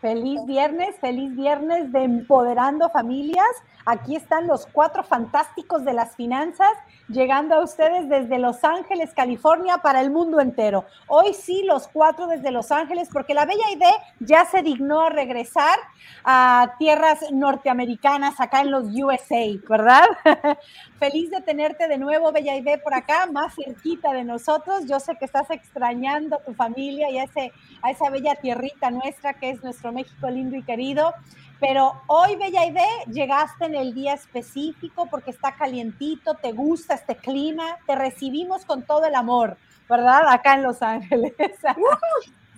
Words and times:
Feliz 0.00 0.46
viernes, 0.46 0.94
feliz 1.00 1.34
viernes 1.34 1.90
de 1.90 2.04
Empoderando 2.04 2.88
Familias. 2.88 3.48
Aquí 3.84 4.14
están 4.14 4.46
los 4.46 4.64
cuatro 4.66 5.02
fantásticos 5.02 5.84
de 5.84 5.92
las 5.92 6.14
finanzas 6.14 6.68
llegando 7.08 7.56
a 7.56 7.64
ustedes 7.64 8.08
desde 8.08 8.38
Los 8.38 8.62
Ángeles, 8.62 9.12
California, 9.12 9.78
para 9.78 10.00
el 10.00 10.10
mundo 10.10 10.40
entero. 10.40 10.84
Hoy 11.08 11.34
sí, 11.34 11.64
los 11.64 11.88
cuatro 11.88 12.26
desde 12.26 12.52
Los 12.52 12.70
Ángeles, 12.70 13.08
porque 13.12 13.34
la 13.34 13.46
Bella 13.46 13.70
Idea 13.72 13.94
ya 14.20 14.44
se 14.44 14.62
dignó 14.62 15.00
a 15.00 15.10
regresar 15.10 15.78
a 16.22 16.74
tierras 16.78 17.18
norteamericanas, 17.32 18.40
acá 18.40 18.60
en 18.60 18.70
los 18.70 18.84
USA, 18.94 19.58
¿verdad? 19.68 20.04
Feliz 20.98 21.30
de 21.30 21.40
tenerte 21.40 21.88
de 21.88 21.98
nuevo, 21.98 22.30
Bella 22.30 22.56
Idea, 22.56 22.78
por 22.78 22.94
acá, 22.94 23.26
más 23.32 23.54
cerquita 23.54 24.12
de 24.12 24.24
nosotros. 24.24 24.86
Yo 24.86 25.00
sé 25.00 25.16
que 25.16 25.24
estás 25.24 25.50
extrañando 25.50 26.36
a 26.36 26.44
tu 26.44 26.54
familia 26.54 27.10
y 27.10 27.18
a, 27.18 27.24
ese, 27.24 27.52
a 27.82 27.90
esa 27.90 28.10
bella 28.10 28.34
tierrita 28.34 28.90
nuestra 28.90 29.34
que 29.34 29.50
es 29.50 29.62
nuestro 29.62 29.87
México 29.92 30.28
lindo 30.30 30.56
y 30.56 30.62
querido. 30.62 31.14
Pero 31.60 32.00
hoy, 32.06 32.36
Bella 32.36 32.66
Idea, 32.66 33.04
llegaste 33.10 33.64
en 33.64 33.74
el 33.74 33.92
día 33.92 34.14
específico 34.14 35.08
porque 35.10 35.32
está 35.32 35.56
calientito, 35.56 36.34
te 36.34 36.52
gusta 36.52 36.94
este 36.94 37.16
clima, 37.16 37.78
te 37.86 37.96
recibimos 37.96 38.64
con 38.64 38.82
todo 38.82 39.04
el 39.06 39.14
amor, 39.14 39.56
¿verdad? 39.88 40.28
Acá 40.28 40.54
en 40.54 40.62
Los 40.62 40.82
Ángeles. 40.82 41.34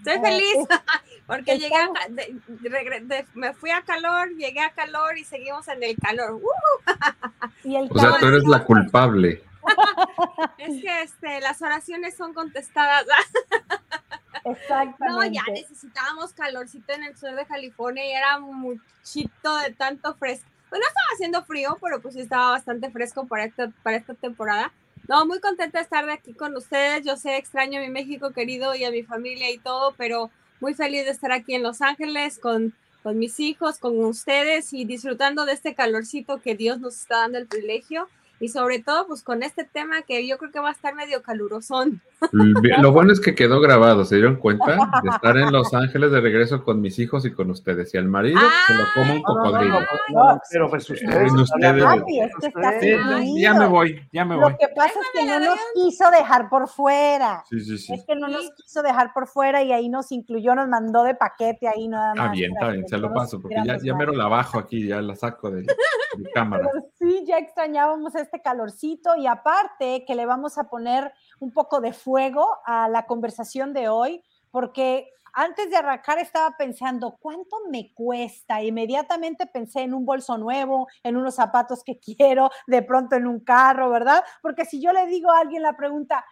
estoy 0.01 0.19
feliz 0.21 0.69
porque 1.27 1.59
llegué 1.59 1.77
me 3.35 3.53
fui 3.55 3.71
a 3.71 3.83
calor, 3.83 4.31
llegué 4.37 4.61
a 4.61 4.71
calor 4.71 5.17
y 5.19 5.25
seguimos 5.25 5.67
en 5.69 5.83
el 5.83 5.97
calor. 5.97 6.41
Y 7.63 7.77
el 7.77 7.91
o 7.91 7.99
sea, 7.99 8.17
tú 8.19 8.27
eres 8.27 8.45
la 8.45 8.65
culpable. 8.65 9.45
es 10.57 10.83
que 10.83 11.03
este, 11.03 11.41
las 11.41 11.61
oraciones 11.61 12.17
son 12.17 12.33
contestadas. 12.33 13.05
Exactamente. 14.45 15.07
No, 15.09 15.25
ya 15.25 15.43
necesitábamos 15.53 16.33
calorcito 16.33 16.93
en 16.93 17.05
el 17.05 17.17
sur 17.17 17.35
de 17.35 17.47
California 17.47 18.07
y 18.07 18.13
era 18.13 18.39
muchito 18.39 19.57
de 19.59 19.73
tanto 19.73 20.15
fresco. 20.15 20.49
Pues 20.69 20.81
no 20.81 20.87
estaba 20.87 21.07
haciendo 21.15 21.45
frío, 21.45 21.77
pero 21.81 22.01
pues 22.01 22.17
estaba 22.17 22.53
bastante 22.53 22.91
fresco 22.91 23.27
para 23.27 23.45
esta, 23.45 23.73
para 23.83 23.97
esta 23.97 24.15
temporada. 24.15 24.73
No, 25.09 25.27
muy 25.27 25.41
contenta 25.41 25.79
de 25.79 25.83
estar 25.83 26.07
de 26.07 26.13
aquí 26.13 26.33
con 26.35 26.57
ustedes. 26.57 27.05
Yo 27.05 27.17
sé, 27.17 27.37
extraño 27.37 27.81
a 27.81 27.83
mi 27.83 27.89
México 27.89 28.31
querido 28.31 28.75
y 28.77 28.85
a 28.85 28.91
mi 28.91 29.03
familia 29.03 29.51
y 29.51 29.59
todo, 29.59 29.93
pero 29.97 30.31
muy 30.61 30.75
feliz 30.75 31.05
de 31.05 31.11
estar 31.11 31.33
aquí 31.33 31.55
en 31.55 31.65
Los 31.65 31.83
Ángeles 31.83 32.39
con, 32.39 32.75
con 33.03 33.19
mis 33.19 33.41
hijos, 33.41 33.79
con 33.79 33.99
ustedes 34.05 34.73
y 34.73 34.85
disfrutando 34.85 35.45
de 35.47 35.53
este 35.53 35.75
calorcito 35.75 36.41
que 36.41 36.55
Dios 36.55 36.79
nos 36.79 36.97
está 36.97 37.19
dando 37.19 37.39
el 37.39 37.47
privilegio 37.49 38.09
y 38.41 38.49
sobre 38.49 38.83
todo 38.83 39.07
pues 39.07 39.23
con 39.23 39.43
este 39.43 39.65
tema 39.65 40.03
que 40.03 40.27
yo 40.27 40.39
creo 40.39 40.51
que 40.51 40.61
va 40.61 40.71
a 40.71 40.73
estar 40.73 40.95
medio 40.95 41.23
calurosón. 41.23 42.01
Lo 42.81 42.93
bueno 42.93 43.13
es 43.13 43.21
que 43.21 43.35
quedó 43.35 43.61
grabado, 43.61 44.05
¿se 44.05 44.17
dieron 44.17 44.37
cuenta? 44.37 44.77
De 45.03 45.11
estar 45.11 45.37
en 45.37 45.53
Los 45.53 45.73
Ángeles 45.75 46.11
de 46.11 46.21
regreso 46.21 46.65
con 46.65 46.81
mis 46.81 46.99
hijos 46.99 47.25
y 47.27 47.33
con 47.33 47.51
ustedes. 47.51 47.95
Y 47.95 47.99
al 47.99 48.07
marido 48.07 48.41
se 48.67 48.75
lo 48.75 48.85
come 48.95 49.17
un 49.17 49.23
cocodrilo. 49.23 49.81
pero 50.51 50.71
pues 50.71 50.89
ustedes. 50.89 51.33
ustedes 51.33 51.85
ya 53.37 53.55
me 53.55 53.67
voy, 53.67 54.01
ya 54.13 54.25
me 54.25 54.37
voy. 54.37 54.53
Lo 54.53 54.59
que 54.59 54.69
pasa 54.75 54.99
es 55.01 55.21
que 55.21 55.27
no 55.27 55.41
nos 55.41 55.59
quiso 55.75 56.11
dejar 56.11 56.49
por 56.49 56.69
fuera. 56.69 57.45
Sí, 57.49 57.61
sí, 57.61 57.79
sí. 57.79 57.93
Es 57.93 58.05
que 58.07 58.17
no 58.17 58.29
nos 58.29 58.51
quiso 58.53 58.83
dejar 58.83 59.13
por 59.13 59.27
fuera 59.27 59.63
y 59.63 59.73
ahí 59.73 59.89
nos 59.89 60.13
incluyó, 60.13 60.55
nos 60.55 60.69
mandó 60.69 61.05
de 61.05 61.15
paquete 61.15 61.69
ahí 61.69 61.89
nada 61.89 62.15
más. 62.15 62.29
Ah, 62.29 62.33
bien, 62.33 62.53
está 62.53 62.69
bien, 62.71 62.89
se 62.89 62.97
lo 62.97 63.13
paso, 63.13 63.41
porque 63.41 63.57
ya, 63.65 63.77
ya 63.83 63.95
mero 63.95 64.13
la 64.13 64.29
bajo 64.29 64.59
aquí, 64.59 64.89
ya 64.89 65.03
la 65.03 65.15
saco 65.15 65.51
de, 65.51 65.63
de 65.63 65.67
cámara. 66.35 66.69
Pero 66.73 66.87
sí, 66.99 67.25
ya 67.27 67.39
extrañábamos 67.39 68.15
este 68.15 68.30
calorcito 68.39 69.17
y 69.17 69.27
aparte 69.27 70.05
que 70.07 70.15
le 70.15 70.27
vamos 70.27 70.59
a 70.59 70.71
poner 70.71 71.13
un 71.41 71.53
poco 71.53 71.81
de 71.81 71.93
fuego 71.93 72.59
a 72.65 72.89
la 72.89 73.07
conversación 73.07 73.73
de 73.73 73.89
hoy, 73.89 74.23
porque 74.53 75.13
antes 75.33 75.71
de 75.71 75.77
arrancar 75.77 76.19
estaba 76.19 76.57
pensando, 76.57 77.17
¿cuánto 77.21 77.57
me 77.71 77.93
cuesta? 77.95 78.63
Inmediatamente 78.63 79.47
pensé 79.47 79.83
en 79.83 79.95
un 79.95 80.05
bolso 80.05 80.39
nuevo, 80.39 80.89
en 81.03 81.17
unos 81.17 81.35
zapatos 81.35 81.85
que 81.85 81.99
quiero, 82.17 82.51
de 82.67 82.83
pronto 82.83 83.17
en 83.17 83.27
un 83.27 83.41
carro, 83.41 83.91
¿verdad? 83.91 84.25
Porque 84.43 84.65
si 84.65 84.81
yo 84.81 84.93
le 84.93 85.07
digo 85.07 85.31
a 85.31 85.41
alguien 85.41 85.63
la 85.63 85.77
pregunta, 85.77 86.25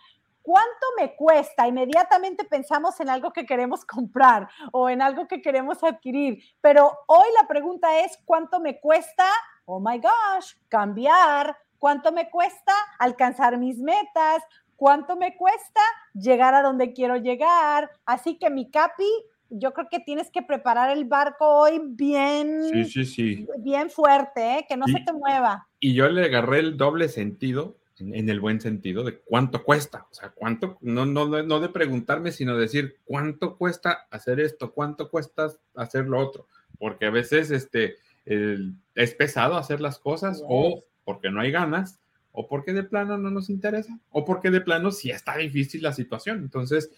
¿cuánto 0.43 0.87
me 0.99 1.15
cuesta? 1.15 1.69
Inmediatamente 1.69 2.45
pensamos 2.45 2.99
en 3.01 3.11
algo 3.11 3.33
que 3.33 3.47
queremos 3.47 3.85
comprar 3.85 4.49
o 4.73 4.89
en 4.89 5.03
algo 5.03 5.29
que 5.29 5.43
queremos 5.43 5.83
adquirir. 5.85 6.43
Pero 6.61 6.91
hoy 7.07 7.29
la 7.41 7.47
pregunta 7.47 8.01
es, 8.01 8.19
¿cuánto 8.25 8.61
me 8.61 8.81
cuesta? 8.81 9.27
Oh 9.67 9.81
my 9.81 9.99
gosh, 9.99 10.55
cambiar, 10.69 11.57
¿Cuánto 11.79 12.13
me 12.13 12.29
cuesta 12.31 12.73
alcanzar 12.99 13.59
mis 13.59 13.79
metas? 13.79 14.43
¿Cuánto 14.77 15.17
me 15.17 15.37
cuesta 15.37 15.81
llegar 16.15 16.55
a 16.55 16.63
donde 16.63 16.93
quiero 16.93 17.17
llegar? 17.17 17.91
Así 18.05 18.39
que 18.39 18.51
mi 18.51 18.71
capi, 18.71 19.09
yo 19.51 19.73
creo 19.73 19.89
que 19.91 20.01
tienes 20.01 20.31
que 20.31 20.43
preparar 20.43 20.97
el 20.97 21.05
barco 21.05 21.47
hoy 21.47 21.81
bien, 21.85 22.87
sí, 22.87 23.05
sí, 23.05 23.47
bien 23.59 23.91
fuerte, 23.91 24.59
¿eh? 24.59 24.67
que 24.69 24.77
no 24.77 24.87
se 24.87 25.01
te 25.05 25.13
mueva. 25.13 25.67
Y 25.81 25.95
yo 25.95 26.09
le 26.09 26.27
agarré 26.27 26.61
el 26.61 26.77
doble 26.77 27.09
sentido, 27.09 27.77
en, 27.99 28.29
el 28.29 28.41
buen 28.41 28.61
sentido, 28.61 29.05
de 29.05 29.19
cuánto 29.19 29.65
cuesta. 29.65 30.07
O 30.11 30.15
sea, 30.15 30.31
cuánto, 30.31 30.79
no, 30.81 31.07
no, 31.07 31.27
no 31.27 31.61
de 31.61 31.69
preguntarme, 31.69 32.31
sino 32.33 32.57
decir 32.57 32.99
cuánto 33.05 33.57
cuesta 33.57 34.07
hacer 34.11 34.39
esto, 34.41 34.73
cuánto 34.73 35.11
cuesta 35.11 35.49
hacer 35.75 36.07
lo 36.07 36.21
otro. 36.21 36.47
Porque 36.79 37.07
a 37.07 37.11
veces 37.11 37.51
este, 37.51 37.97
es 38.25 39.15
pesado 39.15 39.57
hacer 39.57 39.81
las 39.81 39.99
cosas 39.99 40.43
o 40.47 40.85
porque 41.09 41.31
no 41.31 41.41
hay 41.41 41.51
ganas, 41.51 41.99
o 42.33 42.47
porque 42.47 42.75
de 42.75 42.83
plano 42.83 43.17
no 43.17 43.31
nos 43.31 43.49
interesa, 43.49 43.99
o 44.11 44.27
porque 44.27 44.51
de 44.51 44.61
plano 44.61 44.91
sí 44.91 45.11
está 45.11 45.39
difícil 45.39 45.83
la 45.83 45.95
situación. 45.95 46.41
Entonces, 46.41 46.91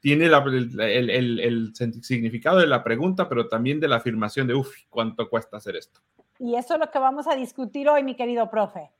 tiene 0.00 0.24
el, 0.24 1.72
significado 1.74 2.60
de 2.60 2.66
la 2.66 2.82
pregunta, 2.82 3.28
pero 3.28 3.46
también 3.46 3.78
de 3.78 3.88
la 3.88 3.96
afirmación 3.96 4.46
de, 4.46 4.54
uff, 4.54 4.74
¿cuánto 4.88 5.28
cuesta 5.28 5.58
hacer 5.58 5.76
esto? 5.76 6.00
Y 6.38 6.54
eso 6.54 6.72
es 6.72 6.80
lo 6.80 6.90
que 6.90 6.98
vamos 6.98 7.26
a 7.26 7.36
discutir 7.36 7.90
hoy, 7.90 8.02
mi 8.02 8.16
querido 8.16 8.48
profe. 8.48 8.90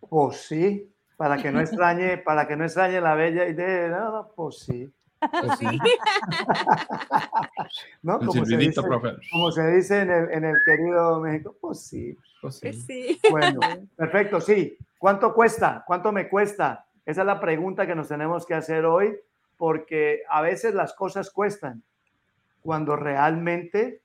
Pues 0.00 0.36
sí, 0.42 0.92
para 1.16 1.38
que 1.38 1.50
no 1.50 1.62
extrañe, 1.62 2.18
para 2.18 2.46
que 2.46 2.54
no 2.54 2.64
extrañe 2.64 3.00
la 3.00 3.14
bella 3.14 3.48
idea, 3.48 3.88
no, 3.88 4.30
pues 4.36 4.58
sí. 4.58 4.92
Pues 5.30 5.58
sí. 5.58 5.66
¿No? 8.02 8.18
Como, 8.18 8.44
se 8.44 8.56
dice, 8.56 8.80
como 9.30 9.52
se 9.52 9.74
dice 9.74 10.00
en 10.00 10.10
el, 10.10 10.30
en 10.30 10.44
el 10.44 10.56
querido 10.64 11.20
México, 11.20 11.54
pues 11.60 11.80
sí. 11.80 12.16
Sí. 12.50 13.20
Bueno, 13.30 13.60
perfecto, 13.96 14.40
sí. 14.40 14.76
¿Cuánto 14.98 15.34
cuesta? 15.34 15.84
¿Cuánto 15.86 16.12
me 16.12 16.28
cuesta? 16.28 16.86
Esa 17.04 17.20
es 17.20 17.26
la 17.26 17.40
pregunta 17.40 17.86
que 17.86 17.94
nos 17.94 18.08
tenemos 18.08 18.46
que 18.46 18.54
hacer 18.54 18.84
hoy, 18.84 19.16
porque 19.56 20.22
a 20.28 20.42
veces 20.42 20.74
las 20.74 20.94
cosas 20.94 21.30
cuestan 21.30 21.82
cuando 22.62 22.96
realmente 22.96 24.02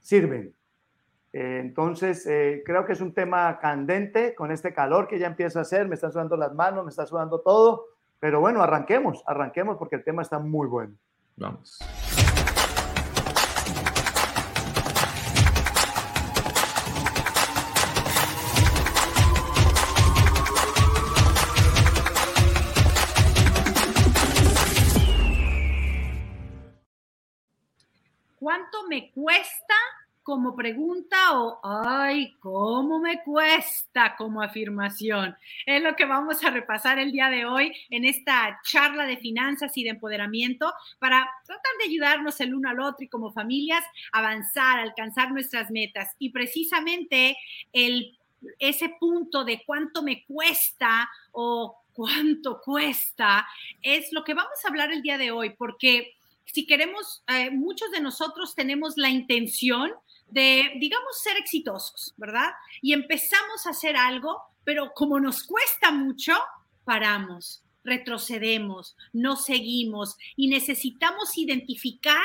sirven. 0.00 0.54
Eh, 1.32 1.58
entonces, 1.60 2.26
eh, 2.26 2.62
creo 2.64 2.84
que 2.84 2.92
es 2.92 3.00
un 3.00 3.14
tema 3.14 3.58
candente 3.58 4.34
con 4.34 4.52
este 4.52 4.74
calor 4.74 5.08
que 5.08 5.18
ya 5.18 5.26
empieza 5.26 5.60
a 5.60 5.62
hacer, 5.62 5.88
me 5.88 5.94
están 5.94 6.12
sudando 6.12 6.36
las 6.36 6.54
manos, 6.54 6.84
me 6.84 6.90
está 6.90 7.06
sudando 7.06 7.40
todo, 7.40 7.86
pero 8.22 8.38
bueno, 8.38 8.62
arranquemos, 8.62 9.20
arranquemos 9.26 9.76
porque 9.78 9.96
el 9.96 10.04
tema 10.04 10.22
está 10.22 10.38
muy 10.38 10.68
bueno. 10.68 10.94
Vamos. 11.34 11.80
¿Cuánto 28.38 28.86
me 28.88 29.10
cuesta 29.10 29.74
como 30.22 30.54
pregunta 30.54 31.40
o, 31.40 31.58
ay, 31.62 32.34
¿cómo 32.40 33.00
me 33.00 33.22
cuesta 33.22 34.14
como 34.16 34.40
afirmación? 34.40 35.36
Es 35.66 35.82
lo 35.82 35.96
que 35.96 36.04
vamos 36.04 36.44
a 36.44 36.50
repasar 36.50 36.98
el 36.98 37.12
día 37.12 37.28
de 37.28 37.44
hoy 37.44 37.72
en 37.90 38.04
esta 38.04 38.60
charla 38.64 39.04
de 39.06 39.16
finanzas 39.16 39.76
y 39.76 39.84
de 39.84 39.90
empoderamiento 39.90 40.72
para 40.98 41.28
tratar 41.44 41.72
de 41.78 41.90
ayudarnos 41.90 42.40
el 42.40 42.54
uno 42.54 42.70
al 42.70 42.80
otro 42.80 43.04
y 43.04 43.08
como 43.08 43.32
familias 43.32 43.84
avanzar, 44.12 44.78
alcanzar 44.78 45.32
nuestras 45.32 45.70
metas. 45.70 46.14
Y 46.18 46.30
precisamente 46.30 47.36
el, 47.72 48.16
ese 48.58 48.90
punto 49.00 49.44
de 49.44 49.62
cuánto 49.64 50.02
me 50.02 50.24
cuesta 50.24 51.10
o 51.32 51.82
cuánto 51.92 52.60
cuesta 52.60 53.46
es 53.82 54.12
lo 54.12 54.24
que 54.24 54.34
vamos 54.34 54.64
a 54.64 54.68
hablar 54.68 54.92
el 54.92 55.02
día 55.02 55.18
de 55.18 55.30
hoy, 55.30 55.50
porque 55.50 56.14
si 56.44 56.66
queremos, 56.66 57.22
eh, 57.28 57.50
muchos 57.50 57.90
de 57.90 58.00
nosotros 58.00 58.54
tenemos 58.54 58.96
la 58.96 59.08
intención 59.08 59.92
de, 60.32 60.72
digamos, 60.78 61.20
ser 61.20 61.36
exitosos, 61.36 62.14
¿verdad? 62.16 62.50
Y 62.80 62.94
empezamos 62.94 63.66
a 63.66 63.70
hacer 63.70 63.96
algo, 63.96 64.42
pero 64.64 64.92
como 64.94 65.20
nos 65.20 65.44
cuesta 65.44 65.90
mucho, 65.90 66.32
paramos, 66.84 67.62
retrocedemos, 67.84 68.96
no 69.12 69.36
seguimos 69.36 70.16
y 70.36 70.48
necesitamos 70.48 71.36
identificar 71.36 72.24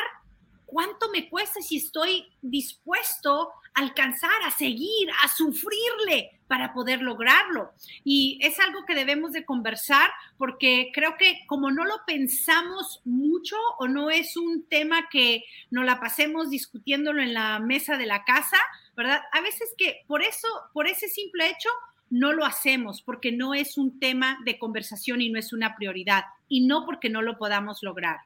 cuánto 0.65 1.09
me 1.09 1.29
cuesta 1.29 1.61
si 1.61 1.77
estoy 1.77 2.25
dispuesto 2.41 3.49
a 3.73 3.81
alcanzar, 3.81 4.41
a 4.45 4.51
seguir, 4.51 5.09
a 5.23 5.27
sufrirle 5.27 6.36
para 6.47 6.73
poder 6.73 7.01
lograrlo. 7.01 7.71
Y 8.03 8.39
es 8.41 8.59
algo 8.59 8.85
que 8.85 8.95
debemos 8.95 9.33
de 9.33 9.45
conversar 9.45 10.09
porque 10.37 10.91
creo 10.93 11.15
que 11.17 11.41
como 11.47 11.71
no 11.71 11.85
lo 11.85 11.95
pensamos 12.05 13.01
mucho 13.05 13.55
o 13.79 13.87
no 13.87 14.09
es 14.09 14.37
un 14.37 14.65
tema 14.67 15.09
que 15.09 15.43
nos 15.69 15.85
la 15.85 15.99
pasemos 15.99 16.49
discutiéndolo 16.49 17.21
en 17.21 17.33
la 17.33 17.59
mesa 17.59 17.97
de 17.97 18.05
la 18.05 18.23
casa, 18.23 18.57
¿verdad? 18.95 19.21
A 19.31 19.41
veces 19.41 19.73
que 19.77 20.03
por 20.07 20.21
eso, 20.21 20.47
por 20.73 20.87
ese 20.87 21.07
simple 21.07 21.49
hecho, 21.49 21.69
no 22.09 22.31
lo 22.31 22.45
hacemos 22.45 23.01
porque 23.01 23.31
no 23.31 23.53
es 23.53 23.77
un 23.77 23.99
tema 23.99 24.39
de 24.45 24.57
conversación 24.57 25.21
y 25.21 25.29
no 25.29 25.39
es 25.39 25.51
una 25.51 25.75
prioridad 25.75 26.23
y 26.47 26.65
no 26.65 26.85
porque 26.85 27.09
no 27.09 27.21
lo 27.21 27.37
podamos 27.37 27.83
lograr. 27.83 28.19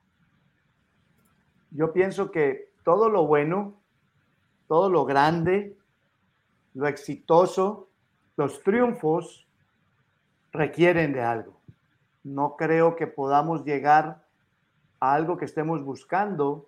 Yo 1.72 1.94
pienso 1.94 2.32
que 2.32 2.70
todo 2.84 3.10
lo 3.10 3.26
bueno, 3.26 3.80
todo 4.68 4.90
lo 4.90 5.06
grande, 5.06 5.78
lo 6.74 6.88
exitoso, 6.88 7.90
los 8.42 8.64
triunfos 8.64 9.48
requieren 10.52 11.14
de 11.14 11.22
algo. 11.22 11.62
No 12.24 12.56
creo 12.58 12.96
que 12.96 13.06
podamos 13.06 13.64
llegar 13.66 14.26
a 15.00 15.14
algo 15.14 15.38
que 15.38 15.46
estemos 15.46 15.84
buscando, 15.84 16.68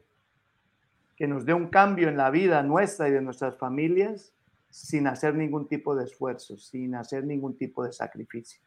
que 1.16 1.28
nos 1.28 1.46
dé 1.46 1.54
un 1.56 1.70
cambio 1.70 2.10
en 2.10 2.18
la 2.18 2.30
vida 2.30 2.62
nuestra 2.62 3.10
y 3.10 3.12
de 3.12 3.22
nuestras 3.22 3.58
familias, 3.58 4.36
sin 4.70 5.08
hacer 5.08 5.34
ningún 5.34 5.68
tipo 5.68 5.96
de 5.96 6.04
esfuerzo, 6.04 6.58
sin 6.58 6.94
hacer 6.94 7.26
ningún 7.26 7.58
tipo 7.58 7.84
de 7.84 7.92
sacrificio. 7.92 8.62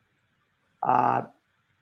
Ah, 0.83 1.33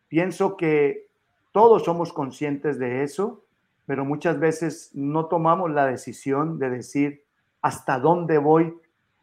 pienso 0.09 0.59
que 0.59 1.09
todos 1.53 1.85
somos 1.85 2.13
conscientes 2.13 2.79
de 2.79 3.03
eso, 3.03 3.47
pero 3.87 4.05
muchas 4.05 4.39
veces 4.39 4.91
no 4.93 5.25
tomamos 5.27 5.71
la 5.71 5.87
decisión 5.87 6.59
de 6.59 6.69
decir 6.69 7.25
hasta 7.63 7.99
dónde 7.99 8.37
voy 8.37 8.75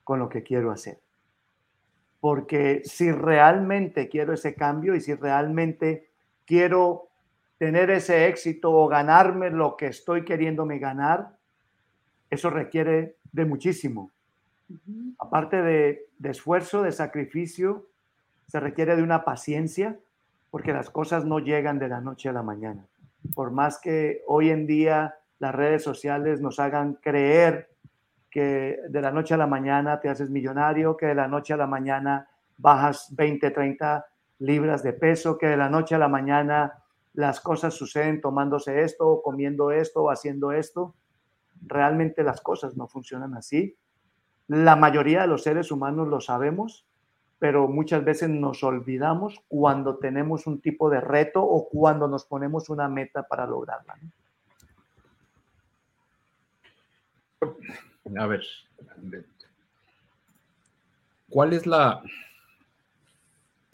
con 0.04 0.18
lo 0.18 0.30
que 0.30 0.42
quiero 0.42 0.71
hacer. 0.71 1.00
Porque 2.21 2.83
si 2.85 3.12
realmente 3.12 4.07
quiero 4.07 4.31
ese 4.31 4.56
cambio 4.56 4.95
y 4.95 5.01
si 5.01 5.13
realmente 5.13 6.07
quiero 6.45 7.09
tener 7.57 7.91
ese 7.91 8.27
éxito 8.27 8.71
o 8.71 8.88
ganarme 8.88 9.50
lo 9.50 9.75
que 9.75 9.88
estoy 9.88 10.23
queriéndome 10.23 10.79
ganar, 10.79 11.35
eso 12.29 12.50
requiere 12.50 13.18
de 13.33 13.45
muchísimo. 13.45 14.12
Aparte 15.19 15.62
de, 15.62 16.06
de 16.18 16.29
esfuerzo, 16.29 16.83
de 16.83 16.94
sacrificio, 16.94 17.88
se 18.47 18.59
requiere 18.59 18.95
de 18.95 19.03
una 19.03 19.25
paciencia, 19.25 20.00
porque 20.51 20.73
las 20.73 20.89
cosas 20.89 21.25
no 21.25 21.39
llegan 21.39 21.79
de 21.79 21.88
la 21.89 22.01
noche 22.01 22.29
a 22.29 22.33
la 22.33 22.44
mañana. 22.44 22.85
Por 23.33 23.51
más 23.51 23.79
que 23.79 24.23
hoy 24.27 24.50
en 24.50 24.68
día 24.68 25.15
las 25.39 25.56
redes 25.56 25.83
sociales 25.83 26.39
nos 26.39 26.59
hagan 26.59 26.94
creer 27.01 27.70
que 28.31 28.80
de 28.88 29.01
la 29.01 29.12
noche 29.12 29.33
a 29.33 29.38
la 29.38 29.45
mañana 29.45 30.00
te 30.00 30.10
haces 30.10 30.30
millonario, 30.30 30.95
que 30.95 31.07
de 31.07 31.16
la 31.16 31.28
noche 31.28 31.54
a 31.54 31.57
la 31.57 31.68
mañana 31.68 32.30
bajas 32.57 33.13
20, 33.16 33.51
30 33.51 34.06
libras 34.39 34.81
de 34.81 34.94
peso, 34.94 35.38
que 35.38 35.48
de 35.48 35.57
la 35.57 35.69
noche 35.69 35.95
a 35.95 36.00
la 36.00 36.07
mañana 36.07 36.74
las 37.13 37.42
cosas 37.42 37.74
suceden 37.74 38.22
tomándose 38.22 38.83
esto, 38.83 39.07
o 39.07 39.22
comiendo 39.22 39.72
esto, 39.72 40.04
o 40.04 40.10
haciendo 40.10 40.54
esto. 40.54 40.95
Realmente 41.62 42.24
las 42.24 42.42
cosas 42.42 42.78
no 42.78 42.88
funcionan 42.88 43.36
así. 43.36 43.78
La 44.48 44.75
mayoría 44.75 45.22
de 45.22 45.28
los 45.28 45.44
seres 45.44 45.72
humanos 45.72 46.07
lo 46.07 46.22
sabemos, 46.22 46.88
pero 47.38 47.68
muchas 47.68 48.04
veces 48.06 48.30
nos 48.30 48.63
olvidamos 48.63 49.44
cuando 49.48 49.98
tenemos 49.98 50.48
un 50.48 50.62
tipo 50.62 50.89
de 50.89 51.01
reto 51.01 51.44
o 51.44 51.68
cuando 51.68 52.07
nos 52.07 52.25
ponemos 52.25 52.69
una 52.69 52.88
meta 52.88 53.24
para 53.24 53.45
lograrla. 53.45 53.98
A 58.18 58.28
ver, 58.28 58.46
¿cuál 61.30 61.54
es 61.54 61.66
la... 61.66 62.02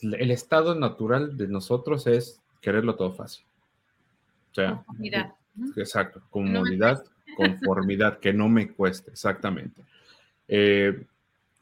El 0.02 0.32
estado 0.32 0.76
natural 0.76 1.38
de 1.38 1.48
nosotros 1.48 2.06
es 2.06 2.42
quererlo 2.62 2.96
todo 2.96 3.14
fácil. 3.14 3.46
O 4.52 4.56
sea, 4.56 4.76
conformidad. 4.76 5.34
Exacto, 5.76 6.22
comodidad, 6.30 7.04
conformidad, 7.36 8.20
que 8.20 8.34
no 8.34 8.48
me 8.48 8.70
cueste, 8.70 9.12
exactamente. 9.12 9.82
Eh, 10.48 11.04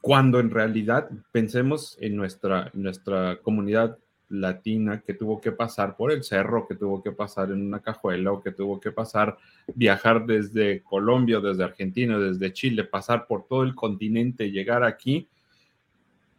cuando 0.00 0.38
en 0.38 0.50
realidad 0.50 1.08
pensemos 1.32 1.96
en 2.00 2.16
nuestra, 2.16 2.70
nuestra 2.74 3.38
comunidad 3.42 3.98
latina 4.28 5.02
que 5.06 5.14
tuvo 5.14 5.40
que 5.40 5.52
pasar 5.52 5.96
por 5.96 6.10
el 6.10 6.24
cerro, 6.24 6.66
que 6.66 6.74
tuvo 6.74 7.02
que 7.02 7.12
pasar 7.12 7.50
en 7.50 7.62
una 7.62 7.80
cajuela 7.80 8.32
o 8.32 8.42
que 8.42 8.52
tuvo 8.52 8.80
que 8.80 8.90
pasar, 8.90 9.36
viajar 9.74 10.26
desde 10.26 10.82
Colombia, 10.82 11.40
desde 11.40 11.64
Argentina, 11.64 12.18
desde 12.18 12.52
Chile, 12.52 12.84
pasar 12.84 13.26
por 13.26 13.46
todo 13.46 13.62
el 13.62 13.74
continente, 13.74 14.50
llegar 14.50 14.82
aquí, 14.84 15.28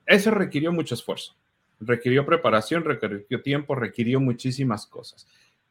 eso 0.05 0.31
requirió 0.31 0.71
mucho 0.71 0.95
esfuerzo, 0.95 1.35
requirió 1.79 2.25
preparación, 2.25 2.83
requirió 2.83 3.41
tiempo, 3.41 3.75
requirió 3.75 4.19
muchísimas 4.19 4.85
cosas. 4.85 5.27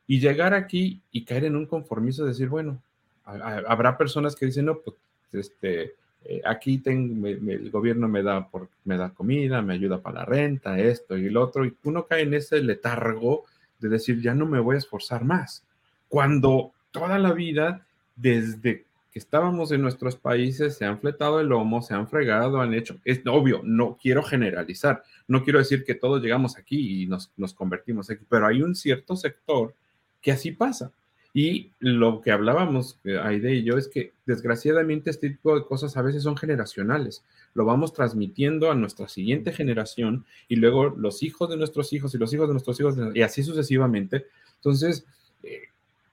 Y 0.07 0.21
llegar 0.21 0.55
aquí 0.55 1.03
y 1.11 1.25
caer 1.25 1.45
en 1.45 1.57
un 1.57 1.67
conformiso 1.67 2.23
de 2.23 2.31
decir, 2.31 2.49
bueno, 2.49 2.81
habrá 3.25 3.99
personas 3.99 4.37
que 4.37 4.47
dicen, 4.47 4.67
no, 4.67 4.79
pues, 4.79 4.97
este, 5.33 5.95
eh, 6.29 6.43
aquí 6.45 6.83
el 6.85 7.71
gobierno 7.71 8.09
me 8.09 8.23
da, 8.23 8.49
me 8.85 8.97
da 8.97 9.11
comida, 9.11 9.63
me 9.63 9.75
ayuda 9.75 10.03
para 10.03 10.21
la 10.21 10.25
renta, 10.25 10.79
esto 10.79 11.17
y 11.17 11.31
lo 11.31 11.43
otro, 11.43 11.65
y 11.65 11.75
uno 11.85 12.07
cae 12.07 12.23
en 12.23 12.35
ese 12.35 12.61
letargo 12.61 13.45
de 13.79 13.89
decir, 13.89 14.21
ya 14.21 14.35
no 14.35 14.47
me 14.47 14.59
voy 14.59 14.75
a 14.75 14.79
esforzar 14.79 15.25
más. 15.25 15.65
Cuando 16.09 16.73
toda 16.91 17.19
la 17.19 17.33
vida, 17.33 17.87
desde 18.17 18.87
que 19.13 19.19
estábamos 19.19 19.71
en 19.71 19.83
nuestros 19.83 20.17
países, 20.17 20.77
se 20.77 20.85
han 20.85 20.99
fletado 20.99 21.41
el 21.41 21.49
lomo, 21.49 21.81
se 21.81 21.95
han 21.95 22.09
fregado, 22.09 22.61
han 22.61 22.75
hecho, 22.75 22.97
es 23.05 23.21
obvio, 23.27 23.61
no 23.63 23.97
quiero 24.01 24.23
generalizar, 24.23 25.05
no 25.29 25.45
quiero 25.45 25.61
decir 25.61 25.85
que 25.85 25.95
todos 25.95 26.21
llegamos 26.21 26.59
aquí 26.59 27.03
y 27.03 27.07
nos, 27.07 27.31
nos 27.37 27.55
convertimos 27.55 28.11
aquí, 28.11 28.25
pero 28.29 28.47
hay 28.47 28.63
un 28.63 28.75
cierto 28.75 29.15
sector 29.15 29.75
que 30.21 30.33
así 30.33 30.51
pasa 30.51 30.91
y 31.37 31.71
lo 31.81 32.23
que 32.23 32.33
hablábamos, 32.33 32.99
eh, 33.05 33.19
Aide 33.23 33.57
y 33.57 33.63
yo, 33.63 33.77
es 33.77 33.89
que 33.89 34.15
desgraciadamente 34.25 35.11
este 35.11 35.29
tipo 35.29 35.55
de 35.55 35.67
cosas 35.67 35.95
a 35.99 36.01
veces 36.01 36.23
son 36.23 36.35
generacionales. 36.35 37.27
Lo 37.53 37.67
vamos 37.67 37.93
transmitiendo 37.93 38.71
a 38.71 38.75
nuestra 38.75 39.07
siguiente 39.07 39.53
generación 39.53 40.25
y 40.49 40.57
luego 40.57 40.95
los 40.97 41.23
hijos 41.23 41.51
de 41.51 41.59
nuestros 41.59 41.93
hijos 41.93 42.15
y 42.15 42.19
los 42.19 42.33
hijos 42.33 42.49
de 42.49 42.55
nuestros 42.55 42.81
hijos 42.81 42.97
y 43.15 43.21
así 43.21 43.43
sucesivamente. 43.43 44.25
Entonces, 44.55 45.05
eh, 45.43 45.65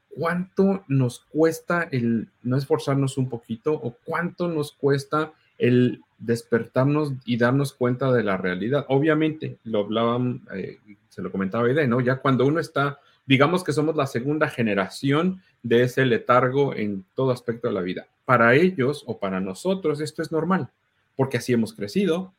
¿cuánto 0.10 0.84
nos 0.90 1.22
cuesta 1.22 1.88
el 1.90 2.28
no 2.42 2.58
esforzarnos 2.58 3.18
un 3.18 3.30
poquito 3.30 3.72
o 3.72 3.96
cuánto 4.04 4.50
nos 4.50 4.74
cuesta 4.74 5.32
el 5.58 6.02
despertarnos 6.18 7.14
y 7.24 7.38
darnos 7.38 7.72
cuenta 7.72 8.12
de 8.12 8.24
la 8.24 8.36
realidad? 8.36 8.86
Obviamente, 8.90 9.58
lo 9.64 9.86
hablaban, 9.86 10.42
eh, 10.54 10.80
se 11.08 11.22
lo 11.22 11.32
comentaba 11.32 11.66
Aide, 11.66 11.88
¿no? 11.88 12.02
Ya 12.02 12.18
cuando 12.18 12.46
uno 12.46 12.60
está 12.60 13.00
digamos 13.26 13.64
que 13.64 13.74
somos 13.74 13.96
la 13.96 14.08
segunda 14.08 14.50
generación 14.50 15.42
de 15.62 15.84
ese 15.84 16.06
letargo 16.06 16.76
en 16.76 17.06
todo 17.16 17.32
aspecto 17.32 17.68
de 17.68 17.74
la 17.74 17.82
vida. 17.82 18.08
Para 18.26 18.56
ellos 18.56 19.04
o 19.08 19.20
para 19.20 19.40
nosotros 19.40 20.02
esto 20.02 20.22
es 20.22 20.32
normal, 20.32 20.70
porque 21.16 21.38
así 21.38 21.54
hemos 21.54 21.74
crecido, 21.74 22.34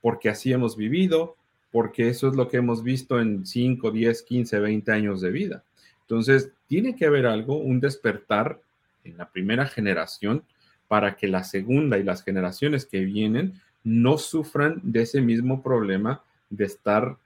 porque 0.00 0.28
así 0.28 0.52
hemos 0.52 0.76
vivido, 0.76 1.36
porque 1.70 2.08
eso 2.08 2.28
es 2.28 2.36
lo 2.36 2.48
que 2.48 2.58
hemos 2.58 2.82
visto 2.82 3.20
en 3.20 3.46
5, 3.46 3.90
10, 3.90 4.22
15, 4.22 4.58
20 4.60 4.92
años 4.92 5.20
de 5.20 5.30
vida. 5.30 5.64
Entonces, 6.02 6.52
tiene 6.68 6.94
que 6.94 7.06
haber 7.06 7.26
algo, 7.26 7.56
un 7.56 7.80
despertar 7.80 8.60
en 9.04 9.16
la 9.16 9.30
primera 9.30 9.66
generación 9.66 10.44
para 10.88 11.16
que 11.16 11.28
la 11.28 11.44
segunda 11.44 11.98
y 11.98 12.02
las 12.02 12.22
generaciones 12.22 12.86
que 12.86 13.00
vienen 13.00 13.60
no 13.82 14.18
sufran 14.18 14.80
de 14.82 15.02
ese 15.02 15.20
mismo 15.20 15.62
problema 15.62 16.22
de 16.50 16.64
estar 16.64 17.16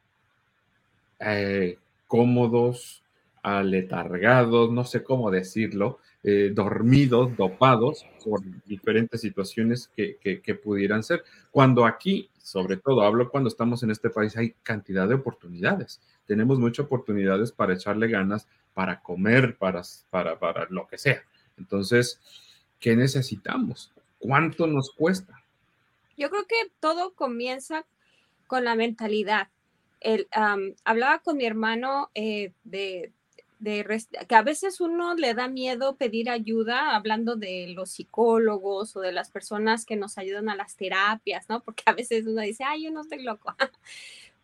eh, 1.20 1.78
cómodos, 2.08 3.04
aletargados, 3.42 4.72
no 4.72 4.84
sé 4.84 5.04
cómo 5.04 5.30
decirlo, 5.30 5.98
eh, 6.24 6.50
dormidos, 6.52 7.36
dopados 7.36 8.04
por 8.24 8.42
diferentes 8.66 9.20
situaciones 9.20 9.88
que, 9.94 10.18
que, 10.18 10.54
pudieran 10.54 11.02
ser. 11.04 11.22
Cuando 11.50 11.86
aquí, 11.86 12.28
sobre 12.42 12.76
todo, 12.76 13.02
hablo 13.02 13.30
cuando 13.30 13.48
estamos 13.48 13.82
en 13.84 13.90
este 13.90 14.10
país, 14.10 14.36
hay 14.36 14.54
cantidad 14.62 15.08
de 15.08 15.14
oportunidades. 15.14 16.00
Tenemos 16.26 16.58
muchas 16.58 16.86
oportunidades 16.86 17.52
para 17.52 17.74
echarle 17.74 18.08
ganas, 18.08 18.48
para 18.74 19.00
comer, 19.00 19.56
para, 19.56 19.82
para, 20.10 20.38
para 20.38 20.66
lo 20.70 20.88
que 20.88 20.98
sea. 20.98 21.22
Entonces, 21.56 22.20
¿qué 22.80 22.96
necesitamos? 22.96 23.92
¿Cuánto 24.18 24.66
nos 24.66 24.90
cuesta? 24.90 25.42
Yo 26.16 26.30
creo 26.30 26.46
que 26.46 26.72
todo 26.80 27.12
comienza 27.14 27.84
con 28.48 28.64
la 28.64 28.74
mentalidad 28.74 29.48
el, 30.00 30.28
hablaba 30.84 31.20
con 31.20 31.36
mi 31.36 31.44
hermano 31.44 32.10
eh, 32.14 32.52
de, 32.64 33.12
que 34.28 34.34
a 34.34 34.42
veces 34.42 34.80
uno 34.80 35.14
le 35.14 35.34
da 35.34 35.48
miedo 35.48 35.96
pedir 35.96 36.30
ayuda, 36.30 36.94
hablando 36.94 37.36
de 37.36 37.68
los 37.74 37.90
psicólogos 37.90 38.94
o 38.96 39.00
de 39.00 39.12
las 39.12 39.30
personas 39.30 39.84
que 39.84 39.96
nos 39.96 40.16
ayudan 40.16 40.48
a 40.48 40.54
las 40.54 40.76
terapias, 40.76 41.48
¿no? 41.48 41.60
Porque 41.60 41.82
a 41.86 41.92
veces 41.92 42.26
uno 42.26 42.42
dice, 42.42 42.64
ay, 42.64 42.84
yo 42.84 42.90
no 42.90 43.00
estoy 43.00 43.22
loco. 43.22 43.54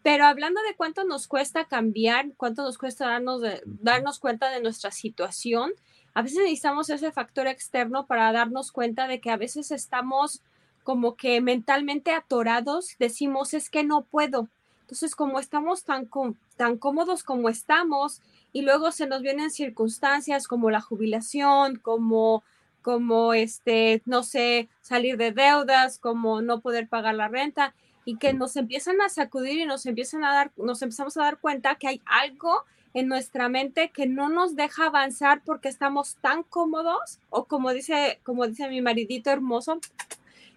Pero 0.02 0.26
hablando 0.26 0.61
de 0.68 0.75
cuánto 0.76 1.04
nos 1.04 1.28
cuesta 1.28 1.64
cambiar, 1.66 2.26
cuánto 2.37 2.62
nos 2.62 2.76
cuesta 2.76 3.06
darnos, 3.06 3.40
darnos 3.64 4.18
cuenta 4.18 4.50
de 4.50 4.61
nuestra 4.61 4.90
situación, 4.90 5.73
a 6.12 6.23
veces 6.23 6.38
necesitamos 6.38 6.90
ese 6.90 7.11
factor 7.11 7.46
externo 7.46 8.06
para 8.06 8.30
darnos 8.32 8.70
cuenta 8.70 9.08
de 9.08 9.20
que 9.20 9.30
a 9.30 9.37
veces 9.37 9.70
estamos 9.70 10.42
como 10.82 11.16
que 11.16 11.40
mentalmente 11.40 12.12
atorados, 12.12 12.94
decimos 12.99 13.54
es 13.54 13.70
que 13.70 13.82
no 13.82 14.04
puedo. 14.04 14.49
Entonces, 14.84 15.16
como 15.16 15.40
estamos 15.40 15.84
tan, 15.84 16.10
tan 16.56 16.76
cómodos 16.76 17.22
como 17.22 17.48
estamos 17.48 18.20
y 18.52 18.60
luego 18.62 18.92
se 18.92 19.06
nos 19.06 19.22
vienen 19.22 19.50
circunstancias 19.50 20.46
como 20.46 20.70
la 20.70 20.82
jubilación, 20.82 21.76
como 21.76 22.44
como 22.82 23.32
este, 23.32 24.02
no 24.04 24.22
sé, 24.22 24.68
salir 24.82 25.16
de 25.16 25.32
deudas, 25.32 25.98
como 25.98 26.42
no 26.42 26.60
poder 26.60 26.86
pagar 26.86 27.14
la 27.14 27.28
renta 27.28 27.74
y 28.04 28.18
que 28.18 28.34
nos 28.34 28.56
empiezan 28.56 29.00
a 29.00 29.08
sacudir 29.08 29.58
y 29.58 29.64
nos 29.64 29.86
empiezan 29.86 30.22
a 30.22 30.34
dar, 30.34 30.52
nos 30.58 30.82
empezamos 30.82 31.16
a 31.16 31.22
dar 31.22 31.38
cuenta 31.38 31.76
que 31.76 31.88
hay 31.88 32.02
algo 32.04 32.64
en 32.92 33.08
nuestra 33.08 33.48
mente 33.48 33.88
que 33.88 34.06
no 34.06 34.28
nos 34.28 34.54
deja 34.54 34.86
avanzar 34.86 35.40
porque 35.46 35.70
estamos 35.70 36.16
tan 36.16 36.42
cómodos 36.42 37.20
o 37.30 37.44
como 37.44 37.72
dice, 37.72 38.20
como 38.22 38.46
dice 38.46 38.68
mi 38.68 38.82
maridito 38.82 39.30
hermoso, 39.30 39.80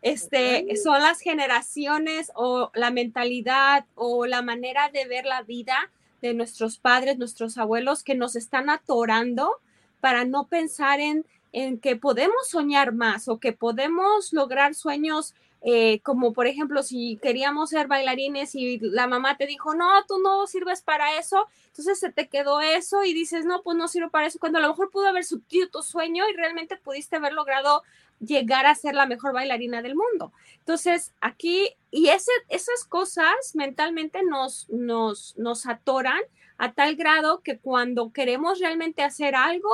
este, 0.02 0.76
son 0.82 1.02
las 1.02 1.20
generaciones 1.20 2.32
o 2.36 2.72
la 2.74 2.92
mentalidad 2.92 3.86
o 3.96 4.26
la 4.26 4.42
manera 4.42 4.90
de 4.90 5.06
ver 5.06 5.26
la 5.26 5.42
vida 5.42 5.92
de 6.22 6.34
nuestros 6.34 6.78
padres, 6.78 7.18
nuestros 7.18 7.58
abuelos 7.58 8.04
que 8.04 8.16
nos 8.16 8.36
están 8.36 8.70
atorando 8.70 9.58
para 10.00 10.26
no 10.26 10.48
pensar 10.48 11.00
en 11.00 11.26
en 11.58 11.80
que 11.80 11.96
podemos 11.96 12.50
soñar 12.50 12.94
más 12.94 13.28
o 13.28 13.40
que 13.40 13.54
podemos 13.54 14.34
lograr 14.34 14.76
sueños 14.76 15.34
eh, 15.62 16.00
como 16.02 16.34
por 16.34 16.48
ejemplo 16.48 16.84
si 16.84 17.18
queríamos 17.22 17.72
ser 17.72 17.88
bailarines 17.88 18.54
y 18.56 18.80
la 18.80 19.08
mamá 19.08 19.38
te 19.38 19.48
dijo, 19.48 19.74
no, 19.74 19.88
tú 20.08 20.20
no 20.20 20.46
sirves 20.48 20.82
para 20.82 21.18
eso, 21.18 21.48
entonces 21.68 22.00
se 22.00 22.12
te 22.12 22.28
quedó 22.28 22.62
eso 22.62 23.04
y 23.04 23.14
dices, 23.14 23.46
no, 23.46 23.64
pues 23.64 23.78
no 23.78 23.88
sirvo 23.88 24.10
para 24.10 24.28
eso, 24.28 24.40
cuando 24.40 24.60
a 24.60 24.62
lo 24.62 24.70
mejor 24.70 24.92
pudo 24.92 25.08
haber 25.08 25.24
subtido 25.24 25.70
tu 25.70 25.82
sueño 25.82 26.24
y 26.30 26.36
realmente 26.36 26.78
pudiste 26.78 27.16
haber 27.16 27.34
logrado 27.34 27.84
llegar 28.20 28.66
a 28.66 28.76
ser 28.76 28.96
la 28.96 29.06
mejor 29.06 29.34
bailarina 29.34 29.82
del 29.82 29.96
mundo. 29.96 30.32
Entonces, 30.60 31.14
aquí, 31.22 31.70
y 31.92 32.10
esas 32.10 32.84
cosas 32.88 33.36
mentalmente 33.54 34.24
nos, 34.24 34.68
nos, 34.70 35.36
nos 35.38 35.66
atoran 35.68 36.20
a 36.58 36.74
tal 36.74 36.96
grado 36.96 37.42
que 37.42 37.60
cuando 37.60 38.12
queremos 38.12 38.60
realmente 38.60 39.04
hacer 39.04 39.36
algo, 39.36 39.70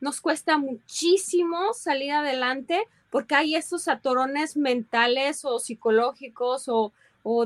nos 0.00 0.20
cuesta 0.20 0.58
muchísimo 0.58 1.72
salir 1.72 2.12
adelante 2.12 2.86
porque 3.16 3.34
hay 3.34 3.54
esos 3.54 3.88
atorones 3.88 4.58
mentales 4.58 5.46
o 5.46 5.58
psicológicos 5.58 6.68
o, 6.68 6.92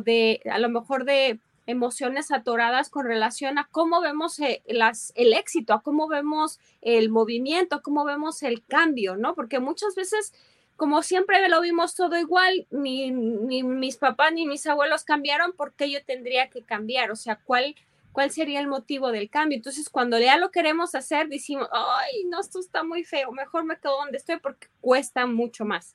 de 0.00 0.40
a 0.50 0.58
lo 0.58 0.68
mejor 0.68 1.04
de 1.04 1.38
emociones 1.68 2.32
atoradas 2.32 2.90
con 2.90 3.06
relación 3.06 3.56
a 3.56 3.68
cómo 3.70 4.00
vemos 4.00 4.40
eh, 4.40 4.64
las, 4.66 5.12
el 5.14 5.32
éxito, 5.32 5.72
a 5.72 5.80
cómo 5.80 6.08
vemos 6.08 6.58
el 6.82 7.08
movimiento, 7.08 7.76
a 7.76 7.82
cómo 7.82 8.04
vemos 8.04 8.42
el 8.42 8.64
cambio, 8.66 9.14
¿no? 9.14 9.36
Porque 9.36 9.60
muchas 9.60 9.94
veces, 9.94 10.34
como 10.74 11.04
siempre 11.04 11.48
lo 11.48 11.60
vimos 11.60 11.94
todo 11.94 12.18
igual, 12.18 12.66
ni, 12.72 13.12
ni 13.12 13.62
mis 13.62 13.96
papás 13.96 14.32
ni 14.32 14.48
mis 14.48 14.66
abuelos 14.66 15.04
cambiaron, 15.04 15.52
¿por 15.52 15.72
qué 15.74 15.88
yo 15.88 16.04
tendría 16.04 16.50
que 16.50 16.62
cambiar? 16.62 17.12
O 17.12 17.16
sea, 17.16 17.38
¿cuál, 17.44 17.76
cuál 18.12 18.30
sería 18.30 18.60
el 18.60 18.68
motivo 18.68 19.12
del 19.12 19.30
cambio. 19.30 19.56
Entonces, 19.56 19.88
cuando 19.88 20.18
ya 20.18 20.36
lo 20.36 20.50
queremos 20.50 20.94
hacer, 20.94 21.28
decimos, 21.28 21.68
ay, 21.72 22.24
no, 22.28 22.40
esto 22.40 22.60
está 22.60 22.82
muy 22.82 23.04
feo, 23.04 23.32
mejor 23.32 23.64
me 23.64 23.78
quedo 23.78 23.96
donde 23.98 24.18
estoy 24.18 24.38
porque 24.38 24.68
cuesta 24.80 25.26
mucho 25.26 25.64
más. 25.64 25.94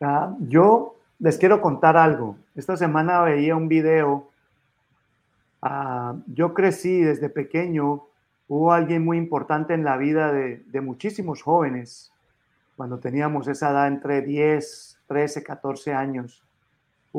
Ah, 0.00 0.34
yo 0.40 0.96
les 1.18 1.38
quiero 1.38 1.60
contar 1.60 1.96
algo. 1.96 2.36
Esta 2.54 2.76
semana 2.76 3.22
veía 3.22 3.56
un 3.56 3.68
video. 3.68 4.28
Ah, 5.62 6.14
yo 6.26 6.52
crecí 6.52 7.00
desde 7.00 7.30
pequeño, 7.30 8.04
hubo 8.48 8.72
alguien 8.72 9.02
muy 9.02 9.16
importante 9.16 9.72
en 9.72 9.84
la 9.84 9.96
vida 9.96 10.30
de, 10.30 10.58
de 10.66 10.80
muchísimos 10.82 11.42
jóvenes, 11.42 12.12
cuando 12.76 12.98
teníamos 12.98 13.48
esa 13.48 13.70
edad 13.70 13.88
entre 13.88 14.20
10, 14.20 14.98
13, 15.06 15.42
14 15.42 15.94
años 15.94 16.43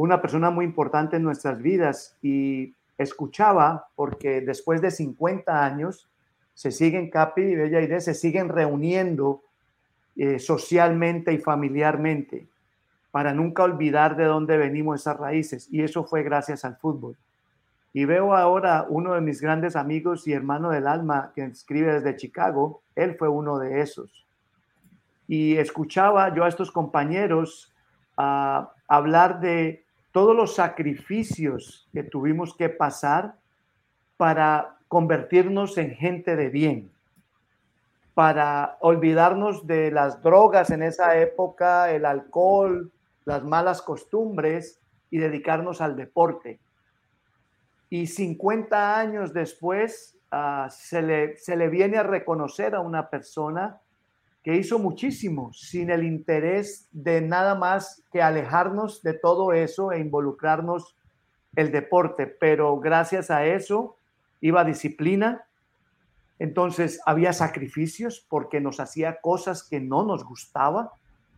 una 0.02 0.22
persona 0.22 0.50
muy 0.50 0.66
importante 0.66 1.16
en 1.16 1.24
nuestras 1.24 1.62
vidas 1.62 2.18
y 2.22 2.74
escuchaba 2.98 3.88
porque 3.96 4.42
después 4.42 4.82
de 4.82 4.92
50 4.92 5.66
años 5.66 6.10
se 6.54 6.72
siguen, 6.72 7.10
Capi 7.10 7.42
y 7.42 7.56
Bella 7.56 7.82
Idea, 7.82 8.00
se 8.00 8.14
siguen 8.14 8.50
reuniendo 8.50 9.42
eh, 10.16 10.40
socialmente 10.40 11.34
y 11.34 11.38
familiarmente 11.38 12.48
para 13.12 13.34
nunca 13.34 13.64
olvidar 13.64 14.18
de 14.18 14.26
dónde 14.26 14.58
venimos 14.58 15.00
esas 15.00 15.18
raíces. 15.18 15.70
Y 15.72 15.82
eso 15.82 16.04
fue 16.04 16.24
gracias 16.24 16.66
al 16.66 16.76
fútbol. 16.76 17.16
Y 17.94 18.04
veo 18.04 18.36
ahora 18.36 18.86
uno 18.90 19.14
de 19.14 19.22
mis 19.22 19.40
grandes 19.40 19.78
amigos 19.78 20.28
y 20.28 20.34
hermano 20.34 20.72
del 20.72 20.88
alma 20.88 21.32
que 21.34 21.46
escribe 21.46 21.94
desde 21.94 22.18
Chicago, 22.18 22.82
él 22.94 23.16
fue 23.16 23.30
uno 23.30 23.58
de 23.58 23.80
esos. 23.80 24.26
Y 25.30 25.56
escuchaba 25.56 26.36
yo 26.36 26.44
a 26.44 26.50
estos 26.50 26.72
compañeros 26.72 27.74
ah, 28.18 28.74
hablar 28.90 29.40
de 29.40 29.85
todos 30.16 30.34
los 30.34 30.56
sacrificios 30.56 31.90
que 31.92 32.02
tuvimos 32.02 32.56
que 32.56 32.70
pasar 32.70 33.36
para 34.16 34.78
convertirnos 34.88 35.78
en 35.78 35.94
gente 35.94 36.38
de 36.38 36.48
bien, 36.48 36.90
para 38.14 38.78
olvidarnos 38.80 39.68
de 39.68 39.92
las 39.92 40.24
drogas 40.24 40.70
en 40.70 40.84
esa 40.84 41.18
época, 41.18 41.92
el 41.92 42.06
alcohol, 42.06 42.94
las 43.26 43.44
malas 43.44 43.82
costumbres 43.82 44.80
y 45.12 45.18
dedicarnos 45.18 45.82
al 45.82 45.98
deporte. 45.98 46.62
Y 47.90 48.08
50 48.08 48.98
años 48.98 49.34
después 49.34 50.18
ah, 50.32 50.70
se, 50.72 51.02
le, 51.02 51.36
se 51.36 51.58
le 51.58 51.68
viene 51.68 51.98
a 51.98 52.04
reconocer 52.04 52.74
a 52.74 52.80
una 52.80 53.10
persona 53.10 53.82
que 54.46 54.56
hizo 54.56 54.78
muchísimo 54.78 55.52
sin 55.54 55.90
el 55.90 56.04
interés 56.04 56.88
de 56.92 57.20
nada 57.20 57.56
más 57.56 58.04
que 58.12 58.22
alejarnos 58.22 59.02
de 59.02 59.16
todo 59.16 59.54
eso 59.54 59.92
e 59.92 60.00
involucrarnos 60.00 60.96
el 61.56 61.72
deporte, 61.72 62.28
pero 62.28 62.80
gracias 62.80 63.32
a 63.32 63.44
eso 63.44 63.98
iba 64.42 64.64
disciplina, 64.64 65.48
entonces 66.38 67.02
había 67.08 67.34
sacrificios 67.34 68.24
porque 68.30 68.62
nos 68.62 68.80
hacía 68.80 69.20
cosas 69.20 69.64
que 69.64 69.80
no 69.80 70.06
nos 70.06 70.24
gustaba, 70.24 70.92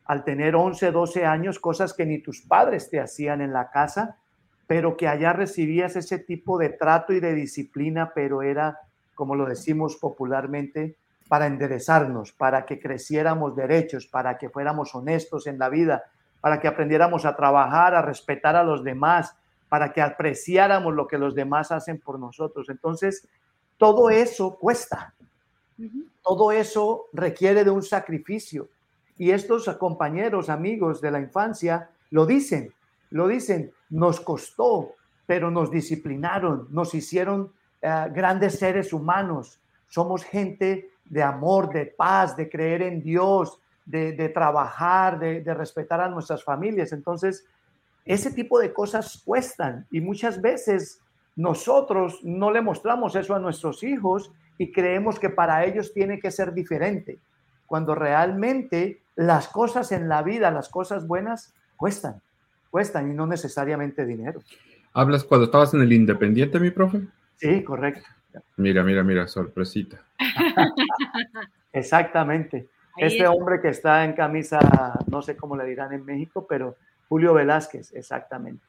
al 0.04 0.26
tener 0.26 0.58
11, 0.58 0.92
12 0.92 1.26
años, 1.26 1.60
cosas 1.60 1.94
que 1.94 2.06
ni 2.06 2.20
tus 2.20 2.42
padres 2.42 2.90
te 2.90 3.00
hacían 3.00 3.40
en 3.40 3.54
la 3.54 3.72
casa, 3.72 4.18
pero 4.68 4.98
que 4.98 5.08
allá 5.08 5.32
recibías 5.32 5.96
ese 5.96 6.20
tipo 6.20 6.58
de 6.58 6.72
trato 6.72 7.14
y 7.14 7.22
de 7.22 7.34
disciplina, 7.34 8.12
pero 8.14 8.42
era, 8.42 8.82
como 9.16 9.34
lo 9.34 9.46
decimos 9.46 9.96
popularmente, 9.96 10.98
para 11.28 11.48
enderezarnos, 11.48 12.32
para 12.32 12.66
que 12.66 12.80
creciéramos 12.80 13.56
derechos, 13.56 14.08
para 14.08 14.38
que 14.38 14.50
fuéramos 14.50 14.96
honestos 14.96 15.48
en 15.48 15.60
la 15.60 15.70
vida, 15.70 16.04
para 16.42 16.60
que 16.60 16.68
aprendiéramos 16.68 17.26
a 17.26 17.36
trabajar, 17.36 17.96
a 17.96 18.02
respetar 18.02 18.56
a 18.56 18.64
los 18.64 18.84
demás, 18.84 19.36
para 19.70 19.92
que 19.92 20.02
apreciáramos 20.02 20.94
lo 20.94 21.08
que 21.08 21.18
los 21.18 21.36
demás 21.36 21.72
hacen 21.72 22.00
por 22.00 22.20
nosotros. 22.20 22.70
Entonces, 22.70 23.28
todo 23.78 24.10
eso 24.10 24.56
cuesta. 24.56 25.14
Todo 26.24 26.52
eso 26.52 27.06
requiere 27.14 27.64
de 27.64 27.70
un 27.70 27.84
sacrificio. 27.84 28.70
Y 29.18 29.32
estos 29.32 29.68
compañeros, 29.78 30.50
amigos 30.50 31.02
de 31.02 31.12
la 31.12 31.20
infancia, 31.20 31.90
lo 32.12 32.26
dicen, 32.26 32.74
lo 33.10 33.28
dicen, 33.28 33.72
nos 33.90 34.20
costó, 34.20 34.96
pero 35.26 35.52
nos 35.52 35.72
disciplinaron, 35.72 36.68
nos 36.72 36.94
hicieron 36.94 37.52
eh, 37.82 38.08
grandes 38.12 38.58
seres 38.60 38.94
humanos. 38.94 39.60
Somos 39.88 40.24
gente 40.24 40.92
de 41.10 41.24
amor, 41.24 41.72
de 41.72 41.86
paz, 41.86 42.36
de 42.36 42.50
creer 42.50 42.82
en 42.82 43.02
Dios, 43.02 43.60
de, 43.86 44.30
trabajar, 44.34 45.18
de, 45.18 45.42
de, 45.42 45.54
respetar 45.54 46.02
a 46.02 46.10
nuestras 46.10 46.44
familias. 46.44 46.92
Entonces, 46.92 47.46
ese 48.06 48.32
tipo 48.32 48.60
de 48.60 48.74
cosas 48.74 49.22
cuestan 49.24 49.86
y 49.92 50.02
muchas 50.02 50.42
veces 50.42 51.00
nosotros 51.36 52.20
no 52.24 52.52
le 52.52 52.62
mostramos 52.62 53.16
eso 53.16 53.36
a 53.36 53.40
nuestros 53.40 53.84
hijos 53.84 54.32
y 54.58 54.72
creemos 54.72 55.20
que 55.20 55.30
para 55.30 55.64
ellos 55.66 55.94
tiene 55.94 56.20
que 56.20 56.32
ser 56.32 56.54
diferente, 56.54 57.20
cuando 57.66 57.96
realmente 57.96 59.02
las 59.16 59.48
cosas 59.48 59.92
en 59.92 60.10
la 60.10 60.24
vida, 60.24 60.52
las 60.52 60.70
cosas 60.70 61.08
buenas, 61.08 61.54
cuestan, 61.76 62.22
cuestan 62.72 63.12
y 63.12 63.14
no 63.14 63.28
necesariamente 63.28 64.06
dinero. 64.06 64.42
¿Hablas 64.94 65.24
cuando 65.24 65.46
estabas 65.46 65.74
en 65.74 65.82
el 65.82 65.94
Independiente, 65.94 66.60
mi 66.60 66.72
profe? 66.72 67.02
Sí, 67.36 67.64
correcto. 67.64 68.08
Mira, 68.58 68.84
mira, 68.84 69.04
mira, 69.04 69.28
sorpresita. 69.28 70.02
Exactamente. 71.74 72.70
este 72.98 73.28
hombre 73.28 73.62
que 73.62 73.70
está 73.70 74.04
en 74.04 74.14
camisa, 74.14 74.60
no 75.08 75.22
sé 75.22 75.38
cómo 75.38 75.56
le 75.56 75.66
dirán 75.66 75.94
en 75.94 76.04
México, 76.04 76.48
pero 76.48 76.76
Julio 77.08 77.34
Velázquez, 77.34 77.94
exactamente. 77.94 78.66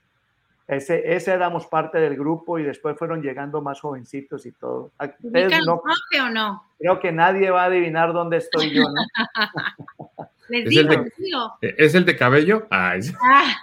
Ese, 0.67 1.15
ese 1.15 1.33
éramos 1.33 1.67
parte 1.67 1.99
del 1.99 2.15
grupo 2.15 2.59
y 2.59 2.63
después 2.63 2.99
fueron 2.99 3.23
llegando 3.23 3.63
más 3.63 3.81
jovencitos 3.81 4.45
y 4.45 4.53
todo. 4.53 4.93
No, 5.01 5.83
o 6.27 6.29
no? 6.31 6.65
Creo 6.79 7.01
que 7.01 7.11
nadie 7.11 7.51
va 7.51 7.63
a 7.63 7.67
adivinar 7.67 8.13
dónde 8.13 8.37
estoy 8.37 8.75
yo, 8.75 8.83
¿no? 8.83 8.93
Les 10.49 10.65
¿Es, 10.65 10.71
digo, 10.71 10.81
el 10.93 11.05
de, 11.05 11.13
digo. 11.19 11.59
¿Es 11.61 11.95
el 11.95 12.05
de 12.05 12.17
cabello? 12.17 12.67
Ah, 12.71 12.97
es... 12.97 13.13
Ah, 13.23 13.57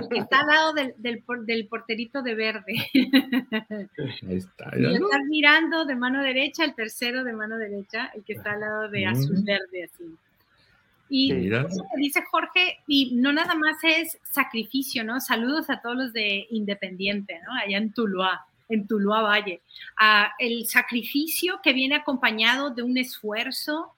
el 0.00 0.08
que 0.08 0.18
está 0.18 0.40
al 0.40 0.46
lado 0.46 0.72
del, 0.74 0.94
del, 0.98 1.22
del 1.46 1.66
porterito 1.68 2.22
de 2.22 2.34
verde. 2.34 2.74
Ahí 4.28 4.36
está. 4.36 4.70
Y 4.76 4.82
¿ya 4.82 4.98
no? 4.98 5.06
estás 5.06 5.22
mirando 5.28 5.84
de 5.84 5.94
mano 5.96 6.22
derecha, 6.22 6.64
el 6.64 6.74
tercero 6.74 7.24
de 7.24 7.32
mano 7.32 7.56
derecha, 7.58 8.10
el 8.14 8.24
que 8.24 8.34
está 8.34 8.52
al 8.52 8.60
lado 8.60 8.88
de 8.88 9.06
azul 9.06 9.36
Mm. 9.40 9.44
verde, 9.44 9.84
así. 9.84 10.16
Y 11.08 11.54
eso 11.54 11.68
que 11.68 12.00
dice 12.00 12.22
Jorge, 12.30 12.78
y 12.88 13.14
no 13.14 13.32
nada 13.32 13.54
más 13.54 13.76
es 13.84 14.18
sacrificio, 14.24 15.04
¿no? 15.04 15.20
Saludos 15.20 15.70
a 15.70 15.80
todos 15.80 15.96
los 15.96 16.12
de 16.12 16.46
Independiente, 16.50 17.40
¿no? 17.46 17.54
Allá 17.54 17.78
en 17.78 17.92
Tuluá, 17.92 18.44
en 18.68 18.88
Tuluá 18.88 19.22
Valle. 19.22 19.62
Ah, 19.96 20.32
el 20.38 20.66
sacrificio 20.66 21.60
que 21.62 21.72
viene 21.72 21.94
acompañado 21.94 22.70
de 22.70 22.82
un 22.82 22.98
esfuerzo. 22.98 23.92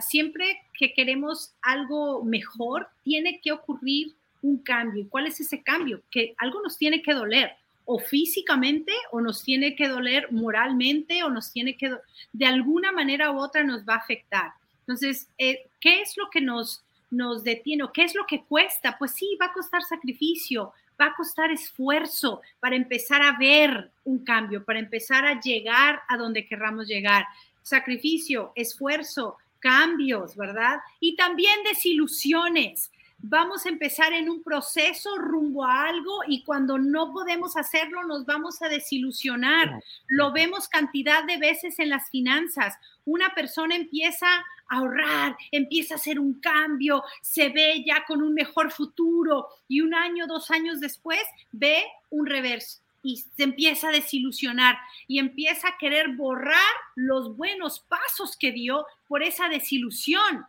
Siempre 0.00 0.60
que 0.78 0.92
queremos 0.92 1.54
algo 1.62 2.24
mejor, 2.24 2.88
tiene 3.02 3.40
que 3.40 3.52
ocurrir 3.52 4.14
un 4.42 4.58
cambio. 4.58 5.02
¿Y 5.02 5.08
cuál 5.08 5.26
es 5.26 5.40
ese 5.40 5.62
cambio? 5.62 6.02
Que 6.10 6.34
algo 6.38 6.60
nos 6.62 6.76
tiene 6.76 7.02
que 7.02 7.14
doler, 7.14 7.52
o 7.86 7.98
físicamente, 7.98 8.92
o 9.10 9.20
nos 9.20 9.42
tiene 9.42 9.74
que 9.74 9.88
doler 9.88 10.30
moralmente, 10.32 11.22
o 11.22 11.30
nos 11.30 11.52
tiene 11.52 11.76
que, 11.76 11.96
de 12.32 12.46
alguna 12.46 12.92
manera 12.92 13.30
u 13.30 13.38
otra 13.38 13.64
nos 13.64 13.84
va 13.84 13.94
a 13.94 13.98
afectar. 13.98 14.52
Entonces, 14.80 15.28
eh, 15.38 15.66
¿qué 15.80 16.00
es 16.02 16.16
lo 16.16 16.28
que 16.30 16.40
nos, 16.40 16.82
nos 17.10 17.42
detiene? 17.44 17.84
¿Qué 17.92 18.04
es 18.04 18.14
lo 18.14 18.26
que 18.26 18.42
cuesta? 18.44 18.96
Pues 18.98 19.12
sí, 19.12 19.36
va 19.40 19.46
a 19.46 19.52
costar 19.52 19.82
sacrificio, 19.82 20.72
va 21.00 21.06
a 21.06 21.14
costar 21.14 21.50
esfuerzo 21.50 22.42
para 22.60 22.76
empezar 22.76 23.22
a 23.22 23.36
ver 23.38 23.90
un 24.04 24.24
cambio, 24.24 24.64
para 24.64 24.78
empezar 24.78 25.24
a 25.26 25.40
llegar 25.40 26.02
a 26.08 26.16
donde 26.16 26.46
querramos 26.46 26.86
llegar. 26.86 27.24
Sacrificio, 27.62 28.52
esfuerzo, 28.54 29.38
cambios, 29.64 30.36
¿verdad? 30.36 30.78
Y 31.00 31.16
también 31.16 31.58
desilusiones 31.64 32.90
vamos 33.26 33.64
a 33.64 33.70
empezar 33.70 34.12
en 34.12 34.28
un 34.28 34.42
proceso 34.42 35.16
rumbo 35.16 35.64
a 35.64 35.86
algo 35.86 36.18
y 36.28 36.44
cuando 36.44 36.76
no 36.76 37.10
podemos 37.10 37.56
hacerlo 37.56 38.04
nos 38.04 38.26
vamos 38.26 38.60
a 38.60 38.68
desilusionar. 38.68 39.82
Lo 40.08 40.30
vemos 40.32 40.68
cantidad 40.68 41.24
de 41.24 41.38
veces 41.38 41.78
en 41.78 41.88
las 41.88 42.10
finanzas. 42.10 42.74
Una 43.06 43.34
persona 43.34 43.76
empieza 43.76 44.26
a 44.26 44.76
ahorrar, 44.76 45.38
empieza 45.52 45.94
a 45.94 45.96
hacer 45.96 46.20
un 46.20 46.38
cambio, 46.38 47.02
se 47.22 47.48
ve 47.48 47.82
ya 47.86 48.04
con 48.06 48.22
un 48.22 48.34
mejor 48.34 48.70
futuro 48.70 49.48
y 49.68 49.80
un 49.80 49.94
año, 49.94 50.26
dos 50.26 50.50
años 50.50 50.80
después 50.80 51.22
ve 51.50 51.82
un 52.10 52.26
reverso 52.26 52.83
y 53.04 53.18
se 53.18 53.44
empieza 53.44 53.88
a 53.88 53.92
desilusionar 53.92 54.78
y 55.06 55.18
empieza 55.20 55.68
a 55.68 55.78
querer 55.78 56.16
borrar 56.16 56.58
los 56.96 57.36
buenos 57.36 57.78
pasos 57.80 58.36
que 58.36 58.50
dio 58.50 58.86
por 59.06 59.22
esa 59.22 59.48
desilusión. 59.48 60.46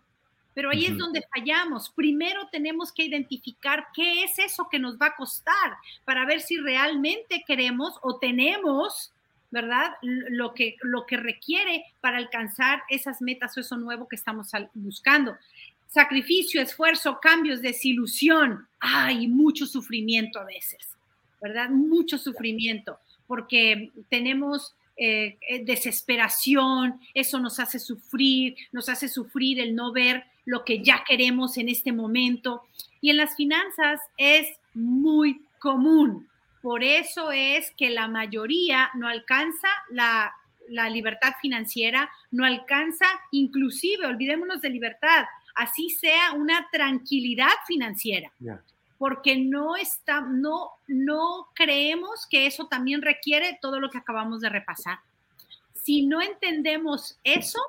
Pero 0.55 0.69
ahí 0.69 0.85
es 0.85 0.97
donde 0.97 1.21
fallamos. 1.35 1.89
Primero 1.89 2.47
tenemos 2.49 2.93
que 2.93 3.03
identificar 3.03 3.87
qué 3.93 4.23
es 4.23 4.39
eso 4.39 4.69
que 4.71 4.79
nos 4.79 4.97
va 4.97 5.07
a 5.07 5.15
costar 5.17 5.75
para 6.05 6.25
ver 6.25 6.39
si 6.39 6.55
realmente 6.57 7.43
queremos 7.45 7.99
o 8.01 8.19
tenemos, 8.19 9.11
¿verdad? 9.51 9.91
Lo 10.01 10.53
que, 10.53 10.77
lo 10.81 11.05
que 11.05 11.17
requiere 11.17 11.83
para 11.99 12.17
alcanzar 12.17 12.83
esas 12.89 13.21
metas 13.21 13.57
o 13.57 13.59
eso 13.59 13.75
nuevo 13.75 14.07
que 14.07 14.15
estamos 14.15 14.47
buscando. 14.73 15.35
Sacrificio, 15.87 16.61
esfuerzo, 16.61 17.19
cambios, 17.21 17.61
desilusión. 17.61 18.65
Hay 18.79 19.27
mucho 19.27 19.65
sufrimiento 19.65 20.39
a 20.39 20.45
veces, 20.45 20.94
¿verdad? 21.45 21.69
Mucho 21.69 22.17
sufrimiento, 22.17 22.97
porque 23.27 23.91
tenemos 24.09 24.73
eh, 24.97 25.37
eh, 25.47 25.63
desesperación, 25.63 26.99
eso 27.13 27.37
nos 27.37 27.59
hace 27.59 27.77
sufrir, 27.77 28.55
nos 28.71 28.89
hace 28.89 29.07
sufrir 29.07 29.59
el 29.59 29.75
no 29.75 29.91
ver 29.91 30.23
lo 30.45 30.65
que 30.65 30.81
ya 30.81 31.03
queremos 31.07 31.57
en 31.57 31.69
este 31.69 31.91
momento. 31.91 32.63
Y 32.99 33.11
en 33.11 33.17
las 33.17 33.35
finanzas 33.35 34.01
es 34.17 34.47
muy 34.73 35.39
común. 35.59 36.27
Por 36.63 36.83
eso 36.83 37.31
es 37.31 37.69
que 37.77 37.91
la 37.91 38.07
mayoría 38.07 38.89
no 38.95 39.07
alcanza 39.07 39.67
la, 39.91 40.33
libertad 40.89 41.33
financiera, 41.39 42.09
no 42.31 42.43
alcanza 42.43 43.05
inclusive, 43.31 44.07
olvidémonos 44.07 44.61
de 44.61 44.71
libertad, 44.71 45.25
así 45.53 45.91
sea 45.91 46.31
una 46.33 46.67
tranquilidad 46.71 47.53
financiera. 47.67 48.31
Porque 48.97 49.37
no 49.37 49.75
está, 49.75 50.21
no, 50.21 50.69
no 50.87 51.47
creemos 51.53 52.25
que 52.29 52.47
eso 52.47 52.67
también 52.67 53.01
requiere 53.01 53.59
todo 53.61 53.79
lo 53.79 53.89
que 53.89 53.97
acabamos 53.97 54.41
de 54.41 54.49
repasar. 54.49 54.99
Si 55.73 56.05
no 56.05 56.21
entendemos 56.21 57.17
eso, 57.23 57.59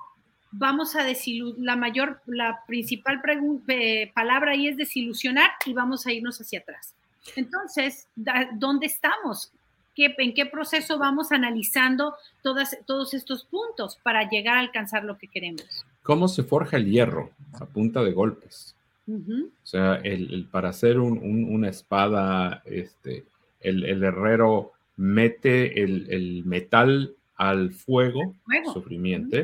vamos 0.52 0.96
a 0.96 1.04
desilusionar, 1.04 1.64
la 1.64 1.76
mayor, 1.76 2.22
la 2.26 2.64
principal 2.66 3.20
eh, 3.68 4.12
palabra 4.14 4.52
ahí 4.52 4.68
es 4.68 4.76
desilusionar 4.76 5.50
y 5.64 5.72
vamos 5.72 6.06
a 6.06 6.12
irnos 6.12 6.40
hacia 6.40 6.60
atrás. 6.60 6.94
Entonces, 7.34 8.06
¿dónde 8.54 8.86
estamos? 8.86 9.50
¿Qué, 9.94 10.14
¿En 10.18 10.34
qué 10.34 10.46
proceso 10.46 10.98
vamos 10.98 11.32
analizando 11.32 12.14
todas, 12.42 12.76
todos 12.86 13.14
estos 13.14 13.44
puntos 13.44 13.96
para 14.02 14.28
llegar 14.28 14.56
a 14.56 14.60
alcanzar 14.60 15.04
lo 15.04 15.18
que 15.18 15.26
queremos? 15.26 15.84
¿Cómo 16.02 16.28
se 16.28 16.44
forja 16.44 16.76
el 16.76 16.86
hierro? 16.86 17.30
A 17.54 17.66
punta 17.66 18.04
de 18.04 18.12
golpes. 18.12 18.75
O 19.08 19.66
sea, 19.66 19.96
el, 19.96 20.48
para 20.50 20.70
hacer 20.70 20.98
una 20.98 21.68
espada, 21.68 22.62
este, 22.64 23.24
el, 23.60 24.02
herrero 24.02 24.72
mete 24.96 25.82
el, 25.82 26.42
metal 26.44 27.14
al 27.36 27.72
fuego, 27.72 28.34
sufrimiento, 28.72 29.38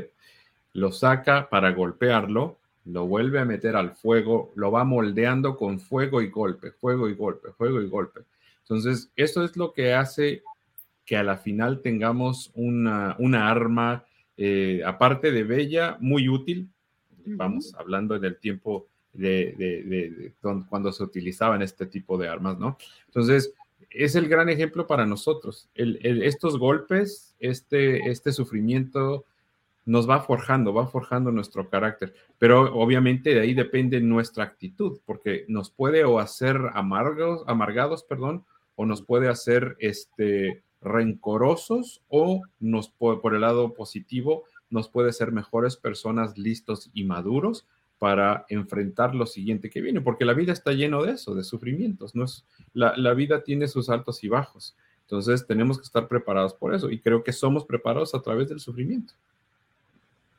lo 0.72 0.90
saca 0.90 1.48
para 1.48 1.72
golpearlo, 1.72 2.58
lo 2.86 3.06
vuelve 3.06 3.38
a 3.38 3.44
meter 3.44 3.76
al 3.76 3.92
fuego, 3.92 4.50
lo 4.56 4.72
va 4.72 4.84
moldeando 4.84 5.56
con 5.56 5.78
fuego 5.78 6.20
y 6.22 6.28
golpe, 6.28 6.72
fuego 6.72 7.08
y 7.08 7.14
golpe, 7.14 7.52
fuego 7.52 7.80
y 7.80 7.88
golpe. 7.88 8.22
Entonces, 8.62 9.12
eso 9.14 9.44
es 9.44 9.56
lo 9.56 9.72
que 9.72 9.92
hace 9.92 10.42
que 11.04 11.16
a 11.16 11.22
la 11.22 11.36
final 11.36 11.82
tengamos 11.82 12.50
una, 12.54 13.16
arma, 13.48 14.04
eh, 14.36 14.82
aparte 14.84 15.30
de 15.30 15.44
bella, 15.44 15.96
muy 16.00 16.28
útil. 16.28 16.68
Vamos 17.24 17.72
hablando 17.78 18.16
en 18.16 18.24
el 18.24 18.38
tiempo 18.38 18.88
de, 19.12 20.32
cuando 20.68 20.92
se 20.92 21.02
utilizaban 21.02 21.62
este 21.62 21.86
tipo 21.86 22.18
de 22.18 22.28
armas, 22.28 22.58
¿no? 22.58 22.78
Entonces, 23.06 23.54
es 23.90 24.14
el 24.14 24.28
gran 24.28 24.48
ejemplo 24.48 24.86
para 24.86 25.06
nosotros. 25.06 25.68
estos 25.74 26.58
golpes, 26.58 27.34
este, 27.40 28.10
este 28.10 28.32
sufrimiento, 28.32 29.24
nos 29.84 30.08
va 30.08 30.20
forjando, 30.20 30.72
va 30.72 30.86
forjando 30.86 31.32
nuestro 31.32 31.68
carácter. 31.68 32.14
Pero 32.38 32.74
obviamente 32.74 33.34
de 33.34 33.40
ahí 33.40 33.54
depende 33.54 34.00
nuestra 34.00 34.44
actitud, 34.44 34.98
porque 35.04 35.44
nos 35.48 35.70
puede 35.70 36.04
o 36.04 36.18
hacer 36.18 36.56
amargos, 36.74 37.42
amargados, 37.46 38.04
perdón, 38.04 38.44
o 38.76 38.86
nos 38.86 39.02
puede 39.02 39.28
hacer 39.28 39.76
este, 39.80 40.62
rencorosos, 40.80 42.02
o 42.08 42.42
nos 42.60 42.88
por 42.90 43.34
el 43.34 43.40
lado 43.40 43.74
positivo, 43.74 44.44
nos 44.70 44.88
puede 44.88 45.12
ser 45.12 45.32
mejores 45.32 45.76
personas 45.76 46.38
listos 46.38 46.90
y 46.94 47.04
maduros 47.04 47.66
para 48.02 48.46
enfrentar 48.48 49.14
lo 49.14 49.26
siguiente 49.26 49.70
que 49.70 49.80
viene, 49.80 50.00
porque 50.00 50.24
la 50.24 50.34
vida 50.34 50.52
está 50.52 50.72
lleno 50.72 51.04
de 51.04 51.12
eso, 51.12 51.36
de 51.36 51.44
sufrimientos, 51.44 52.16
¿no? 52.16 52.24
Es, 52.24 52.44
la, 52.74 52.96
la 52.96 53.14
vida 53.14 53.44
tiene 53.44 53.68
sus 53.68 53.88
altos 53.90 54.24
y 54.24 54.28
bajos. 54.28 54.76
Entonces 55.02 55.46
tenemos 55.46 55.78
que 55.78 55.84
estar 55.84 56.08
preparados 56.08 56.52
por 56.52 56.74
eso 56.74 56.90
y 56.90 56.98
creo 56.98 57.22
que 57.22 57.32
somos 57.32 57.64
preparados 57.64 58.12
a 58.16 58.20
través 58.20 58.48
del 58.48 58.58
sufrimiento. 58.58 59.14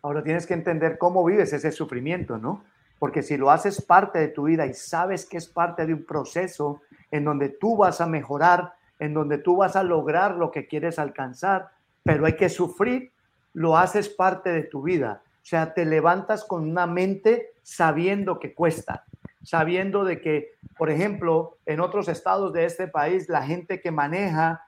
Ahora 0.02 0.22
tienes 0.22 0.46
que 0.46 0.56
entender 0.56 0.98
cómo 0.98 1.24
vives 1.24 1.54
ese 1.54 1.72
sufrimiento, 1.72 2.38
¿no? 2.38 2.66
Porque 3.00 3.24
si 3.24 3.38
lo 3.38 3.50
haces 3.50 3.82
parte 3.82 4.20
de 4.20 4.28
tu 4.28 4.44
vida 4.44 4.66
y 4.66 4.74
sabes 4.74 5.26
que 5.26 5.38
es 5.38 5.48
parte 5.48 5.86
de 5.86 5.94
un 5.94 6.04
proceso 6.04 6.82
en 7.12 7.24
donde 7.24 7.48
tú 7.48 7.78
vas 7.78 8.02
a 8.02 8.08
mejorar, 8.08 8.74
en 9.00 9.14
donde 9.14 9.38
tú 9.38 9.56
vas 9.56 9.78
a 9.78 9.84
lograr 9.84 10.36
lo 10.36 10.52
que 10.52 10.68
quieres 10.68 11.00
alcanzar, 11.00 11.70
pero 12.04 12.26
hay 12.26 12.36
que 12.36 12.50
sufrir, 12.50 13.14
lo 13.54 13.78
haces 13.78 14.10
parte 14.10 14.50
de 14.50 14.64
tu 14.64 14.82
vida. 14.82 15.22
O 15.44 15.46
sea, 15.46 15.74
te 15.74 15.86
levantas 15.86 16.46
con 16.46 16.70
una 16.70 16.88
mente 16.88 17.52
sabiendo 17.64 18.40
que 18.40 18.54
cuesta, 18.54 19.04
sabiendo 19.44 20.06
de 20.06 20.22
que, 20.22 20.54
por 20.78 20.90
ejemplo, 20.90 21.58
en 21.66 21.82
otros 21.82 22.08
estados 22.08 22.54
de 22.54 22.64
este 22.64 22.88
país, 22.88 23.28
la 23.28 23.44
gente 23.44 23.82
que 23.82 23.92
maneja 23.92 24.66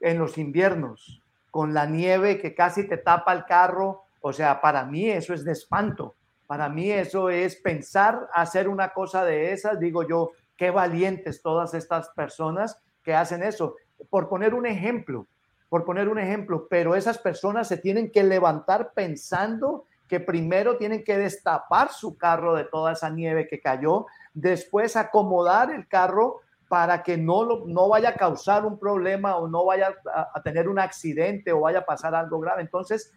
en 0.00 0.18
los 0.18 0.36
inviernos, 0.36 1.22
con 1.50 1.72
la 1.72 1.86
nieve 1.86 2.42
que 2.42 2.54
casi 2.54 2.86
te 2.86 2.98
tapa 2.98 3.32
el 3.32 3.46
carro, 3.46 4.02
o 4.20 4.34
sea, 4.34 4.60
para 4.60 4.84
mí 4.84 5.10
eso 5.10 5.32
es 5.32 5.44
de 5.44 5.52
espanto. 5.52 6.14
Para 6.46 6.68
mí 6.68 6.90
eso 6.90 7.30
es 7.30 7.56
pensar 7.56 8.28
hacer 8.34 8.68
una 8.68 8.90
cosa 8.90 9.24
de 9.24 9.52
esas. 9.52 9.80
Digo 9.80 10.06
yo, 10.06 10.32
qué 10.58 10.70
valientes 10.70 11.40
todas 11.40 11.72
estas 11.72 12.10
personas 12.10 12.78
que 13.02 13.14
hacen 13.14 13.42
eso. 13.42 13.76
Por 14.10 14.28
poner 14.28 14.52
un 14.52 14.66
ejemplo, 14.66 15.26
por 15.70 15.86
poner 15.86 16.10
un 16.10 16.18
ejemplo, 16.18 16.66
pero 16.68 16.94
esas 16.94 17.16
personas 17.16 17.66
se 17.68 17.78
tienen 17.78 18.12
que 18.12 18.22
levantar 18.22 18.92
pensando 18.92 19.86
que 20.08 20.20
primero 20.20 20.76
tienen 20.76 21.04
que 21.04 21.16
destapar 21.16 21.90
su 21.90 22.16
carro 22.16 22.54
de 22.54 22.64
toda 22.64 22.92
esa 22.92 23.10
nieve 23.10 23.48
que 23.48 23.60
cayó, 23.60 24.06
después 24.34 24.96
acomodar 24.96 25.70
el 25.70 25.88
carro 25.88 26.40
para 26.72 27.02
que 27.02 27.18
no, 27.18 27.66
no 27.66 27.88
vaya 27.90 28.08
a 28.08 28.14
causar 28.14 28.64
un 28.64 28.78
problema 28.78 29.36
o 29.36 29.46
no 29.46 29.66
vaya 29.66 29.94
a, 30.34 30.42
tener 30.42 30.70
un 30.70 30.78
accidente 30.78 31.52
o 31.52 31.60
vaya 31.60 31.80
a 31.80 31.84
pasar 31.84 32.14
algo 32.14 32.40
grave. 32.40 32.62
Entonces, 32.62 33.12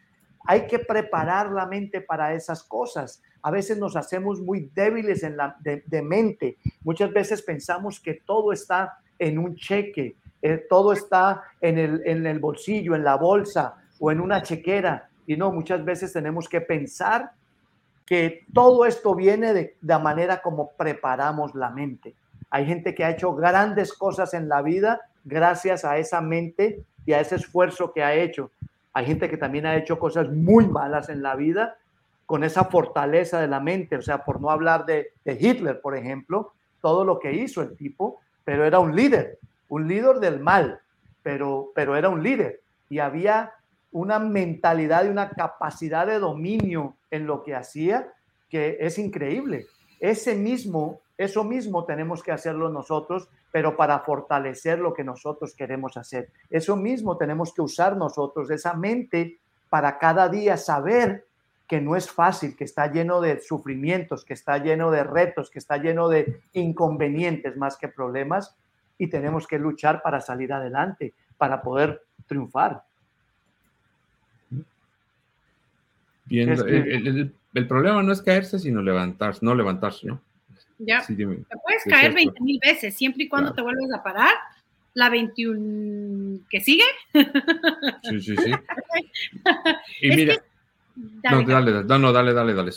hay 0.46 0.68
que 0.68 0.78
preparar 0.78 1.52
la 1.52 1.66
mente 1.66 2.02
para 2.02 2.34
esas 2.34 2.64
cosas. 2.64 3.22
A 3.42 3.52
veces 3.52 3.78
nos 3.78 3.96
hacemos 3.96 4.42
muy 4.42 4.70
débiles 4.76 5.24
en 5.24 5.38
la, 5.38 5.56
de, 5.62 6.02
mente. 6.02 6.58
Muchas 6.84 7.14
veces 7.14 7.42
pensamos 7.42 8.02
que 8.02 8.16
todo 8.26 8.52
está 8.52 8.98
en 9.18 9.38
un 9.38 9.56
cheque, 9.56 10.18
eh, 10.42 10.66
todo 10.70 10.92
está 10.92 11.44
en 11.62 11.78
el, 11.78 12.02
en 12.06 12.28
el 12.28 12.40
bolsillo, 12.40 12.94
en 12.94 13.06
la 13.06 13.16
bolsa 13.16 13.76
o 14.00 14.12
en 14.12 14.20
una 14.20 14.42
chequera. 14.42 15.10
Y 15.28 15.38
no, 15.38 15.52
muchas 15.52 15.84
veces 15.84 16.14
tenemos 16.14 16.48
que 16.48 16.62
pensar 16.62 17.32
que 18.06 18.46
todo 18.54 18.86
esto 18.86 19.16
viene 19.16 19.54
de 19.54 19.76
la 19.82 20.00
manera 20.00 20.42
como 20.42 20.72
preparamos 20.72 21.56
la 21.56 21.70
mente. 21.70 22.14
Hay 22.50 22.66
gente 22.66 22.94
que 22.94 23.04
ha 23.04 23.10
hecho 23.10 23.34
grandes 23.34 23.94
cosas 23.94 24.34
en 24.34 24.48
la 24.48 24.62
vida 24.62 25.02
gracias 25.24 25.84
a 25.84 25.98
esa 25.98 26.22
mente 26.22 26.84
y 27.06 27.14
a 27.14 27.20
ese 27.20 27.36
esfuerzo 27.36 27.92
que 27.92 28.04
ha 28.04 28.14
hecho. 28.14 28.52
Hay 28.94 29.06
gente 29.06 29.30
que 29.30 29.38
también 29.38 29.66
ha 29.66 29.76
hecho 29.76 30.00
cosas 30.00 30.30
muy 30.30 30.68
malas 30.68 31.10
en 31.10 31.22
la 31.22 31.36
vida 31.36 31.78
con 32.26 32.44
esa 32.44 32.66
fortaleza 32.66 33.40
de 33.40 33.48
la 33.48 33.60
mente, 33.60 33.98
o 33.98 34.02
sea, 34.02 34.24
por 34.24 34.42
no 34.42 34.50
hablar 34.50 34.86
de, 34.86 35.12
Hitler, 35.26 35.80
por 35.82 35.96
ejemplo, 35.96 36.54
todo 36.82 37.06
lo 37.06 37.20
que 37.20 37.34
hizo 37.34 37.62
el 37.62 37.76
tipo, 37.76 38.22
pero 38.44 38.66
era 38.66 38.80
un 38.80 38.96
líder, 38.96 39.38
un 39.70 39.88
líder 39.88 40.20
del 40.20 40.40
mal, 40.40 40.80
pero, 41.22 41.72
pero 41.76 41.96
era 41.96 42.10
un 42.10 42.24
líder 42.24 42.62
y 42.90 43.00
había 43.00 43.52
una 43.96 44.20
mentalidad 44.20 45.06
y 45.06 45.08
una 45.08 45.30
capacidad 45.30 46.06
de 46.06 46.20
dominio 46.20 46.98
en 47.12 47.26
lo 47.26 47.44
que 47.44 47.56
hacía 47.56 48.12
que 48.50 48.76
es 48.82 48.98
increíble. 48.98 49.68
Ese 50.02 50.36
mismo, 50.36 51.00
eso 51.18 51.46
mismo 51.46 51.86
tenemos 51.86 52.22
que 52.22 52.34
hacerlo 52.34 52.70
nosotros, 52.70 53.30
pero 53.54 53.78
para 53.78 54.00
fortalecer 54.00 54.80
lo 54.80 54.94
que 54.94 55.06
nosotros 55.06 55.56
queremos 55.56 55.96
hacer. 55.96 56.30
Eso 56.50 56.76
mismo 56.76 57.16
tenemos 57.16 57.54
que 57.54 57.62
usar 57.62 57.96
nosotros, 57.96 58.52
esa 58.52 58.74
mente, 58.74 59.40
para 59.70 59.98
cada 59.98 60.28
día 60.28 60.58
saber 60.58 61.26
que 61.66 61.80
no 61.80 61.96
es 61.96 62.12
fácil, 62.12 62.54
que 62.58 62.66
está 62.66 62.92
lleno 62.92 63.22
de 63.22 63.40
sufrimientos, 63.40 64.26
que 64.26 64.34
está 64.34 64.58
lleno 64.58 64.92
de 64.92 65.06
retos, 65.06 65.50
que 65.50 65.60
está 65.60 65.78
lleno 65.78 66.10
de 66.10 66.42
inconvenientes 66.52 67.56
más 67.56 67.78
que 67.78 67.88
problemas 67.88 68.58
y 68.98 69.08
tenemos 69.08 69.48
que 69.48 69.58
luchar 69.58 70.02
para 70.02 70.20
salir 70.20 70.52
adelante, 70.52 71.14
para 71.38 71.62
poder 71.62 72.02
triunfar. 72.28 72.84
Bien, 76.26 76.50
el, 76.50 77.68
problema 77.68 78.02
no 78.04 78.12
es 78.12 78.22
caerse, 78.22 78.60
sino 78.60 78.82
levantarse, 78.82 79.40
no 79.44 79.56
levantarse, 79.56 80.08
¿no? 80.08 80.22
Ya. 80.78 81.06
te 81.06 81.16
puedes 81.16 81.84
caer 81.86 82.14
20 82.14 82.42
mil 82.42 82.60
veces, 82.66 82.96
siempre 82.96 83.24
y 83.24 83.30
cuando 83.30 83.54
te 83.54 83.62
vuelves 83.62 83.94
a 83.94 84.04
parar. 84.04 84.34
La 84.94 85.10
21 85.10 86.40
que 86.50 86.62
sigue. 86.62 86.86
Sí, 88.04 88.22
sí, 88.22 88.36
sí. 88.38 88.52
Y 90.02 90.10
mira, 90.10 90.36
Dale, 90.96 91.44
no, 91.44 91.54
dale, 91.54 91.72
dale, 91.84 92.00
no, 92.00 92.14
dale, 92.14 92.34
dale, 92.34 92.54
dale. 92.54 92.72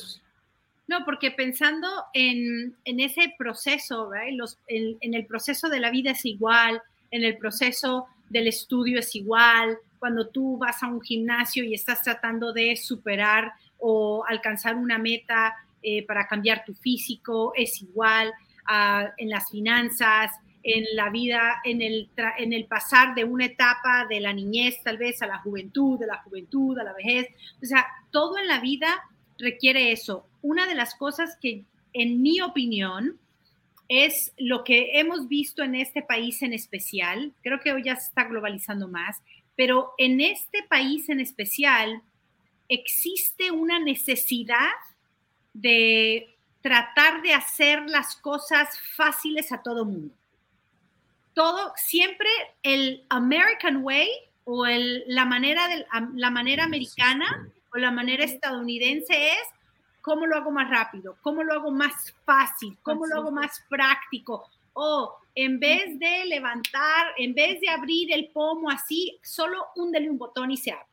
No, 0.88 1.04
porque 1.04 1.30
pensando 1.30 1.88
en, 2.12 2.76
ese 2.84 3.34
proceso, 3.38 4.10
Los, 4.32 4.58
en, 4.66 5.14
el 5.14 5.26
proceso 5.26 5.68
de 5.68 5.80
la 5.80 5.90
vida 5.90 6.12
es 6.12 6.24
igual, 6.24 6.82
en 7.10 7.24
el 7.24 7.36
proceso 7.36 8.06
del 8.28 8.48
estudio 8.48 8.98
es 8.98 9.14
igual, 9.14 9.78
cuando 9.98 10.28
tú 10.28 10.58
vas 10.58 10.82
a 10.82 10.88
un 10.88 11.00
gimnasio 11.00 11.64
y 11.64 11.74
estás 11.74 12.02
tratando 12.02 12.52
de 12.52 12.76
superar 12.76 13.52
o 13.78 14.24
alcanzar 14.26 14.76
una 14.76 14.98
meta 14.98 15.54
eh, 15.82 16.04
para 16.06 16.26
cambiar 16.26 16.64
tu 16.64 16.74
físico, 16.74 17.52
es 17.54 17.82
igual, 17.82 18.32
ah, 18.66 19.12
en 19.16 19.30
las 19.30 19.50
finanzas, 19.50 20.32
en 20.62 20.84
la 20.94 21.08
vida, 21.08 21.60
en 21.64 21.80
el, 21.80 22.10
en 22.38 22.52
el 22.52 22.66
pasar 22.66 23.14
de 23.14 23.24
una 23.24 23.46
etapa 23.46 24.06
de 24.08 24.20
la 24.20 24.32
niñez 24.32 24.82
tal 24.82 24.98
vez 24.98 25.22
a 25.22 25.26
la 25.26 25.38
juventud, 25.38 25.98
de 25.98 26.06
la 26.06 26.18
juventud 26.18 26.78
a 26.78 26.84
la 26.84 26.92
vejez. 26.92 27.28
O 27.62 27.66
sea, 27.66 27.86
todo 28.10 28.38
en 28.38 28.48
la 28.48 28.60
vida 28.60 28.88
requiere 29.38 29.92
eso. 29.92 30.26
Una 30.42 30.66
de 30.66 30.74
las 30.74 30.94
cosas 30.94 31.38
que, 31.40 31.64
en 31.92 32.22
mi 32.22 32.40
opinión, 32.40 33.18
es 33.88 34.34
lo 34.36 34.64
que 34.64 35.00
hemos 35.00 35.28
visto 35.28 35.62
en 35.62 35.74
este 35.74 36.02
país 36.02 36.42
en 36.42 36.52
especial, 36.52 37.32
creo 37.42 37.60
que 37.60 37.72
hoy 37.72 37.84
ya 37.84 37.96
se 37.96 38.08
está 38.08 38.24
globalizando 38.24 38.86
más, 38.86 39.16
pero 39.58 39.92
en 39.98 40.20
este 40.20 40.62
país 40.62 41.08
en 41.08 41.18
especial 41.18 42.00
existe 42.68 43.50
una 43.50 43.80
necesidad 43.80 44.70
de 45.52 46.32
tratar 46.60 47.22
de 47.22 47.34
hacer 47.34 47.82
las 47.90 48.14
cosas 48.14 48.68
fáciles 48.94 49.50
a 49.50 49.60
todo 49.60 49.84
mundo. 49.84 50.14
Todo, 51.34 51.72
siempre 51.74 52.28
el 52.62 53.04
American 53.08 53.78
Way 53.82 54.08
o 54.44 54.64
el, 54.64 55.02
la, 55.08 55.24
manera 55.24 55.66
de, 55.66 55.84
la 56.14 56.30
manera 56.30 56.62
americana 56.62 57.48
o 57.74 57.78
la 57.78 57.90
manera 57.90 58.22
estadounidense 58.22 59.32
es 59.32 59.42
cómo 60.02 60.24
lo 60.26 60.36
hago 60.36 60.52
más 60.52 60.70
rápido, 60.70 61.16
cómo 61.20 61.42
lo 61.42 61.54
hago 61.54 61.72
más 61.72 62.14
fácil, 62.24 62.78
cómo 62.84 63.06
lo 63.06 63.16
hago 63.16 63.32
más 63.32 63.60
práctico. 63.68 64.48
O 64.80 65.18
en 65.34 65.58
vez 65.58 65.98
de 65.98 66.24
levantar, 66.26 67.12
en 67.16 67.34
vez 67.34 67.60
de 67.60 67.68
abrir 67.68 68.12
el 68.12 68.28
pomo 68.28 68.70
así, 68.70 69.18
solo 69.24 69.66
húndele 69.74 70.08
un 70.08 70.18
botón 70.18 70.52
y 70.52 70.56
se 70.56 70.70
abre. 70.70 70.86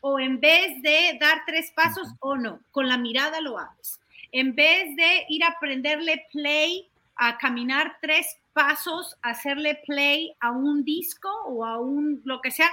O 0.00 0.20
en 0.20 0.38
vez 0.38 0.80
de 0.80 1.18
dar 1.20 1.42
tres 1.44 1.72
pasos, 1.74 2.06
o 2.20 2.36
no, 2.36 2.60
con 2.70 2.88
la 2.88 2.96
mirada 2.96 3.40
lo 3.40 3.58
haces. 3.58 4.00
En 4.30 4.54
vez 4.54 4.94
de 4.94 5.26
ir 5.28 5.42
a 5.42 5.56
prenderle 5.58 6.24
play 6.30 6.88
a 7.16 7.36
caminar 7.36 7.98
tres 8.00 8.38
pasos, 8.52 9.16
hacerle 9.22 9.82
play 9.86 10.32
a 10.38 10.52
un 10.52 10.84
disco 10.84 11.28
o 11.46 11.64
a 11.64 11.80
un 11.80 12.22
lo 12.24 12.40
que 12.40 12.52
sea. 12.52 12.70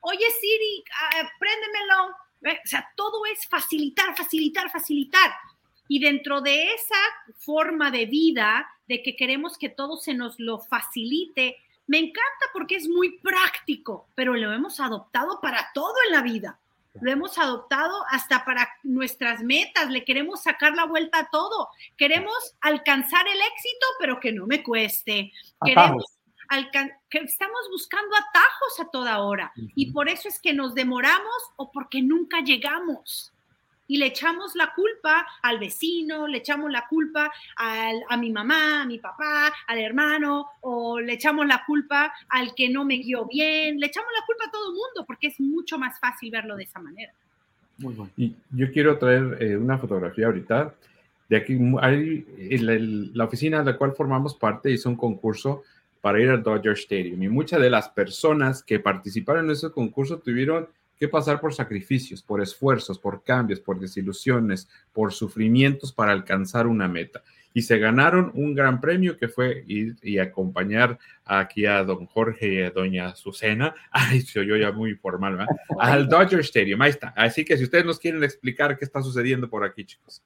Oye 0.00 0.24
Siri, 0.40 0.84
uh, 0.86 1.26
préndemelo. 1.38 2.16
O 2.64 2.66
sea, 2.68 2.90
todo 2.96 3.26
es 3.26 3.46
facilitar, 3.46 4.16
facilitar, 4.16 4.70
facilitar. 4.70 5.32
Y 5.88 6.00
dentro 6.00 6.40
de 6.40 6.74
esa 6.74 6.96
forma 7.38 7.90
de 7.90 8.06
vida, 8.06 8.68
de 8.86 9.02
que 9.02 9.16
queremos 9.16 9.58
que 9.58 9.68
todo 9.68 9.96
se 9.96 10.14
nos 10.14 10.38
lo 10.38 10.60
facilite, 10.60 11.56
me 11.86 11.98
encanta 11.98 12.46
porque 12.52 12.76
es 12.76 12.88
muy 12.88 13.18
práctico, 13.18 14.08
pero 14.14 14.34
lo 14.34 14.52
hemos 14.52 14.78
adoptado 14.78 15.40
para 15.40 15.70
todo 15.72 15.94
en 16.06 16.14
la 16.14 16.22
vida. 16.22 16.60
Lo 17.00 17.10
hemos 17.10 17.38
adoptado 17.38 18.04
hasta 18.10 18.44
para 18.44 18.68
nuestras 18.82 19.42
metas, 19.42 19.88
le 19.90 20.04
queremos 20.04 20.42
sacar 20.42 20.74
la 20.74 20.84
vuelta 20.84 21.20
a 21.20 21.30
todo, 21.30 21.68
queremos 21.96 22.34
alcanzar 22.60 23.26
el 23.26 23.38
éxito, 23.38 23.86
pero 24.00 24.20
que 24.20 24.32
no 24.32 24.46
me 24.46 24.62
cueste. 24.62 25.32
Queremos 25.64 26.04
que 27.10 27.18
estamos 27.18 27.60
buscando 27.70 28.14
atajos 28.16 28.80
a 28.80 28.90
toda 28.90 29.20
hora. 29.20 29.52
Y 29.74 29.92
por 29.92 30.08
eso 30.08 30.28
es 30.28 30.40
que 30.40 30.52
nos 30.52 30.74
demoramos 30.74 31.36
o 31.56 31.70
porque 31.70 32.02
nunca 32.02 32.40
llegamos 32.40 33.32
y 33.88 33.96
le 33.96 34.06
echamos 34.06 34.54
la 34.54 34.72
culpa 34.74 35.26
al 35.42 35.58
vecino, 35.58 36.28
le 36.28 36.38
echamos 36.38 36.70
la 36.70 36.86
culpa 36.86 37.32
a 37.56 38.16
mi 38.16 38.30
mamá, 38.30 38.82
a 38.82 38.86
mi 38.86 38.98
papá, 38.98 39.52
al 39.66 39.78
hermano, 39.78 40.46
o 40.60 41.00
le 41.00 41.14
echamos 41.14 41.46
la 41.46 41.64
culpa 41.66 42.12
al 42.28 42.54
que 42.54 42.68
no 42.68 42.84
me 42.84 42.98
guió 42.98 43.26
bien, 43.26 43.80
le 43.80 43.86
echamos 43.86 44.10
la 44.16 44.24
culpa 44.26 44.44
a 44.46 44.50
todo 44.52 44.70
el 44.70 44.76
mundo 44.76 45.04
porque 45.06 45.28
es 45.28 45.40
mucho 45.40 45.78
más 45.78 45.98
fácil 45.98 46.30
verlo 46.30 46.54
de 46.56 46.64
esa 46.64 46.78
manera. 46.78 47.12
Muy 47.78 47.94
bueno. 47.94 48.12
Y 48.16 48.34
yo 48.50 48.70
quiero 48.70 48.98
traer 48.98 49.38
eh, 49.40 49.56
una 49.56 49.78
fotografía 49.78 50.26
ahorita. 50.26 50.74
De 51.28 51.36
aquí 51.36 51.58
hay 51.80 52.26
la, 53.14 53.24
oficina 53.24 53.58
de 53.58 53.72
la 53.72 53.78
cual 53.78 53.92
formamos 53.92 54.34
parte 54.34 54.70
hizo 54.70 54.88
un 54.88 54.96
concurso 54.96 55.62
para 56.00 56.20
ir 56.20 56.28
al 56.30 56.42
Dodger 56.42 56.72
Stadium 56.72 57.22
y 57.22 57.28
muchas 57.28 57.60
de 57.60 57.70
las 57.70 57.88
personas 57.88 58.62
que 58.62 58.80
participaron 58.80 59.46
en 59.46 59.50
ese 59.52 59.70
concurso 59.70 60.18
tuvieron 60.18 60.68
que 60.98 61.08
pasar 61.08 61.40
por 61.40 61.54
sacrificios, 61.54 62.22
por 62.22 62.42
esfuerzos, 62.42 62.98
por 62.98 63.22
cambios, 63.22 63.60
por 63.60 63.78
desilusiones, 63.78 64.68
por 64.92 65.12
sufrimientos 65.12 65.92
para 65.92 66.12
alcanzar 66.12 66.66
una 66.66 66.88
meta. 66.88 67.22
Y 67.54 67.62
se 67.62 67.78
ganaron 67.78 68.30
un 68.34 68.54
gran 68.54 68.80
premio 68.80 69.16
que 69.16 69.28
fue 69.28 69.64
ir 69.66 69.96
y 70.02 70.18
acompañar 70.18 70.98
aquí 71.24 71.66
a 71.66 71.82
don 71.82 72.06
Jorge 72.06 72.54
y 72.54 72.62
a 72.62 72.70
doña 72.70 73.08
Azucena. 73.08 73.74
Ay, 73.90 74.20
soy 74.20 74.46
yo 74.46 74.56
ya 74.56 74.72
muy 74.72 74.94
formal, 74.94 75.36
¿verdad? 75.36 75.56
Al 75.78 76.08
Dodger 76.10 76.40
Stadium, 76.40 76.80
ahí 76.82 76.90
está. 76.90 77.14
Así 77.16 77.44
que 77.44 77.56
si 77.56 77.64
ustedes 77.64 77.84
nos 77.84 77.98
quieren 77.98 78.22
explicar 78.22 78.76
qué 78.76 78.84
está 78.84 79.02
sucediendo 79.02 79.48
por 79.48 79.64
aquí, 79.64 79.84
chicos. 79.84 80.22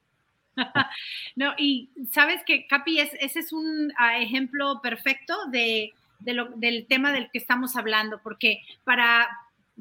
no, 1.37 1.55
y 1.57 1.91
sabes 2.11 2.43
que, 2.45 2.67
Capi, 2.67 3.01
ese 3.01 3.39
es 3.39 3.53
un 3.53 3.93
ah, 3.97 4.19
ejemplo 4.19 4.81
perfecto 4.83 5.35
de, 5.51 5.93
del 6.19 6.87
tema 6.87 7.13
del 7.13 7.31
que 7.31 7.39
estamos 7.39 7.77
hablando, 7.77 8.21
porque 8.23 8.63
para, 8.85 9.29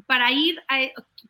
para 0.06 0.32
ir 0.32 0.62
a, 0.68 0.80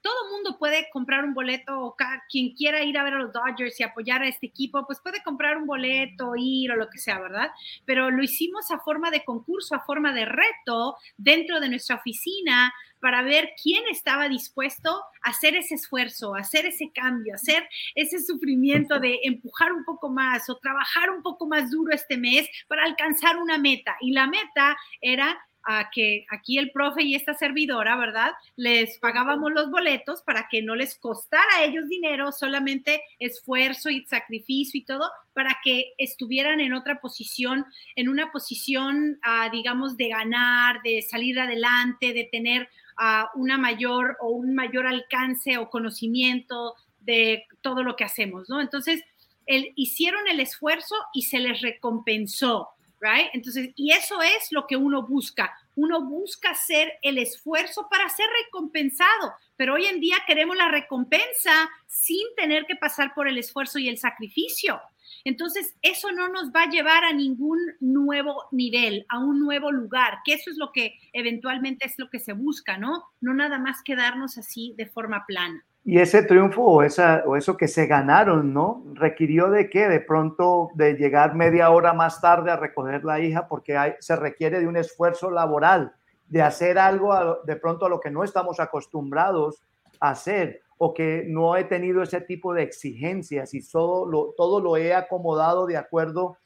todo 0.02 0.32
mundo 0.32 0.58
puede 0.58 0.90
comprar 0.92 1.24
un 1.24 1.34
boleto 1.34 1.80
o 1.80 1.96
quien 2.30 2.54
quiera 2.54 2.84
ir 2.84 2.98
a 2.98 3.04
ver 3.04 3.14
a 3.14 3.20
los 3.20 3.34
Dodgers 3.34 3.80
y 3.80 3.84
apoyar 3.84 4.22
a 4.22 4.28
este 4.28 4.48
equipo, 4.48 4.86
pues 4.86 5.00
puede 5.02 5.22
comprar 5.24 5.58
un 5.58 5.66
boleto, 5.66 6.34
ir 6.38 6.72
o 6.72 6.76
lo 6.76 6.90
que 6.90 6.98
sea, 6.98 7.20
¿verdad? 7.20 7.50
Pero 7.86 8.10
lo 8.10 8.24
hicimos 8.24 8.72
a 8.72 8.80
forma 8.80 9.12
de 9.12 9.24
concurso, 9.24 9.76
a 9.76 9.86
forma 9.86 10.14
de 10.14 10.26
reto 10.26 10.96
dentro 11.18 11.60
de 11.60 11.70
nuestra 11.70 11.98
oficina 11.98 12.74
para 13.00 13.24
ver 13.24 13.52
quién 13.62 13.84
estaba 13.92 14.30
dispuesto 14.30 15.04
a 15.24 15.32
hacer 15.32 15.56
ese 15.56 15.76
esfuerzo, 15.76 16.36
a 16.36 16.40
hacer 16.40 16.66
ese 16.68 16.92
cambio, 16.94 17.34
a 17.34 17.36
hacer 17.36 17.68
ese 17.96 18.20
sufrimiento 18.20 19.00
de 19.00 19.20
empujar 19.24 19.74
un 19.74 19.84
poco 19.84 20.10
más 20.10 20.50
o 20.50 20.58
trabajar 20.58 21.10
un 21.10 21.24
poco 21.24 21.48
más 21.48 21.72
duro 21.72 21.94
este 21.94 22.18
mes 22.18 22.48
para 22.68 22.84
alcanzar 22.84 23.38
una 23.38 23.58
meta. 23.58 23.98
Y 24.02 24.12
la 24.12 24.28
meta 24.28 24.78
era 25.02 25.38
a 25.64 25.90
que 25.92 26.26
aquí 26.30 26.58
el 26.58 26.72
profe 26.72 27.04
y 27.04 27.16
esta 27.16 27.34
servidora, 27.34 27.96
¿verdad? 27.96 28.32
Les 28.56 28.98
pagábamos 29.00 29.52
los 29.52 29.70
boletos 29.70 30.22
para 30.22 30.48
que 30.50 30.62
no 30.62 30.76
les 30.76 30.98
costara 30.98 31.58
a 31.58 31.64
ellos 31.64 31.88
dinero, 31.88 32.32
solamente 32.32 33.04
esfuerzo 33.20 33.90
y 33.90 34.06
sacrificio 34.06 34.80
y 34.80 34.86
todo, 34.86 35.10
para 35.34 35.58
que 35.64 35.94
estuvieran 35.98 36.60
en 36.60 36.74
otra 36.74 37.00
posición, 37.00 37.66
en 37.96 38.10
una 38.10 38.32
posición, 38.32 39.20
ah, 39.24 39.50
digamos, 39.52 39.98
de 39.98 40.10
ganar, 40.10 40.82
de 40.84 41.02
salir 41.02 41.40
adelante, 41.40 42.14
de 42.14 42.30
tener 42.32 42.70
uh, 43.00 43.40
una 43.40 43.58
mayor 43.58 44.18
o 44.20 44.30
un 44.30 44.56
mayor 44.56 44.88
alcance 44.88 45.58
o 45.58 45.70
conocimiento 45.70 46.76
de 47.00 47.46
todo 47.62 47.84
lo 47.84 47.96
que 47.96 48.04
hacemos, 48.04 48.50
¿no? 48.50 48.62
Entonces, 48.62 49.04
el, 49.46 49.74
hicieron 49.76 50.28
el 50.28 50.40
esfuerzo 50.40 50.96
y 51.14 51.24
se 51.24 51.40
les 51.40 51.62
recompensó, 51.62 52.70
right? 53.02 53.30
Entonces, 53.34 53.72
y 53.76 53.92
eso 53.92 54.22
es 54.22 54.52
lo 54.52 54.68
que 54.68 54.78
uno 54.78 55.06
busca. 55.06 55.52
Uno 55.76 56.06
busca 56.06 56.52
hacer 56.52 56.94
el 57.02 57.18
esfuerzo 57.18 57.88
para 57.90 58.08
ser 58.10 58.28
recompensado, 58.46 59.34
pero 59.58 59.74
hoy 59.74 59.86
en 59.86 60.00
día 60.00 60.18
queremos 60.28 60.56
la 60.56 60.70
recompensa 60.70 61.70
sin 61.88 62.24
tener 62.38 62.66
que 62.66 62.76
pasar 62.76 63.14
por 63.14 63.28
el 63.28 63.38
esfuerzo 63.38 63.80
y 63.80 63.90
el 63.90 63.98
sacrificio. 63.98 64.80
Entonces, 65.24 65.76
eso 65.82 66.12
no 66.12 66.30
nos 66.30 66.52
va 66.52 66.64
a 66.64 66.70
llevar 66.70 67.04
a 67.04 67.14
ningún 67.14 67.60
nuevo 67.80 68.46
nivel, 68.52 69.06
a 69.10 69.20
un 69.20 69.40
nuevo 69.40 69.72
lugar, 69.72 70.20
que 70.24 70.34
eso 70.34 70.50
es 70.50 70.58
lo 70.58 70.72
que 70.72 71.00
eventualmente 71.14 71.86
es 71.86 71.96
lo 71.98 72.10
que 72.10 72.20
se 72.20 72.34
busca, 72.34 72.78
¿no? 72.78 73.04
No 73.20 73.34
nada 73.34 73.60
más 73.60 73.84
quedarnos 73.84 74.38
así 74.38 74.74
de 74.78 74.86
forma 74.86 75.26
plana. 75.28 75.66
Y 75.84 75.98
ese 75.98 76.22
triunfo 76.22 76.62
o, 76.62 76.84
esa, 76.84 77.24
o 77.26 77.36
eso 77.36 77.58
que 77.58 77.68
se 77.68 77.88
ganaron, 77.88 78.54
¿no? 78.54 78.84
Requirió 78.94 79.50
de 79.50 79.68
qué? 79.70 79.88
De 79.88 80.00
pronto 80.00 80.70
de 80.76 80.94
llegar 80.94 81.34
media 81.34 81.72
hora 81.72 81.94
más 81.94 82.22
tarde 82.22 82.52
a 82.52 82.56
recoger 82.56 83.04
la 83.04 83.20
hija 83.20 83.48
porque 83.48 83.96
se 84.00 84.16
requiere 84.16 84.60
de 84.60 84.68
un 84.68 84.78
esfuerzo 84.78 85.32
laboral, 85.32 85.94
de 86.28 86.44
hacer 86.44 86.78
algo 86.78 87.40
de 87.46 87.56
pronto 87.56 87.88
a 87.88 87.90
lo 87.90 88.00
que 88.00 88.12
no 88.12 88.24
estamos 88.24 88.60
acostumbrados 88.60 89.64
a 90.00 90.12
hacer 90.12 90.62
o 90.78 90.94
que 90.94 91.26
no 91.28 91.56
he 91.56 91.64
tenido 91.64 92.04
ese 92.04 92.22
tipo 92.22 92.54
de 92.54 92.62
exigencias 92.62 93.54
y 93.56 93.68
todo 93.68 94.06
lo, 94.06 94.34
todo 94.38 94.62
lo 94.62 94.78
he 94.78 94.94
acomodado 94.94 95.66
de 95.66 95.78
acuerdo 95.78 96.38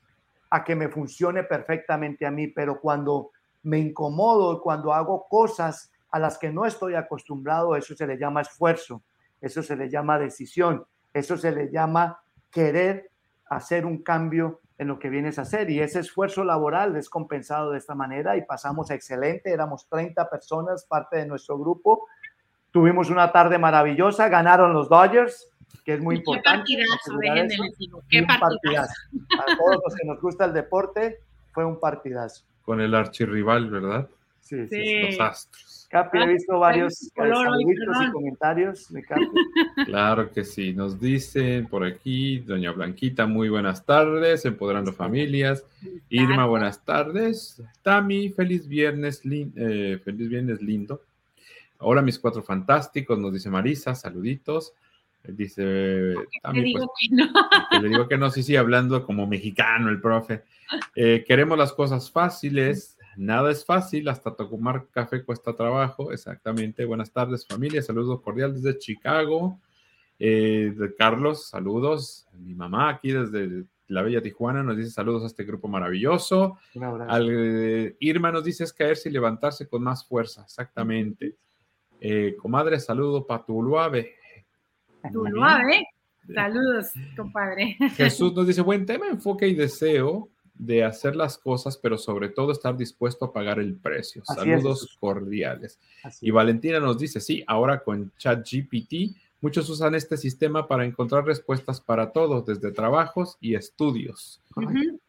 a 0.49 0.63
que 0.63 0.75
me 0.75 0.87
funcione 0.87 1.43
perfectamente 1.43 2.25
a 2.25 2.31
mí, 2.31 2.47
pero 2.47 2.79
cuando 2.79 3.31
me 3.63 3.79
incomodo, 3.79 4.61
cuando 4.61 4.93
hago 4.93 5.27
cosas 5.27 5.91
a 6.09 6.19
las 6.19 6.37
que 6.37 6.51
no 6.51 6.65
estoy 6.65 6.95
acostumbrado, 6.95 7.75
eso 7.75 7.95
se 7.95 8.07
le 8.07 8.17
llama 8.17 8.41
esfuerzo 8.41 9.01
eso 9.47 9.63
se 9.63 9.75
le 9.75 9.89
llama 9.89 10.19
decisión, 10.19 10.85
eso 11.13 11.37
se 11.37 11.51
le 11.51 11.71
llama 11.71 12.19
querer 12.51 13.09
hacer 13.47 13.85
un 13.85 14.01
cambio 14.01 14.61
en 14.77 14.87
lo 14.87 14.99
que 14.99 15.09
vienes 15.09 15.39
a 15.39 15.43
hacer 15.43 15.69
y 15.69 15.79
ese 15.79 15.99
esfuerzo 15.99 16.43
laboral 16.43 16.95
es 16.95 17.09
compensado 17.09 17.71
de 17.71 17.77
esta 17.77 17.95
manera 17.95 18.35
y 18.35 18.43
pasamos 18.43 18.91
excelente, 18.91 19.51
éramos 19.51 19.87
30 19.87 20.29
personas, 20.29 20.85
parte 20.85 21.17
de 21.17 21.25
nuestro 21.25 21.57
grupo, 21.57 22.07
tuvimos 22.71 23.09
una 23.09 23.31
tarde 23.31 23.57
maravillosa, 23.57 24.27
ganaron 24.27 24.73
los 24.73 24.89
Dodgers, 24.89 25.49
que 25.85 25.93
es 25.93 26.01
muy 26.01 26.17
importante. 26.17 26.75
Qué 26.75 26.83
partidazo, 26.83 28.03
qué 28.09 28.23
partidazo. 28.23 28.93
A 29.39 29.57
todos 29.57 29.81
los 29.83 29.95
que 29.95 30.07
nos 30.07 30.19
gusta 30.19 30.45
el 30.45 30.53
deporte, 30.53 31.19
fue 31.53 31.63
un 31.63 31.79
partidazo. 31.79 32.43
Con 32.63 32.81
el 32.81 32.93
archirrival, 32.93 33.69
¿verdad? 33.69 34.09
Sí, 34.41 34.67
sí. 34.67 35.03
Los 35.03 35.19
Astros. 35.19 35.84
Capi, 35.89 36.17
he 36.17 36.23
ah, 36.23 36.25
visto 36.25 36.59
varios 36.59 37.11
saluditos 37.15 37.97
y 38.07 38.11
comentarios 38.11 38.91
de 38.91 39.03
Capi. 39.07 39.27
Claro 39.85 40.31
que 40.31 40.43
sí. 40.43 40.73
Nos 40.73 40.99
dicen 40.99 41.67
por 41.67 41.83
aquí, 41.83 42.39
doña 42.39 42.71
Blanquita, 42.71 43.25
muy 43.25 43.49
buenas 43.49 43.85
tardes, 43.85 44.45
empoderando 44.45 44.91
familias. 44.93 45.65
Irma, 46.09 46.45
buenas 46.45 46.83
tardes. 46.83 47.61
Tami, 47.81 48.29
feliz 48.29 48.67
viernes, 48.67 49.21
eh, 49.25 49.99
feliz 50.03 50.29
viernes 50.29 50.61
lindo. 50.61 51.01
Ahora 51.79 52.01
mis 52.01 52.19
cuatro 52.19 52.41
fantásticos, 52.41 53.19
nos 53.19 53.33
dice 53.33 53.49
Marisa, 53.49 53.95
saluditos. 53.95 54.73
Dice 55.27 56.13
Tami, 56.41 56.59
le 56.59 56.65
digo 56.65 56.87
pues, 56.87 57.09
que 57.09 57.15
no. 57.15 57.81
le 57.81 57.89
digo 57.89 58.07
que 58.07 58.17
no, 58.17 58.29
sí, 58.29 58.43
sí, 58.43 58.55
hablando 58.55 59.05
como 59.05 59.27
mexicano 59.27 59.89
el 59.89 60.01
profe. 60.01 60.43
Eh, 60.95 61.23
queremos 61.27 61.57
las 61.57 61.73
cosas 61.73 62.11
fáciles, 62.11 62.94
Nada 63.17 63.51
es 63.51 63.65
fácil, 63.65 64.07
hasta 64.09 64.35
tomar 64.35 64.87
café 64.91 65.23
cuesta 65.23 65.55
trabajo. 65.55 66.11
Exactamente. 66.11 66.85
Buenas 66.85 67.11
tardes, 67.11 67.47
familia. 67.47 67.81
Saludos 67.81 68.21
cordiales 68.21 68.61
desde 68.61 68.77
Chicago. 68.77 69.59
Eh, 70.19 70.73
Carlos, 70.97 71.47
saludos. 71.47 72.27
Mi 72.33 72.53
mamá 72.53 72.89
aquí 72.89 73.11
desde 73.11 73.65
la 73.87 74.01
bella 74.01 74.21
Tijuana 74.21 74.63
nos 74.63 74.77
dice 74.77 74.89
saludos 74.89 75.23
a 75.23 75.27
este 75.27 75.43
grupo 75.43 75.67
maravilloso. 75.67 76.57
Al, 77.07 77.27
eh, 77.29 77.95
Irma 77.99 78.31
nos 78.31 78.43
dice 78.43 78.63
es 78.63 78.73
caerse 78.73 79.09
y 79.09 79.11
levantarse 79.11 79.67
con 79.67 79.83
más 79.83 80.05
fuerza. 80.05 80.43
Exactamente. 80.43 81.35
Eh, 82.01 82.35
comadre, 82.37 82.79
saludo 82.79 83.25
para 83.25 83.45
Tuluave. 83.45 84.15
Tuluave. 85.11 85.87
Saludos, 86.33 86.91
compadre. 87.15 87.77
Jesús 87.95 88.33
nos 88.33 88.47
dice 88.47 88.61
buen 88.61 88.85
tema, 88.85 89.07
enfoque 89.07 89.47
y 89.47 89.53
deseo 89.53 90.29
de 90.57 90.83
hacer 90.83 91.15
las 91.15 91.37
cosas, 91.37 91.77
pero 91.77 91.97
sobre 91.97 92.29
todo 92.29 92.51
estar 92.51 92.75
dispuesto 92.77 93.25
a 93.25 93.33
pagar 93.33 93.59
el 93.59 93.75
precio. 93.75 94.23
Saludos 94.25 94.97
cordiales. 94.99 95.79
y 96.21 96.31
Valentina 96.31 96.79
nos 96.79 96.97
dice, 96.97 97.19
sí, 97.19 97.43
ahora 97.47 97.83
con 97.83 98.11
ChatGPT, 98.17 99.15
muchos 99.41 99.69
usan 99.69 99.95
este 99.95 100.17
sistema 100.17 100.67
para 100.67 100.85
encontrar 100.85 101.25
respuestas 101.25 101.81
para 101.81 102.11
todos, 102.11 102.45
desde 102.45 102.71
trabajos 102.71 103.37
y 103.41 103.55
estudios. 103.55 104.41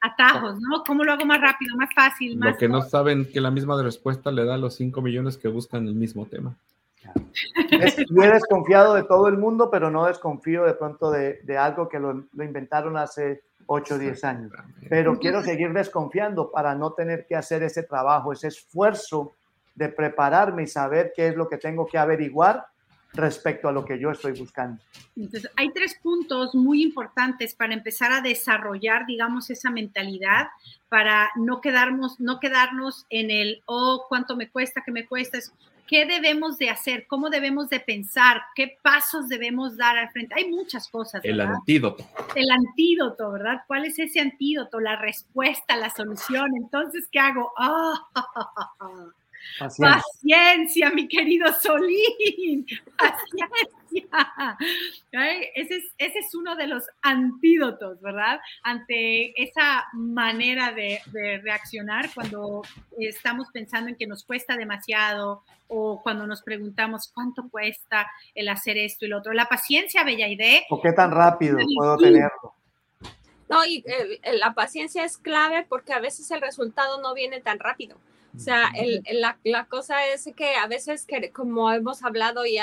Atajos, 0.00 0.58
¿no? 0.60 0.82
¿Cómo 0.84 1.04
lo 1.04 1.12
hago 1.12 1.24
más 1.24 1.40
rápido, 1.40 1.76
más 1.76 1.90
fácil? 1.94 2.38
Lo 2.38 2.56
que 2.56 2.68
no 2.68 2.82
saben 2.82 3.30
que 3.32 3.40
la 3.40 3.50
misma 3.50 3.80
respuesta 3.82 4.32
le 4.32 4.44
da 4.44 4.54
a 4.54 4.58
los 4.58 4.74
5 4.74 5.00
millones 5.00 5.38
que 5.38 5.48
buscan 5.48 5.86
el 5.86 5.94
mismo 5.94 6.26
tema. 6.26 6.56
yo 8.10 8.22
he 8.22 8.32
desconfiado 8.32 8.94
de 8.94 9.04
todo 9.04 9.28
el 9.28 9.38
mundo, 9.38 9.70
pero 9.70 9.90
no 9.90 10.06
desconfío 10.06 10.64
de 10.64 10.74
pronto 10.74 11.12
de, 11.12 11.40
algo 11.56 11.88
que 11.88 12.00
lo, 12.00 12.26
lo 12.32 12.44
inventaron 12.44 12.96
hace 12.96 13.44
8 13.66 13.94
o 13.94 13.98
10 13.98 14.24
años. 14.24 14.52
Pero 14.88 15.18
quiero 15.18 15.42
seguir 15.42 15.72
desconfiando 15.72 16.50
para 16.50 16.74
no 16.74 16.92
tener 16.92 17.26
que 17.26 17.36
hacer 17.36 17.62
ese 17.62 17.82
trabajo, 17.82 18.32
ese 18.32 18.48
esfuerzo 18.48 19.32
de 19.74 19.88
prepararme 19.88 20.62
y 20.64 20.66
saber 20.66 21.12
qué 21.14 21.28
es 21.28 21.36
lo 21.36 21.48
que 21.48 21.58
tengo 21.58 21.86
que 21.86 21.98
averiguar 21.98 22.66
respecto 23.12 23.68
a 23.68 23.72
lo 23.72 23.84
que 23.84 23.98
yo 23.98 24.10
estoy 24.10 24.32
buscando. 24.38 24.80
Entonces, 25.16 25.50
hay 25.56 25.70
tres 25.72 25.98
puntos 26.02 26.54
muy 26.54 26.82
importantes 26.82 27.54
para 27.54 27.74
empezar 27.74 28.12
a 28.12 28.20
desarrollar, 28.20 29.06
digamos, 29.06 29.50
esa 29.50 29.70
mentalidad, 29.70 30.48
para 30.88 31.30
no 31.36 31.60
quedarnos, 31.60 32.20
no 32.20 32.38
quedarnos 32.40 33.06
en 33.10 33.30
el, 33.30 33.62
oh, 33.66 34.04
cuánto 34.08 34.36
me 34.36 34.50
cuesta, 34.50 34.82
que 34.84 34.92
me 34.92 35.06
cuesta, 35.06 35.38
qué 35.86 36.06
debemos 36.06 36.58
de 36.58 36.70
hacer, 36.70 37.06
cómo 37.06 37.30
debemos 37.30 37.68
de 37.68 37.80
pensar, 37.80 38.42
qué 38.54 38.78
pasos 38.82 39.28
debemos 39.28 39.76
dar 39.76 39.96
al 39.96 40.10
frente. 40.10 40.34
Hay 40.36 40.50
muchas 40.50 40.88
cosas. 40.88 41.24
El 41.24 41.40
antídoto. 41.40 42.04
El 42.34 42.50
antídoto, 42.50 43.32
¿verdad? 43.32 43.62
¿Cuál 43.66 43.84
es 43.84 43.98
ese 43.98 44.20
antídoto? 44.20 44.80
La 44.80 44.96
respuesta, 44.96 45.76
la 45.76 45.90
solución. 45.90 46.50
Entonces, 46.56 47.08
¿qué 47.10 47.18
hago? 47.18 47.52
¡Ah! 47.56 48.08
Paciencia. 49.58 50.90
mi 50.90 51.08
querido 51.08 51.52
Solín. 51.60 52.66
Paciencia. 52.98 54.58
Ese, 55.54 55.76
es, 55.76 55.84
ese 55.98 56.18
es 56.18 56.34
uno 56.34 56.56
de 56.56 56.66
los 56.66 56.84
antídotos, 57.02 58.00
¿verdad? 58.00 58.40
Ante 58.62 59.32
esa 59.42 59.86
manera 59.94 60.72
de, 60.72 61.00
de 61.06 61.38
reaccionar 61.38 62.10
cuando 62.14 62.62
estamos 62.98 63.48
pensando 63.52 63.88
en 63.88 63.96
que 63.96 64.06
nos 64.06 64.24
cuesta 64.24 64.56
demasiado 64.56 65.42
o 65.68 66.00
cuando 66.02 66.26
nos 66.26 66.42
preguntamos 66.42 67.10
cuánto 67.12 67.48
cuesta 67.48 68.10
el 68.34 68.48
hacer 68.48 68.76
esto 68.76 69.04
y 69.04 69.08
lo 69.08 69.18
otro. 69.18 69.32
La 69.32 69.48
paciencia, 69.48 70.04
Bella 70.04 70.28
Idea. 70.28 70.62
¿O 70.70 70.80
qué 70.80 70.92
tan 70.92 71.10
rápido 71.10 71.58
puedo 71.76 71.96
tenerlo? 71.96 72.54
No, 73.48 73.64
y 73.64 73.84
eh, 73.86 74.20
la 74.38 74.54
paciencia 74.54 75.04
es 75.04 75.18
clave 75.18 75.64
porque 75.68 75.92
a 75.92 76.00
veces 76.00 76.30
el 76.30 76.40
resultado 76.40 77.00
no 77.00 77.14
viene 77.14 77.40
tan 77.40 77.58
rápido. 77.58 77.96
O 78.36 78.38
sea, 78.38 78.70
el, 78.76 79.02
la, 79.12 79.38
la, 79.44 79.64
cosa 79.64 80.06
es 80.06 80.28
que 80.36 80.56
a 80.56 80.66
veces, 80.66 81.06
que, 81.06 81.30
como 81.30 81.72
hemos 81.72 82.02
hablado 82.02 82.44
y 82.44 82.58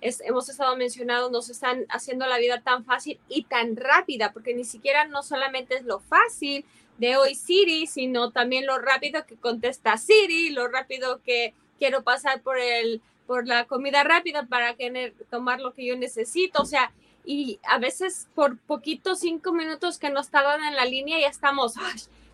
hemos 0.00 0.48
estado 0.48 0.76
mencionando, 0.76 1.30
nos 1.30 1.48
están 1.48 1.86
haciendo 1.88 2.26
la 2.26 2.38
vida 2.38 2.60
tan 2.60 2.84
fácil 2.84 3.18
y 3.28 3.44
tan 3.44 3.76
rápida, 3.76 4.32
porque 4.32 4.54
ni 4.54 4.64
siquiera 4.64 5.06
no 5.06 5.22
solamente 5.22 5.76
es 5.76 5.84
lo 5.84 6.00
fácil 6.00 6.64
de 6.98 7.16
hoy 7.16 7.34
Siri, 7.34 7.86
sino 7.86 8.30
también 8.30 8.66
lo 8.66 8.78
rápido 8.78 9.24
que 9.26 9.36
contesta 9.36 9.96
Siri, 9.96 10.50
lo 10.50 10.68
rápido 10.68 11.22
que 11.22 11.54
quiero 11.78 12.02
pasar 12.02 12.42
por 12.42 12.58
el 12.58 13.00
por 13.26 13.46
la 13.46 13.64
comida 13.64 14.04
rápida 14.04 14.46
para 14.46 14.74
que, 14.74 15.14
tomar 15.30 15.60
lo 15.60 15.72
que 15.72 15.86
yo 15.86 15.96
necesito, 15.96 16.62
o 16.62 16.66
sea, 16.66 16.92
y 17.24 17.60
a 17.62 17.78
veces 17.78 18.28
por 18.34 18.58
poquito 18.58 19.14
cinco 19.14 19.52
minutos 19.52 19.98
que 19.98 20.10
nos 20.10 20.28
tardan 20.28 20.62
en 20.64 20.76
la 20.76 20.84
línea 20.84 21.18
ya 21.20 21.28
estamos, 21.28 21.74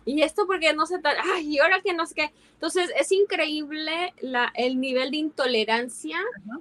y 0.05 0.21
esto 0.21 0.45
porque 0.47 0.73
no 0.73 0.85
se 0.85 0.95
ay, 1.03 1.55
y 1.55 1.59
ahora 1.59 1.81
que 1.81 1.93
no 1.93 2.05
sé 2.05 2.15
qué. 2.15 2.31
Entonces, 2.53 2.91
es 2.99 3.11
increíble 3.11 4.13
la, 4.21 4.51
el 4.55 4.79
nivel 4.79 5.11
de 5.11 5.17
intolerancia 5.17 6.17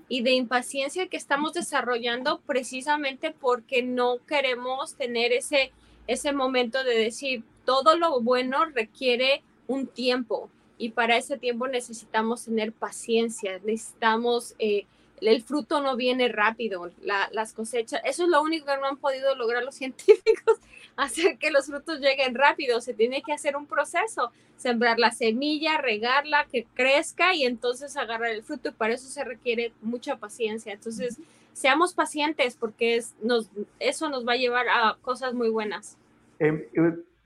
y 0.08 0.22
de 0.22 0.32
impaciencia 0.32 1.08
que 1.08 1.16
estamos 1.16 1.54
desarrollando 1.54 2.40
precisamente 2.46 3.30
porque 3.32 3.82
no 3.82 4.18
queremos 4.26 4.94
tener 4.94 5.32
ese, 5.32 5.72
ese 6.06 6.32
momento 6.32 6.84
de 6.84 6.96
decir, 6.96 7.42
todo 7.64 7.96
lo 7.96 8.20
bueno 8.20 8.64
requiere 8.66 9.42
un 9.66 9.86
tiempo 9.86 10.50
y 10.78 10.90
para 10.90 11.16
ese 11.16 11.36
tiempo 11.36 11.66
necesitamos 11.68 12.44
tener 12.44 12.72
paciencia, 12.72 13.60
necesitamos... 13.64 14.54
Eh, 14.58 14.86
el 15.20 15.42
fruto 15.42 15.80
no 15.80 15.96
viene 15.96 16.28
rápido, 16.28 16.90
las 17.02 17.52
cosechas, 17.52 18.00
eso 18.04 18.24
es 18.24 18.28
lo 18.28 18.42
único 18.42 18.66
que 18.66 18.76
no 18.78 18.86
han 18.86 18.96
podido 18.96 19.34
lograr 19.34 19.62
los 19.62 19.74
científicos, 19.76 20.58
hacer 20.96 21.38
que 21.38 21.50
los 21.50 21.66
frutos 21.66 22.00
lleguen 22.00 22.34
rápido, 22.34 22.80
se 22.80 22.94
tiene 22.94 23.22
que 23.22 23.32
hacer 23.32 23.56
un 23.56 23.66
proceso, 23.66 24.32
sembrar 24.56 24.98
la 24.98 25.12
semilla, 25.12 25.80
regarla, 25.80 26.46
que 26.50 26.66
crezca 26.74 27.34
y 27.34 27.44
entonces 27.44 27.96
agarrar 27.96 28.30
el 28.30 28.42
fruto 28.42 28.70
y 28.70 28.72
para 28.72 28.94
eso 28.94 29.08
se 29.08 29.24
requiere 29.24 29.72
mucha 29.80 30.16
paciencia. 30.16 30.72
Entonces, 30.72 31.18
seamos 31.52 31.94
pacientes 31.94 32.56
porque 32.56 32.96
es, 32.96 33.14
nos, 33.22 33.50
eso 33.78 34.08
nos 34.08 34.26
va 34.26 34.32
a 34.32 34.36
llevar 34.36 34.66
a 34.68 34.96
cosas 35.02 35.34
muy 35.34 35.50
buenas. 35.50 35.96
Em, 36.40 36.64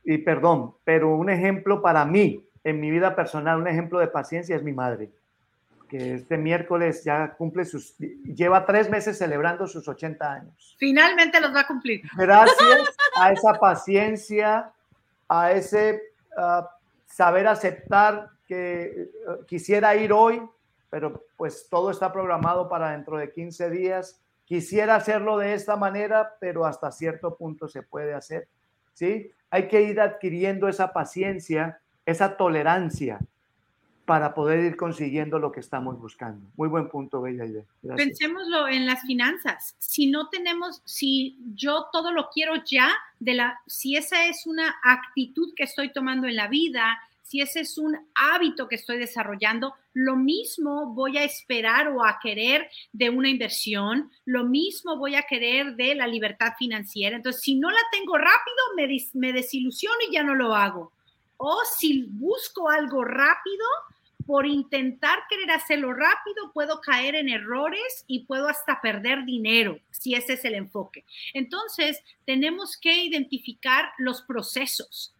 y, 0.04 0.14
y 0.14 0.18
perdón, 0.18 0.74
pero 0.84 1.16
un 1.16 1.30
ejemplo 1.30 1.80
para 1.80 2.04
mí, 2.04 2.44
en 2.64 2.80
mi 2.80 2.90
vida 2.90 3.16
personal, 3.16 3.60
un 3.60 3.68
ejemplo 3.68 3.98
de 3.98 4.08
paciencia 4.08 4.54
es 4.54 4.62
mi 4.62 4.72
madre 4.72 5.10
que 5.92 6.14
este 6.14 6.38
miércoles 6.38 7.04
ya 7.04 7.34
cumple 7.34 7.66
sus, 7.66 7.94
lleva 7.98 8.64
tres 8.64 8.88
meses 8.88 9.18
celebrando 9.18 9.66
sus 9.66 9.86
80 9.86 10.32
años. 10.32 10.74
Finalmente 10.78 11.38
los 11.38 11.54
va 11.54 11.60
a 11.60 11.66
cumplir. 11.66 12.00
Gracias 12.16 12.96
a 13.20 13.30
esa 13.30 13.52
paciencia, 13.60 14.72
a 15.28 15.52
ese 15.52 16.00
uh, 16.34 16.64
saber 17.04 17.46
aceptar 17.46 18.30
que 18.46 19.10
uh, 19.28 19.44
quisiera 19.44 19.94
ir 19.94 20.14
hoy, 20.14 20.42
pero 20.88 21.26
pues 21.36 21.68
todo 21.68 21.90
está 21.90 22.10
programado 22.10 22.70
para 22.70 22.92
dentro 22.92 23.18
de 23.18 23.30
15 23.30 23.68
días. 23.68 24.18
Quisiera 24.46 24.94
hacerlo 24.94 25.36
de 25.36 25.52
esta 25.52 25.76
manera, 25.76 26.36
pero 26.40 26.64
hasta 26.64 26.90
cierto 26.90 27.36
punto 27.36 27.68
se 27.68 27.82
puede 27.82 28.14
hacer. 28.14 28.48
¿sí? 28.94 29.30
Hay 29.50 29.68
que 29.68 29.82
ir 29.82 30.00
adquiriendo 30.00 30.68
esa 30.68 30.94
paciencia, 30.94 31.82
esa 32.06 32.38
tolerancia 32.38 33.20
para 34.04 34.34
poder 34.34 34.64
ir 34.64 34.76
consiguiendo 34.76 35.38
lo 35.38 35.52
que 35.52 35.60
estamos 35.60 35.98
buscando. 36.00 36.44
Muy 36.56 36.68
buen 36.68 36.88
punto, 36.88 37.22
Bella 37.22 37.44
idea. 37.44 37.64
Pensémoslo 37.96 38.68
en 38.68 38.86
las 38.86 39.02
finanzas. 39.02 39.76
Si 39.78 40.10
no 40.10 40.28
tenemos, 40.28 40.82
si 40.84 41.38
yo 41.54 41.86
todo 41.92 42.12
lo 42.12 42.28
quiero 42.30 42.54
ya, 42.64 42.90
de 43.20 43.34
la, 43.34 43.60
si 43.66 43.96
esa 43.96 44.26
es 44.26 44.46
una 44.46 44.74
actitud 44.82 45.54
que 45.54 45.64
estoy 45.64 45.92
tomando 45.92 46.26
en 46.26 46.36
la 46.36 46.48
vida, 46.48 46.98
si 47.22 47.40
ese 47.40 47.60
es 47.60 47.78
un 47.78 47.96
hábito 48.14 48.68
que 48.68 48.74
estoy 48.74 48.98
desarrollando, 48.98 49.74
lo 49.94 50.16
mismo 50.16 50.92
voy 50.92 51.16
a 51.16 51.24
esperar 51.24 51.88
o 51.88 52.04
a 52.04 52.18
querer 52.20 52.68
de 52.92 53.08
una 53.08 53.30
inversión, 53.30 54.10
lo 54.26 54.44
mismo 54.44 54.98
voy 54.98 55.14
a 55.14 55.22
querer 55.22 55.74
de 55.76 55.94
la 55.94 56.06
libertad 56.06 56.52
financiera. 56.58 57.16
Entonces, 57.16 57.40
si 57.40 57.54
no 57.54 57.70
la 57.70 57.80
tengo 57.90 58.18
rápido, 58.18 58.56
me, 58.76 58.86
me 59.14 59.32
desilusiono 59.32 59.96
y 60.08 60.12
ya 60.12 60.22
no 60.22 60.34
lo 60.34 60.54
hago. 60.54 60.92
O 61.38 61.60
si 61.78 62.02
busco 62.02 62.68
algo 62.68 63.02
rápido, 63.02 63.64
por 64.26 64.46
intentar 64.46 65.20
querer 65.28 65.50
hacerlo 65.50 65.92
rápido, 65.92 66.52
puedo 66.52 66.80
caer 66.80 67.14
en 67.14 67.28
errores 67.28 68.04
y 68.06 68.24
puedo 68.24 68.48
hasta 68.48 68.80
perder 68.80 69.24
dinero, 69.24 69.78
si 69.90 70.14
ese 70.14 70.34
es 70.34 70.44
el 70.44 70.54
enfoque. 70.54 71.04
Entonces, 71.34 72.02
tenemos 72.24 72.76
que 72.76 73.04
identificar 73.04 73.92
los 73.98 74.22
procesos. 74.22 75.14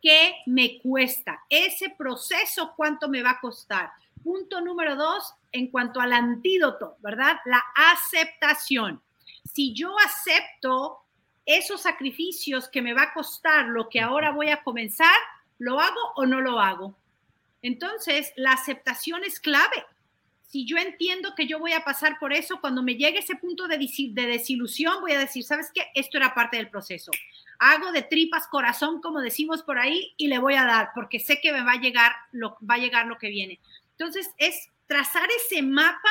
¿Qué 0.00 0.34
me 0.46 0.78
cuesta? 0.80 1.40
Ese 1.48 1.90
proceso, 1.90 2.72
¿cuánto 2.76 3.08
me 3.08 3.22
va 3.22 3.32
a 3.32 3.40
costar? 3.40 3.90
Punto 4.22 4.60
número 4.60 4.96
dos, 4.96 5.34
en 5.52 5.68
cuanto 5.70 6.00
al 6.00 6.12
antídoto, 6.12 6.96
¿verdad? 7.00 7.36
La 7.46 7.62
aceptación. 7.74 9.00
Si 9.44 9.72
yo 9.72 9.94
acepto 9.98 11.00
esos 11.46 11.80
sacrificios 11.80 12.68
que 12.68 12.82
me 12.82 12.92
va 12.92 13.04
a 13.04 13.14
costar 13.14 13.66
lo 13.66 13.88
que 13.88 14.00
ahora 14.00 14.32
voy 14.32 14.50
a 14.50 14.62
comenzar, 14.62 15.16
¿lo 15.58 15.80
hago 15.80 16.00
o 16.16 16.26
no 16.26 16.40
lo 16.40 16.60
hago? 16.60 16.94
Entonces, 17.62 18.32
la 18.36 18.52
aceptación 18.52 19.24
es 19.24 19.40
clave. 19.40 19.84
Si 20.42 20.64
yo 20.64 20.78
entiendo 20.78 21.34
que 21.36 21.46
yo 21.46 21.58
voy 21.58 21.72
a 21.72 21.84
pasar 21.84 22.18
por 22.18 22.32
eso, 22.32 22.60
cuando 22.60 22.82
me 22.82 22.94
llegue 22.94 23.18
ese 23.18 23.36
punto 23.36 23.68
de, 23.68 23.76
desilusión, 23.78 25.00
voy 25.00 25.12
a 25.12 25.18
decir, 25.18 25.44
¿sabes 25.44 25.70
qué? 25.74 25.88
Esto 25.94 26.16
era 26.16 26.34
parte 26.34 26.56
del 26.56 26.70
proceso. 26.70 27.10
Hago 27.58 27.92
de 27.92 28.02
tripas 28.02 28.46
corazón, 28.46 29.00
como 29.02 29.20
decimos 29.20 29.62
por 29.62 29.78
ahí, 29.78 30.14
y 30.16 30.28
le 30.28 30.38
voy 30.38 30.54
a 30.54 30.64
dar, 30.64 30.90
porque 30.94 31.20
sé 31.20 31.40
que 31.42 31.52
me 31.52 31.62
va 31.62 31.72
a 31.72 31.80
llegar 31.80 32.12
lo, 32.32 32.56
va 32.68 32.76
a 32.76 32.78
llegar 32.78 33.06
lo 33.06 33.18
que 33.18 33.28
viene. 33.28 33.60
Entonces, 33.90 34.30
es 34.38 34.70
trazar 34.86 35.28
ese 35.44 35.60
mapa 35.60 36.10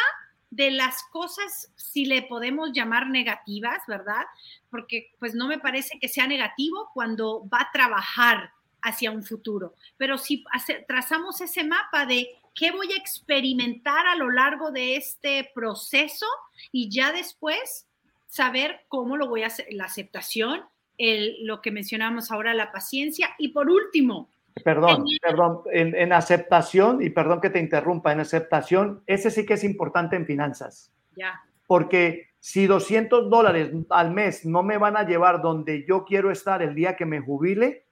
de 0.50 0.72
las 0.72 1.04
cosas, 1.12 1.72
si 1.76 2.06
le 2.06 2.22
podemos 2.22 2.72
llamar 2.74 3.10
negativas, 3.10 3.80
¿verdad? 3.88 4.26
Porque 4.70 5.12
pues 5.20 5.34
no 5.34 5.48
me 5.48 5.60
parece 5.60 6.00
que 6.00 6.08
sea 6.08 6.28
negativo 6.28 6.90
cuando 6.94 7.48
va 7.50 7.62
a 7.62 7.72
trabajar 7.72 8.52
hacia 8.88 9.12
un 9.12 9.24
futuro. 9.24 9.76
Pero 9.98 10.18
si 10.18 10.44
trazamos 10.88 11.42
ese 11.42 11.64
mapa 11.64 12.06
de 12.06 12.28
qué 12.54 12.72
voy 12.72 12.92
a 12.92 12.98
experimentar 12.98 14.08
a 14.08 14.16
lo 14.16 14.30
largo 14.30 14.72
de 14.72 14.96
este 14.96 15.50
proceso 15.54 16.26
y 16.72 16.90
ya 16.90 17.12
después 17.12 17.88
saber 18.28 18.82
cómo 18.88 19.18
lo 19.18 19.28
voy 19.28 19.44
a 19.44 19.48
hacer, 19.48 19.68
la 19.72 19.86
aceptación, 19.86 20.62
el, 20.98 21.46
lo 21.46 21.62
que 21.62 21.72
mencionamos 21.72 22.32
ahora, 22.32 22.54
la 22.54 22.72
paciencia 22.72 23.30
y 23.38 23.50
por 23.50 23.70
último. 23.70 24.30
Perdón, 24.64 25.06
perdón, 25.22 25.62
en, 25.72 25.96
en 25.96 26.12
aceptación, 26.12 27.04
y 27.04 27.12
perdón 27.12 27.42
que 27.42 27.52
te 27.52 27.60
interrumpa, 27.60 28.12
en 28.12 28.22
aceptación, 28.22 29.04
ese 29.06 29.30
sí 29.30 29.46
que 29.46 29.54
es 29.54 29.64
importante 29.64 30.16
en 30.16 30.26
finanzas. 30.26 30.92
Ya. 31.16 31.44
Porque 31.68 32.30
si 32.40 32.66
200 32.66 33.30
dólares 33.30 33.72
al 33.90 34.12
mes 34.12 34.46
no 34.46 34.64
me 34.64 34.78
van 34.78 34.98
a 34.98 35.04
llevar 35.04 35.42
donde 35.42 35.86
yo 35.88 36.06
quiero 36.06 36.32
estar 36.32 36.64
el 36.64 36.74
día 36.74 36.96
que 36.96 37.06
me 37.06 37.20
jubile, 37.20 37.87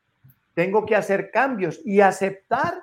tengo 0.55 0.85
que 0.85 0.95
hacer 0.95 1.29
cambios 1.29 1.79
y 1.85 2.01
aceptar 2.01 2.81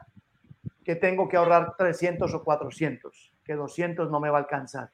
que 0.84 0.94
tengo 0.94 1.28
que 1.28 1.36
ahorrar 1.36 1.74
300 1.76 2.32
o 2.34 2.44
400, 2.44 3.32
que 3.44 3.54
200 3.54 4.10
no 4.10 4.20
me 4.20 4.30
va 4.30 4.38
a 4.38 4.42
alcanzar. 4.42 4.90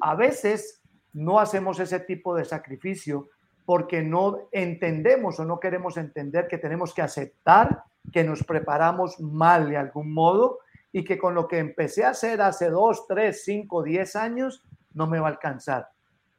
A 0.00 0.14
veces 0.16 0.82
no 1.12 1.38
hacemos 1.38 1.78
ese 1.78 2.00
tipo 2.00 2.34
de 2.34 2.44
sacrificio 2.44 3.28
porque 3.64 4.02
no 4.02 4.48
entendemos 4.52 5.38
o 5.38 5.44
no 5.44 5.60
queremos 5.60 5.96
entender 5.96 6.48
que 6.48 6.58
tenemos 6.58 6.92
que 6.92 7.02
aceptar 7.02 7.84
que 8.12 8.24
nos 8.24 8.42
preparamos 8.44 9.20
mal 9.20 9.70
de 9.70 9.76
algún 9.76 10.12
modo 10.12 10.58
y 10.92 11.04
que 11.04 11.18
con 11.18 11.34
lo 11.34 11.48
que 11.48 11.58
empecé 11.58 12.04
a 12.04 12.10
hacer 12.10 12.40
hace 12.40 12.70
2, 12.70 13.06
3, 13.08 13.44
5, 13.44 13.82
10 13.82 14.16
años 14.16 14.62
no 14.92 15.06
me 15.06 15.18
va 15.18 15.28
a 15.28 15.30
alcanzar 15.30 15.88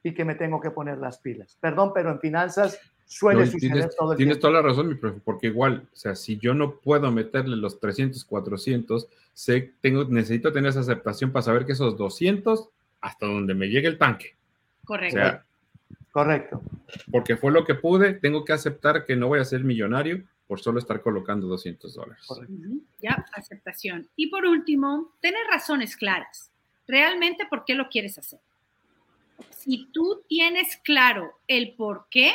y 0.01 0.13
que 0.13 0.23
me 0.23 0.35
tengo 0.35 0.59
que 0.61 0.71
poner 0.71 0.97
las 0.97 1.17
pilas. 1.17 1.57
Perdón, 1.59 1.91
pero 1.93 2.11
en 2.11 2.19
finanzas 2.19 2.79
suele 3.05 3.45
suceder 3.45 3.73
tienes, 3.73 3.95
todo 3.95 4.11
el 4.11 4.17
Tienes 4.17 4.35
tiempo. 4.35 4.47
toda 4.47 4.61
la 4.61 4.67
razón, 4.67 4.87
mi 4.87 4.95
profe, 4.95 5.19
porque 5.23 5.47
igual, 5.47 5.87
o 5.93 5.95
sea, 5.95 6.15
si 6.15 6.37
yo 6.37 6.53
no 6.53 6.75
puedo 6.75 7.11
meterle 7.11 7.55
los 7.55 7.79
300, 7.79 8.23
400, 8.25 9.07
sé, 9.33 9.73
tengo, 9.81 10.05
necesito 10.05 10.51
tener 10.51 10.69
esa 10.69 10.79
aceptación 10.81 11.31
para 11.31 11.43
saber 11.43 11.65
que 11.65 11.73
esos 11.73 11.97
200, 11.97 12.69
hasta 13.01 13.25
donde 13.25 13.53
me 13.53 13.67
llegue 13.67 13.87
el 13.87 13.97
tanque. 13.97 14.35
Correcto. 14.83 15.17
O 15.17 15.21
sea, 15.21 15.45
Correcto. 16.11 16.61
porque 17.11 17.35
fue 17.35 17.51
lo 17.51 17.65
que 17.65 17.75
pude, 17.75 18.13
tengo 18.13 18.45
que 18.45 18.53
aceptar 18.53 19.05
que 19.05 19.15
no 19.15 19.27
voy 19.27 19.39
a 19.39 19.45
ser 19.45 19.63
millonario 19.63 20.23
por 20.47 20.59
solo 20.59 20.79
estar 20.79 21.01
colocando 21.01 21.47
200 21.47 21.93
dólares. 21.93 22.23
Correcto. 22.25 22.53
Ya, 23.01 23.25
aceptación. 23.33 24.07
Y 24.15 24.27
por 24.27 24.45
último, 24.45 25.11
tener 25.19 25.41
razones 25.49 25.97
claras. 25.97 26.51
Realmente, 26.87 27.45
¿por 27.49 27.65
qué 27.65 27.75
lo 27.75 27.89
quieres 27.89 28.17
hacer? 28.17 28.39
Si 29.49 29.87
tú 29.91 30.23
tienes 30.29 30.77
claro 30.83 31.33
el 31.47 31.73
por 31.73 32.05
qué, 32.09 32.31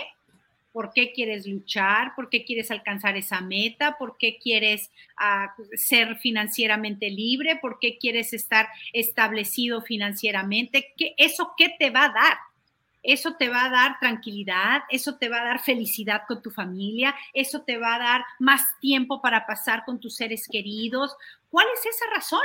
por 0.72 0.92
qué 0.92 1.12
quieres 1.12 1.46
luchar, 1.46 2.14
por 2.14 2.30
qué 2.30 2.44
quieres 2.44 2.70
alcanzar 2.70 3.16
esa 3.16 3.40
meta, 3.40 3.96
por 3.98 4.16
qué 4.18 4.38
quieres 4.38 4.90
ah, 5.16 5.54
ser 5.74 6.16
financieramente 6.16 7.11
libre, 7.11 7.56
por 7.56 7.78
qué 7.78 7.98
quieres 7.98 8.33
estar 8.33 8.68
establecido 8.92 9.83
financieramente, 9.83 10.92
¿qué, 10.96 11.14
¿eso 11.16 11.54
qué 11.56 11.74
te 11.78 11.90
va 11.90 12.04
a 12.04 12.12
dar? 12.12 12.38
Eso 13.02 13.35
te 13.37 13.48
va 13.48 13.64
a 13.64 13.70
dar 13.70 13.98
tranquilidad, 13.98 14.83
eso 14.90 15.16
te 15.16 15.28
va 15.28 15.40
a 15.40 15.44
dar 15.44 15.61
felicidad 15.62 16.22
con 16.28 16.42
tu 16.42 16.50
familia, 16.50 17.14
eso 17.33 17.62
te 17.62 17.78
va 17.78 17.94
a 17.94 17.98
dar 17.98 18.24
más 18.38 18.62
tiempo 18.80 19.22
para 19.22 19.46
pasar 19.46 19.85
con 19.87 19.98
tus 20.00 20.16
seres 20.16 20.46
queridos. 20.50 21.16
¿Cuál 21.50 21.66
es 21.74 21.87
esa 21.87 22.04
razón? 22.14 22.44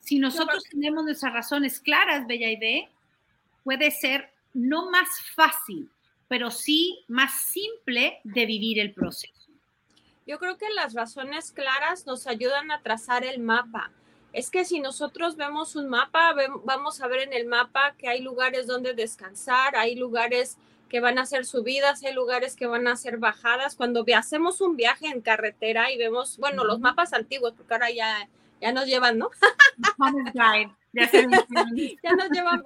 Si 0.00 0.18
nosotros 0.18 0.64
tenemos 0.70 1.04
nuestras 1.04 1.32
razones 1.32 1.80
claras, 1.80 2.26
Bella 2.26 2.50
Idea, 2.50 2.88
puede 3.64 3.90
ser 3.90 4.32
no 4.54 4.90
más 4.90 5.08
fácil, 5.34 5.90
pero 6.32 6.50
sí 6.50 7.04
más 7.08 7.42
simple 7.42 8.22
de 8.24 8.46
vivir 8.46 8.78
el 8.78 8.94
proceso. 8.94 9.50
Yo 10.26 10.38
creo 10.38 10.56
que 10.56 10.70
las 10.70 10.94
razones 10.94 11.52
claras 11.52 12.06
nos 12.06 12.26
ayudan 12.26 12.70
a 12.70 12.80
trazar 12.80 13.22
el 13.22 13.38
mapa. 13.38 13.90
Es 14.32 14.48
que 14.48 14.64
si 14.64 14.80
nosotros 14.80 15.36
vemos 15.36 15.76
un 15.76 15.90
mapa, 15.90 16.34
vamos 16.64 17.02
a 17.02 17.06
ver 17.06 17.28
en 17.28 17.34
el 17.34 17.44
mapa 17.44 17.94
que 17.98 18.08
hay 18.08 18.22
lugares 18.22 18.66
donde 18.66 18.94
descansar, 18.94 19.76
hay 19.76 19.94
lugares 19.94 20.56
que 20.88 21.00
van 21.00 21.18
a 21.18 21.26
ser 21.26 21.44
subidas, 21.44 22.02
hay 22.02 22.14
lugares 22.14 22.56
que 22.56 22.66
van 22.66 22.88
a 22.88 22.96
ser 22.96 23.18
bajadas. 23.18 23.76
Cuando 23.76 24.02
hacemos 24.16 24.62
un 24.62 24.74
viaje 24.74 25.08
en 25.08 25.20
carretera 25.20 25.92
y 25.92 25.98
vemos, 25.98 26.38
bueno, 26.38 26.64
los 26.64 26.80
mapas 26.80 27.12
antiguos, 27.12 27.52
porque 27.54 27.74
ahora 27.74 27.90
ya, 27.90 28.26
ya 28.58 28.72
nos 28.72 28.86
llevan, 28.86 29.18
¿no? 29.18 29.30
ya 32.02 32.12
nos 32.16 32.30
llevan. 32.30 32.62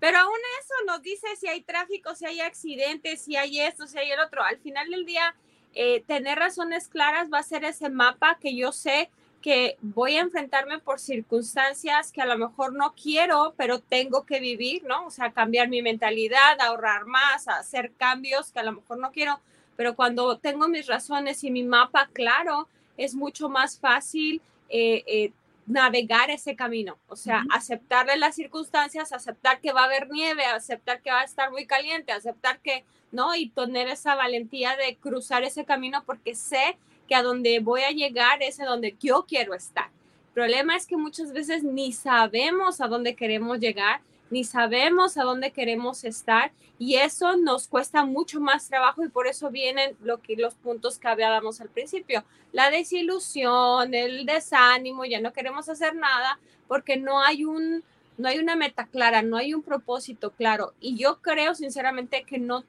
Pero 0.00 0.18
aún 0.18 0.38
eso 0.60 0.74
nos 0.86 1.02
dice 1.02 1.26
si 1.36 1.48
hay 1.48 1.62
tráfico, 1.62 2.14
si 2.14 2.26
hay 2.26 2.40
accidentes, 2.40 3.22
si 3.22 3.36
hay 3.36 3.60
esto, 3.60 3.86
si 3.86 3.98
hay 3.98 4.10
el 4.10 4.20
otro. 4.20 4.42
Al 4.42 4.58
final 4.58 4.88
del 4.90 5.04
día, 5.04 5.34
eh, 5.74 6.02
tener 6.06 6.38
razones 6.38 6.88
claras 6.88 7.28
va 7.32 7.38
a 7.38 7.42
ser 7.42 7.64
ese 7.64 7.90
mapa 7.90 8.38
que 8.40 8.56
yo 8.56 8.72
sé 8.72 9.10
que 9.42 9.76
voy 9.80 10.16
a 10.16 10.20
enfrentarme 10.20 10.78
por 10.78 10.98
circunstancias 10.98 12.12
que 12.12 12.20
a 12.20 12.26
lo 12.26 12.36
mejor 12.36 12.72
no 12.72 12.94
quiero, 13.00 13.54
pero 13.56 13.78
tengo 13.78 14.24
que 14.24 14.40
vivir, 14.40 14.82
¿no? 14.84 15.06
O 15.06 15.10
sea, 15.10 15.30
cambiar 15.30 15.68
mi 15.68 15.80
mentalidad, 15.80 16.60
ahorrar 16.60 17.06
más, 17.06 17.46
hacer 17.48 17.92
cambios 17.96 18.50
que 18.50 18.58
a 18.58 18.64
lo 18.64 18.72
mejor 18.72 18.98
no 18.98 19.12
quiero, 19.12 19.38
pero 19.76 19.94
cuando 19.94 20.38
tengo 20.38 20.68
mis 20.68 20.86
razones 20.86 21.44
y 21.44 21.50
mi 21.50 21.62
mapa 21.62 22.08
claro, 22.12 22.68
es 22.96 23.14
mucho 23.14 23.48
más 23.48 23.78
fácil 23.78 24.42
eh, 24.68 25.04
eh, 25.06 25.32
navegar 25.68 26.30
ese 26.30 26.56
camino, 26.56 26.98
o 27.08 27.14
sea, 27.14 27.44
aceptarle 27.50 28.16
las 28.16 28.34
circunstancias, 28.34 29.12
aceptar 29.12 29.60
que 29.60 29.72
va 29.72 29.82
a 29.82 29.84
haber 29.84 30.08
nieve, 30.08 30.44
aceptar 30.46 31.02
que 31.02 31.10
va 31.10 31.20
a 31.20 31.24
estar 31.24 31.50
muy 31.50 31.66
caliente, 31.66 32.10
aceptar 32.10 32.60
que, 32.60 32.84
¿no? 33.12 33.34
Y 33.36 33.50
tener 33.50 33.86
esa 33.88 34.14
valentía 34.14 34.76
de 34.76 34.96
cruzar 34.96 35.44
ese 35.44 35.66
camino 35.66 36.02
porque 36.06 36.34
sé 36.34 36.78
que 37.06 37.14
a 37.14 37.22
donde 37.22 37.60
voy 37.60 37.82
a 37.82 37.90
llegar 37.90 38.42
es 38.42 38.60
a 38.60 38.64
donde 38.64 38.96
yo 38.98 39.26
quiero 39.28 39.54
estar. 39.54 39.90
El 40.28 40.32
problema 40.32 40.74
es 40.74 40.86
que 40.86 40.96
muchas 40.96 41.32
veces 41.32 41.64
ni 41.64 41.92
sabemos 41.92 42.80
a 42.80 42.88
dónde 42.88 43.14
queremos 43.14 43.58
llegar, 43.58 44.00
ni 44.30 44.44
sabemos 44.44 45.16
a 45.16 45.24
dónde 45.24 45.52
queremos 45.52 46.04
estar 46.04 46.52
y 46.78 46.96
eso 46.96 47.36
nos 47.36 47.66
cuesta 47.68 48.04
mucho 48.04 48.40
más 48.40 48.68
trabajo 48.68 49.04
y 49.04 49.08
por 49.08 49.26
eso 49.26 49.50
vienen 49.50 49.96
lo 50.02 50.20
que, 50.20 50.36
los 50.36 50.54
puntos 50.54 50.98
que 50.98 51.08
hablábamos 51.08 51.60
al 51.60 51.68
principio, 51.68 52.24
la 52.52 52.70
desilusión, 52.70 53.94
el 53.94 54.26
desánimo, 54.26 55.04
ya 55.04 55.20
no 55.20 55.32
queremos 55.32 55.68
hacer 55.68 55.94
nada 55.94 56.38
porque 56.66 56.96
no 56.96 57.20
hay 57.20 57.44
un 57.44 57.82
no 58.18 58.28
hay 58.28 58.38
una 58.38 58.56
meta 58.56 58.86
clara, 58.86 59.22
no 59.22 59.36
hay 59.36 59.54
un 59.54 59.62
propósito 59.62 60.32
claro. 60.32 60.74
Y 60.80 60.96
yo 60.96 61.20
creo 61.22 61.54
sinceramente 61.54 62.24
que 62.24 62.38
no 62.38 62.64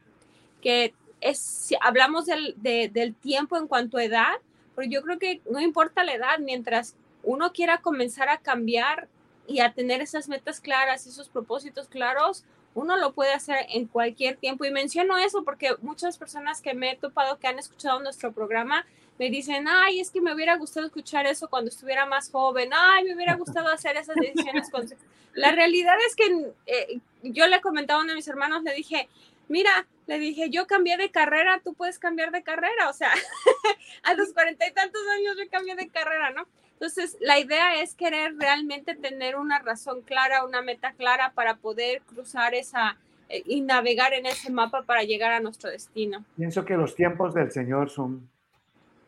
que 0.61 0.93
es 1.21 1.39
si 1.39 1.75
hablamos 1.81 2.27
del, 2.27 2.53
del 2.57 3.15
tiempo 3.15 3.57
en 3.57 3.67
cuanto 3.67 3.97
a 3.97 4.03
edad, 4.03 4.35
pero 4.75 4.87
yo 4.87 5.01
creo 5.01 5.17
que 5.17 5.41
no 5.49 5.59
importa 5.59 6.03
la 6.03 6.13
edad 6.13 6.37
mientras 6.39 6.95
uno 7.23 7.51
quiera 7.51 7.79
comenzar 7.79 8.29
a 8.29 8.37
cambiar 8.37 9.07
y 9.49 9.59
a 9.61 9.73
tener 9.73 10.01
esas 10.01 10.29
metas 10.29 10.61
claras, 10.61 11.07
esos 11.07 11.27
propósitos 11.27 11.87
claros, 11.87 12.45
uno 12.75 12.97
lo 12.97 13.13
puede 13.13 13.33
hacer 13.33 13.65
en 13.69 13.87
cualquier 13.87 14.37
tiempo. 14.37 14.63
Y 14.63 14.71
menciono 14.71 15.17
eso 15.17 15.43
porque 15.43 15.75
muchas 15.81 16.17
personas 16.17 16.61
que 16.61 16.73
me 16.73 16.91
he 16.91 16.95
topado 16.95 17.39
que 17.39 17.47
han 17.47 17.59
escuchado 17.59 17.99
nuestro 17.99 18.31
programa 18.31 18.85
me 19.17 19.29
dicen, 19.29 19.67
ay, 19.67 19.99
es 19.99 20.11
que 20.11 20.21
me 20.21 20.33
hubiera 20.33 20.55
gustado 20.55 20.85
escuchar 20.85 21.25
eso 21.25 21.49
cuando 21.49 21.69
estuviera 21.69 22.05
más 22.05 22.31
joven, 22.31 22.69
ay, 22.73 23.03
me 23.03 23.15
hubiera 23.15 23.35
gustado 23.35 23.67
hacer 23.69 23.97
esas 23.97 24.15
decisiones. 24.15 24.69
La 25.33 25.51
realidad 25.51 25.95
es 26.07 26.15
que 26.15 26.53
eh, 26.67 26.99
yo 27.23 27.47
le 27.47 27.59
comentaba 27.59 27.99
a 27.99 28.03
uno 28.03 28.13
de 28.13 28.15
mis 28.15 28.27
hermanos, 28.27 28.63
le 28.63 28.73
dije, 28.73 29.09
mira, 29.49 29.87
le 30.07 30.19
dije, 30.19 30.49
yo 30.49 30.67
cambié 30.67 30.95
de 30.95 31.11
carrera, 31.11 31.59
tú 31.63 31.73
puedes 31.73 31.99
cambiar 31.99 32.31
de 32.31 32.43
carrera, 32.43 32.89
o 32.89 32.93
sea, 32.93 33.11
a 34.03 34.13
los 34.13 34.31
cuarenta 34.31 34.65
y 34.67 34.71
tantos 34.71 35.01
años 35.15 35.35
yo 35.37 35.49
cambié 35.49 35.75
de 35.75 35.89
carrera, 35.89 36.31
¿no? 36.31 36.47
Entonces, 36.79 37.17
la 37.19 37.37
idea 37.37 37.81
es 37.81 37.93
querer 37.93 38.35
realmente 38.37 38.95
tener 38.95 39.35
una 39.35 39.59
razón 39.59 40.01
clara, 40.01 40.45
una 40.45 40.61
meta 40.61 40.93
clara 40.93 41.33
para 41.35 41.57
poder 41.57 42.01
cruzar 42.03 42.53
esa 42.53 42.95
eh, 43.27 43.43
y 43.45 43.59
navegar 43.59 44.13
en 44.13 44.25
ese 44.25 44.49
mapa 44.49 44.83
para 44.83 45.03
llegar 45.03 45.33
a 45.33 45.41
nuestro 45.41 45.69
destino. 45.69 46.23
Pienso 46.37 46.63
que 46.63 46.77
los 46.77 46.95
tiempos 46.95 47.33
del 47.33 47.51
Señor 47.51 47.89
son 47.89 48.29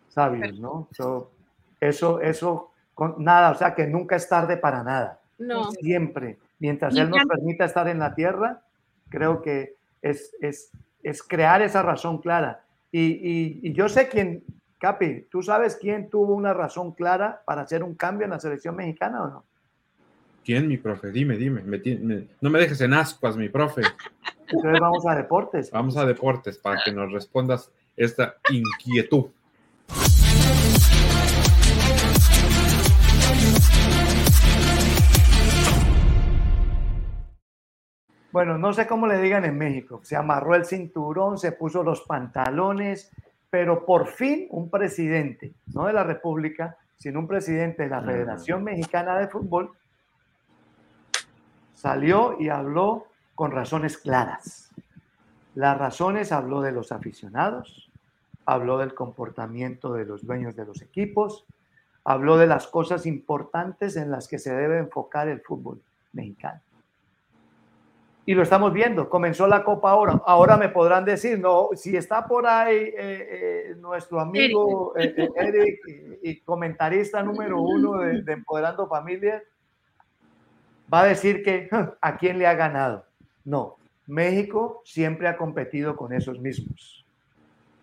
sabios, 0.10 0.60
¿no? 0.60 0.90
eso, 1.80 2.20
eso, 2.20 2.72
con, 2.94 3.24
nada, 3.24 3.52
o 3.52 3.56
sea, 3.56 3.74
que 3.74 3.88
nunca 3.88 4.18
es 4.18 4.28
tarde 4.28 4.58
para 4.58 4.84
nada. 4.84 5.22
No. 5.40 5.72
Siempre, 5.72 6.40
mientras 6.60 6.94
Él 6.98 7.10
nos 7.10 7.24
permita 7.26 7.64
estar 7.64 7.88
en 7.88 8.00
la 8.00 8.14
tierra, 8.14 8.64
creo 9.08 9.42
que 9.42 9.76
es, 10.02 10.36
es, 10.42 10.72
es 11.04 11.24
crear 11.24 11.62
esa 11.62 11.82
razón 11.84 12.18
clara. 12.18 12.66
Y, 12.92 13.00
y, 13.00 13.60
y 13.64 13.74
yo 13.74 13.88
sé 13.88 14.10
quién, 14.10 14.44
Capi, 14.82 15.28
¿tú 15.30 15.44
sabes 15.44 15.78
quién 15.80 16.10
tuvo 16.10 16.34
una 16.34 16.56
razón 16.56 16.94
clara 16.94 17.44
para 17.46 17.62
hacer 17.62 17.84
un 17.84 17.94
cambio 17.94 18.26
en 18.26 18.32
la 18.32 18.40
selección 18.40 18.76
mexicana 18.76 19.22
o 19.22 19.28
no? 19.28 19.46
¿Quién, 20.44 20.68
mi 20.68 20.78
profe? 20.78 21.12
Dime, 21.12 21.38
dime. 21.38 21.62
no 22.42 22.50
me 22.50 22.58
dejes 22.58 22.82
en 22.82 22.96
ascuas, 22.96 23.38
mi 23.38 23.48
profe. 23.48 23.84
Entonces 24.48 24.80
vamos 24.80 25.06
a 25.06 25.14
deportes. 25.14 25.70
Vamos 25.70 25.98
a 25.98 26.06
deportes 26.08 26.58
para 26.58 26.82
que 26.84 26.92
nos 26.92 27.12
respondas 27.12 27.72
esta 27.96 28.38
inquietud. 28.50 29.28
Bueno, 38.32 38.58
no 38.58 38.74
sé 38.74 38.88
cómo 38.88 39.06
le 39.06 39.22
digan 39.22 39.46
en 39.46 39.60
México. 39.60 40.00
Se 40.02 40.16
amarró 40.16 40.56
el 40.56 40.66
cinturón, 40.66 41.38
se 41.38 41.52
puso 41.52 41.84
los 41.84 42.02
pantalones, 42.02 43.12
pero 43.52 43.86
por 43.86 44.08
fin 44.08 44.48
un 44.50 44.70
presidente, 44.70 45.54
no 45.76 45.86
de 45.86 45.94
la 45.94 46.04
República, 46.04 46.78
sino 46.98 47.20
un 47.20 47.28
presidente 47.28 47.84
de 47.84 47.90
la 47.90 48.02
Federación 48.02 48.64
Mexicana 48.64 49.20
de 49.20 49.28
Fútbol, 49.28 49.72
salió 51.76 52.38
y 52.40 52.48
habló 52.48 53.08
con 53.36 53.52
razones 53.52 53.98
claras. 53.98 54.72
Las 55.54 55.78
razones 55.78 56.32
habló 56.32 56.62
de 56.62 56.72
los 56.72 56.94
aficionados, 56.94 57.92
habló 58.46 58.78
del 58.78 58.96
comportamiento 58.96 59.94
de 59.94 60.06
los 60.06 60.26
dueños 60.26 60.56
de 60.56 60.66
los 60.66 60.82
equipos, 60.82 61.46
habló 62.06 62.38
de 62.38 62.48
las 62.48 62.68
cosas 62.68 63.06
importantes 63.06 63.98
en 63.98 64.12
las 64.12 64.30
que 64.30 64.40
se 64.40 64.56
debe 64.56 64.78
enfocar 64.78 65.28
el 65.28 65.42
fútbol 65.42 65.82
mexicano 66.14 66.62
y 68.32 68.34
lo 68.34 68.44
estamos 68.44 68.72
viendo. 68.72 69.10
Comenzó 69.10 69.46
la 69.46 69.62
Copa 69.62 69.92
ahora. 69.92 70.22
Ahora 70.26 70.56
me 70.56 70.70
podrán 70.70 71.04
decir, 71.04 71.38
no, 71.38 71.68
si 71.74 71.98
está 71.98 72.26
por 72.26 72.48
ahí 72.48 72.78
eh, 72.78 72.94
eh, 72.98 73.76
nuestro 73.78 74.22
amigo 74.22 74.94
Eric, 74.96 75.82
eh, 75.86 76.20
y, 76.24 76.40
comentarista 76.40 77.22
número 77.22 77.62
uno 77.62 77.98
de, 77.98 78.22
de, 78.22 78.32
Empoderando 78.32 78.88
Familias, 78.88 79.44
va 80.92 81.02
a 81.02 81.08
decir 81.08 81.44
que 81.44 81.68
a 82.02 82.18
quién 82.18 82.40
le 82.40 82.48
ha 82.48 82.54
ganado. 82.54 83.04
No, 83.44 83.76
México 84.08 84.82
siempre 84.86 85.28
ha 85.28 85.36
competido 85.36 85.98
con 85.98 86.14
esos 86.14 86.40
mismos. 86.40 87.06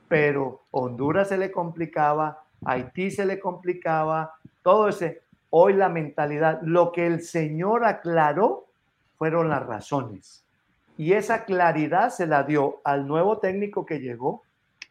Pero 0.08 0.62
Honduras 0.70 1.28
se 1.28 1.36
le 1.36 1.52
complicaba, 1.52 2.42
Haití 2.64 3.10
se 3.10 3.26
le 3.26 3.38
complicaba, 3.38 4.32
todo 4.62 4.88
ese. 4.88 5.20
Hoy 5.50 5.74
la 5.74 5.90
mentalidad, 5.90 6.58
lo 6.62 6.90
que 6.90 7.06
el 7.06 7.20
Señor 7.20 7.84
aclaró 7.84 8.67
fueron 9.18 9.48
las 9.48 9.66
razones. 9.66 10.46
Y 10.96 11.12
esa 11.12 11.44
claridad 11.44 12.10
se 12.10 12.26
la 12.26 12.44
dio 12.44 12.80
al 12.84 13.06
nuevo 13.06 13.38
técnico 13.38 13.84
que 13.84 14.00
llegó, 14.00 14.42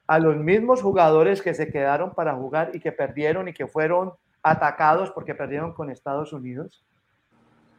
a 0.05 0.19
los 0.19 0.37
mismos 0.37 0.81
jugadores 0.81 1.41
que 1.41 1.53
se 1.53 1.69
quedaron 1.69 2.13
para 2.13 2.33
jugar 2.35 2.71
y 2.73 2.79
que 2.79 2.93
perdieron 2.93 3.47
y 3.47 3.53
que 3.53 3.67
fueron 3.67 4.13
atacados 4.41 5.11
porque 5.11 5.35
perdieron 5.35 5.73
con 5.73 5.89
Estados 5.89 6.31
Unidos. 6.31 6.85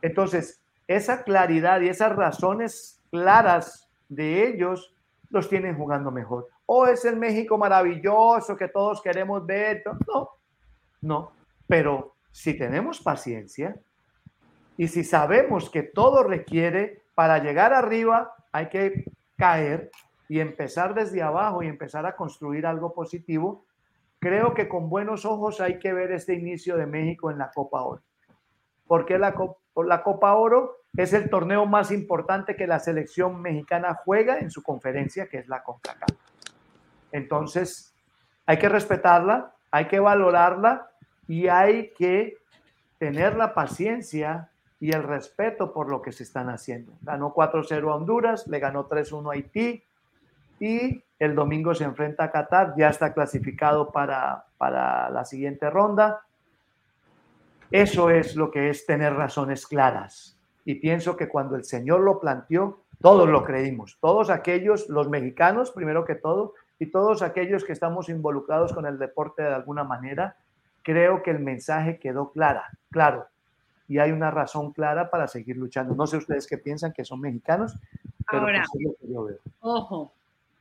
Entonces, 0.03 0.61
esa 0.87 1.23
claridad 1.23 1.81
y 1.81 1.89
esas 1.89 2.15
razones 2.15 3.01
claras 3.11 3.89
de 4.09 4.47
ellos 4.47 4.95
los 5.31 5.49
tienen 5.49 5.77
jugando 5.77 6.11
mejor. 6.11 6.49
O 6.67 6.87
es 6.87 7.05
el 7.05 7.17
México 7.17 7.57
maravilloso 7.57 8.57
que 8.57 8.69
todos 8.69 9.01
queremos 9.01 9.45
ver. 9.47 9.83
No, 10.07 10.31
no. 11.01 11.33
Pero 11.67 12.15
si 12.31 12.55
tenemos 12.55 13.01
paciencia, 13.01 13.75
y 14.79 14.87
si 14.87 15.03
sabemos 15.03 15.71
que 15.71 15.83
todo 15.83 16.23
requiere, 16.23 17.03
para 17.17 17.41
llegar 17.41 17.75
arriba, 17.75 18.33
hay 18.53 18.69
que 18.69 19.05
caer 19.37 19.91
y 20.29 20.39
empezar 20.39 20.95
desde 20.95 21.21
abajo 21.21 21.65
y 21.65 21.67
empezar 21.67 22.07
a 22.07 22.15
construir 22.15 22.65
algo 22.65 22.95
positivo, 22.95 23.67
creo 24.21 24.55
que 24.55 24.69
con 24.69 24.89
buenos 24.89 25.25
ojos 25.25 25.61
hay 25.61 25.81
que 25.81 25.93
ver 25.93 26.13
este 26.13 26.35
inicio 26.35 26.77
de 26.77 26.87
México 26.87 27.33
en 27.33 27.39
la 27.39 27.51
Copa 27.51 27.83
Oro. 27.83 28.03
Porque 28.87 29.19
la, 29.19 29.35
la 29.85 30.03
Copa 30.05 30.35
Oro 30.35 30.77
es 30.97 31.13
el 31.13 31.29
torneo 31.29 31.67
más 31.67 31.91
importante 31.91 32.55
que 32.55 32.69
la 32.69 32.79
selección 32.79 33.43
mexicana 33.43 33.99
juega 34.05 34.39
en 34.39 34.53
su 34.53 34.63
conferencia, 34.63 35.27
que 35.27 35.39
es 35.39 35.49
la 35.49 35.65
CONCACAF. 35.65 36.11
Entonces, 37.11 37.97
hay 38.47 38.59
que 38.59 38.69
respetarla, 38.69 39.57
hay 39.73 39.89
que 39.89 39.99
valorarla 39.99 40.89
y 41.27 41.49
hay 41.49 41.93
que 41.95 42.37
tener 42.99 43.37
la 43.37 43.55
paciencia 43.55 44.53
y 44.81 44.93
el 44.93 45.03
respeto 45.03 45.73
por 45.73 45.91
lo 45.91 46.01
que 46.03 46.13
se 46.13 46.23
están 46.23 46.49
haciendo. 46.51 46.93
Ganó 47.03 47.35
4-0 47.35 47.91
a 47.91 47.97
Honduras, 47.97 48.47
le 48.47 48.61
ganó 48.61 48.89
3-1 48.89 49.31
a 49.31 49.35
Haití 49.35 49.83
y 50.61 51.05
el 51.19 51.35
domingo 51.35 51.75
se 51.75 51.85
enfrenta 51.85 52.25
a 52.25 52.31
Qatar, 52.31 52.75
ya 52.77 52.89
está 52.89 53.13
clasificado 53.13 53.91
para, 53.91 54.45
para 54.57 55.11
la 55.11 55.25
siguiente 55.25 55.69
ronda. 55.69 56.23
Eso 57.71 58.11
es 58.11 58.37
lo 58.37 58.51
que 58.51 58.71
es 58.71 58.87
tener 58.87 59.15
razones 59.15 59.67
claras. 59.67 60.39
Y 60.65 60.77
pienso 60.77 61.17
que 61.17 61.29
cuando 61.29 61.57
el 61.57 61.65
Señor 61.65 62.01
lo 62.01 62.21
planteó, 62.21 62.83
todos 63.01 63.29
lo 63.29 63.45
creímos, 63.45 63.99
todos 64.01 64.31
aquellos, 64.31 64.89
los 64.89 65.09
mexicanos 65.09 65.71
primero 65.73 66.05
que 66.05 66.15
todo, 66.15 66.55
y 66.79 66.87
todos 66.87 67.23
aquellos 67.23 67.65
que 67.65 67.73
estamos 67.73 68.09
involucrados 68.09 68.73
con 68.73 68.87
el 68.87 68.99
deporte 68.99 69.43
de 69.43 69.55
alguna 69.55 69.83
manera, 69.83 70.37
creo 70.83 71.23
que 71.23 71.33
el 71.33 71.41
mensaje 71.41 71.99
quedó 71.99 72.31
clara, 72.31 72.71
claro 72.91 73.27
y 73.89 73.99
hay 73.99 74.13
una 74.13 74.31
razón 74.31 74.73
clara 74.73 75.11
para 75.11 75.27
seguir 75.27 75.57
luchando. 75.57 75.95
No 75.95 76.07
sé 76.07 76.19
ustedes 76.19 76.47
qué 76.47 76.59
piensan 76.59 76.93
que 76.93 77.05
son 77.05 77.21
mexicanos, 77.21 77.73
pero 78.31 78.43
Ahora, 78.43 78.65
pues 78.71 79.37
ojo, 79.61 80.13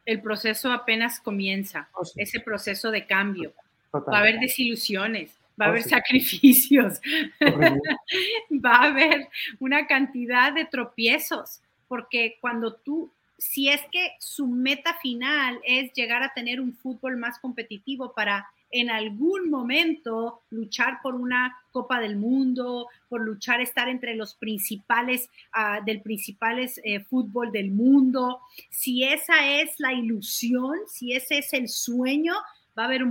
el 0.05 0.21
proceso 0.21 0.71
apenas 0.71 1.19
comienza, 1.19 1.89
oh, 1.93 2.03
ese 2.15 2.39
proceso 2.39 2.89
de 2.89 3.05
cambio. 3.05 3.53
Va 3.93 4.17
a 4.17 4.19
haber 4.19 4.39
desilusiones, 4.39 5.37
va 5.59 5.65
a 5.65 5.67
oh, 5.69 5.71
haber 5.71 5.83
sacrificios, 5.83 7.01
va 8.65 8.75
a 8.75 8.83
haber 8.85 9.27
una 9.59 9.87
cantidad 9.87 10.53
de 10.53 10.65
tropiezos, 10.65 11.61
porque 11.87 12.37
cuando 12.39 12.73
tú 12.73 13.11
si 13.37 13.69
es 13.69 13.81
que 13.91 14.13
su 14.19 14.47
meta 14.47 14.95
final 14.95 15.59
es 15.63 15.93
llegar 15.93 16.23
a 16.23 16.33
tener 16.33 16.59
un 16.59 16.73
fútbol 16.73 17.17
más 17.17 17.39
competitivo 17.39 18.13
para 18.13 18.49
en 18.71 18.89
algún 18.89 19.49
momento 19.49 20.43
luchar 20.49 20.99
por 21.01 21.15
una 21.15 21.55
Copa 21.71 21.99
del 21.99 22.17
Mundo, 22.17 22.87
por 23.07 23.21
luchar 23.21 23.61
estar 23.61 23.87
entre 23.87 24.15
los 24.15 24.35
principales 24.35 25.29
uh, 25.55 25.83
del 25.85 26.01
principales 26.01 26.81
eh, 26.83 26.99
fútbol 27.01 27.51
del 27.51 27.71
mundo. 27.71 28.41
Si 28.69 29.03
esa 29.03 29.47
es 29.61 29.79
la 29.79 29.93
ilusión, 29.93 30.75
si 30.87 31.13
ese 31.13 31.39
es 31.39 31.53
el 31.53 31.69
sueño, 31.69 32.33
va 32.77 32.83
a 32.83 32.85
haber 32.87 33.03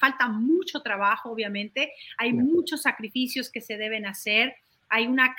falta 0.00 0.28
mucho 0.28 0.80
trabajo, 0.80 1.30
obviamente. 1.30 1.92
Hay 2.18 2.32
muchos 2.32 2.82
sacrificios 2.82 3.50
que 3.50 3.60
se 3.60 3.76
deben 3.76 4.06
hacer. 4.06 4.56
Hay 4.88 5.06
una 5.06 5.34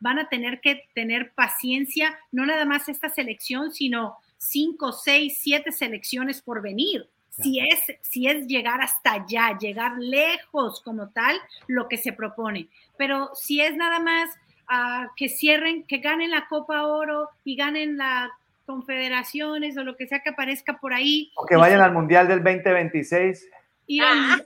van 0.00 0.18
a 0.18 0.28
tener 0.28 0.60
que 0.60 0.88
tener 0.94 1.32
paciencia, 1.32 2.18
no 2.32 2.46
nada 2.46 2.64
más 2.64 2.88
esta 2.88 3.10
selección, 3.10 3.70
sino 3.70 4.16
cinco, 4.38 4.92
seis, 4.92 5.38
siete 5.38 5.72
selecciones 5.72 6.40
por 6.40 6.62
venir 6.62 7.06
si 7.42 7.60
es, 7.60 7.80
si 8.02 8.26
es 8.26 8.46
llegar 8.46 8.80
hasta 8.80 9.12
allá, 9.12 9.56
llegar 9.58 9.92
lejos 9.98 10.80
como 10.82 11.10
tal, 11.10 11.36
lo 11.66 11.88
que 11.88 11.96
se 11.96 12.12
propone. 12.12 12.68
Pero 12.96 13.30
si 13.34 13.60
es 13.60 13.76
nada 13.76 14.00
más 14.00 14.30
uh, 14.70 15.08
que 15.16 15.28
cierren, 15.28 15.84
que 15.84 15.98
ganen 15.98 16.30
la 16.30 16.46
Copa 16.48 16.86
Oro 16.86 17.28
y 17.44 17.56
ganen 17.56 17.96
las 17.96 18.30
confederaciones 18.66 19.76
o 19.76 19.84
lo 19.84 19.96
que 19.96 20.06
sea 20.06 20.20
que 20.20 20.30
aparezca 20.30 20.78
por 20.78 20.94
ahí. 20.94 21.32
O 21.34 21.44
que 21.46 21.56
vayan 21.56 21.80
al 21.80 21.92
Mundial 21.92 22.28
del 22.28 22.42
2026. 22.42 23.48
Y 23.86 24.00
ah, 24.04 24.38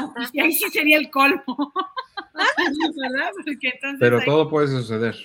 no, 0.00 0.14
pues, 0.14 0.30
ahí 0.40 0.52
sí 0.52 0.70
sería 0.70 0.98
el 0.98 1.10
colmo. 1.10 1.72
Pero 3.98 4.20
todo 4.22 4.48
puede 4.48 4.68
suceder. 4.68 5.16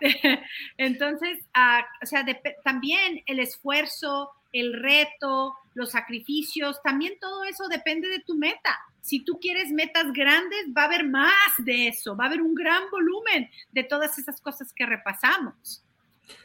Entonces, 0.76 1.38
uh, 1.56 1.82
o 2.02 2.06
sea, 2.06 2.24
también 2.62 3.22
el 3.26 3.40
esfuerzo, 3.40 4.30
el 4.60 4.72
reto, 4.72 5.54
los 5.74 5.90
sacrificios, 5.90 6.82
también 6.82 7.14
todo 7.20 7.44
eso 7.44 7.68
depende 7.68 8.08
de 8.08 8.20
tu 8.20 8.34
meta. 8.34 8.78
Si 9.02 9.20
tú 9.20 9.38
quieres 9.40 9.70
metas 9.70 10.12
grandes, 10.12 10.66
va 10.76 10.82
a 10.82 10.86
haber 10.86 11.06
más 11.06 11.30
de 11.58 11.88
eso, 11.88 12.16
va 12.16 12.24
a 12.24 12.26
haber 12.28 12.42
un 12.42 12.54
gran 12.54 12.90
volumen 12.90 13.50
de 13.72 13.84
todas 13.84 14.18
esas 14.18 14.40
cosas 14.40 14.72
que 14.72 14.86
repasamos. 14.86 15.82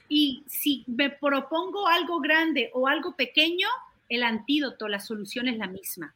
Y 0.10 0.44
si 0.48 0.84
me 0.88 1.10
propongo 1.10 1.88
algo 1.88 2.20
grande 2.20 2.70
o 2.74 2.88
algo 2.88 3.16
pequeño, 3.16 3.68
el 4.10 4.24
antídoto, 4.24 4.88
la 4.90 5.00
solución 5.00 5.48
es 5.48 5.58
la 5.58 5.68
misma. 5.68 6.14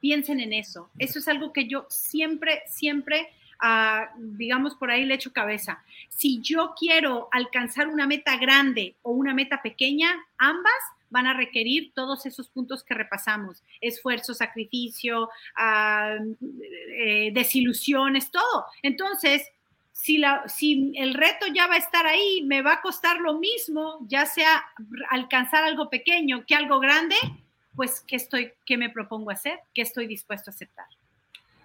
Piensen 0.00 0.40
en 0.40 0.52
eso. 0.52 0.90
Eso 0.98 1.20
es 1.20 1.28
algo 1.28 1.52
que 1.52 1.68
yo 1.68 1.86
siempre, 1.88 2.62
siempre, 2.66 3.28
uh, 3.62 4.06
digamos, 4.18 4.74
por 4.74 4.90
ahí 4.90 5.04
le 5.04 5.14
echo 5.14 5.32
cabeza. 5.32 5.84
Si 6.08 6.40
yo 6.40 6.74
quiero 6.76 7.28
alcanzar 7.30 7.86
una 7.86 8.08
meta 8.08 8.36
grande 8.36 8.96
o 9.02 9.12
una 9.12 9.32
meta 9.32 9.62
pequeña, 9.62 10.10
ambas 10.36 10.74
van 11.10 11.26
a 11.26 11.34
requerir 11.34 11.92
todos 11.94 12.24
esos 12.26 12.48
puntos 12.48 12.82
que 12.82 12.94
repasamos, 12.94 13.62
esfuerzo, 13.80 14.32
sacrificio, 14.32 15.28
eh, 16.96 17.30
desilusiones, 17.32 18.30
todo. 18.30 18.64
Entonces, 18.82 19.42
si, 19.92 20.18
la, 20.18 20.48
si 20.48 20.92
el 20.96 21.14
reto 21.14 21.46
ya 21.54 21.66
va 21.66 21.74
a 21.74 21.78
estar 21.78 22.06
ahí, 22.06 22.42
me 22.46 22.62
va 22.62 22.74
a 22.74 22.80
costar 22.80 23.20
lo 23.20 23.38
mismo, 23.38 23.98
ya 24.08 24.24
sea 24.24 24.64
alcanzar 25.10 25.64
algo 25.64 25.90
pequeño 25.90 26.44
que 26.46 26.54
algo 26.54 26.80
grande, 26.80 27.16
pues 27.74 28.00
¿qué, 28.06 28.16
estoy, 28.16 28.52
qué 28.64 28.78
me 28.78 28.88
propongo 28.88 29.30
hacer? 29.30 29.58
¿Qué 29.74 29.82
estoy 29.82 30.06
dispuesto 30.06 30.50
a 30.50 30.54
aceptar? 30.54 30.86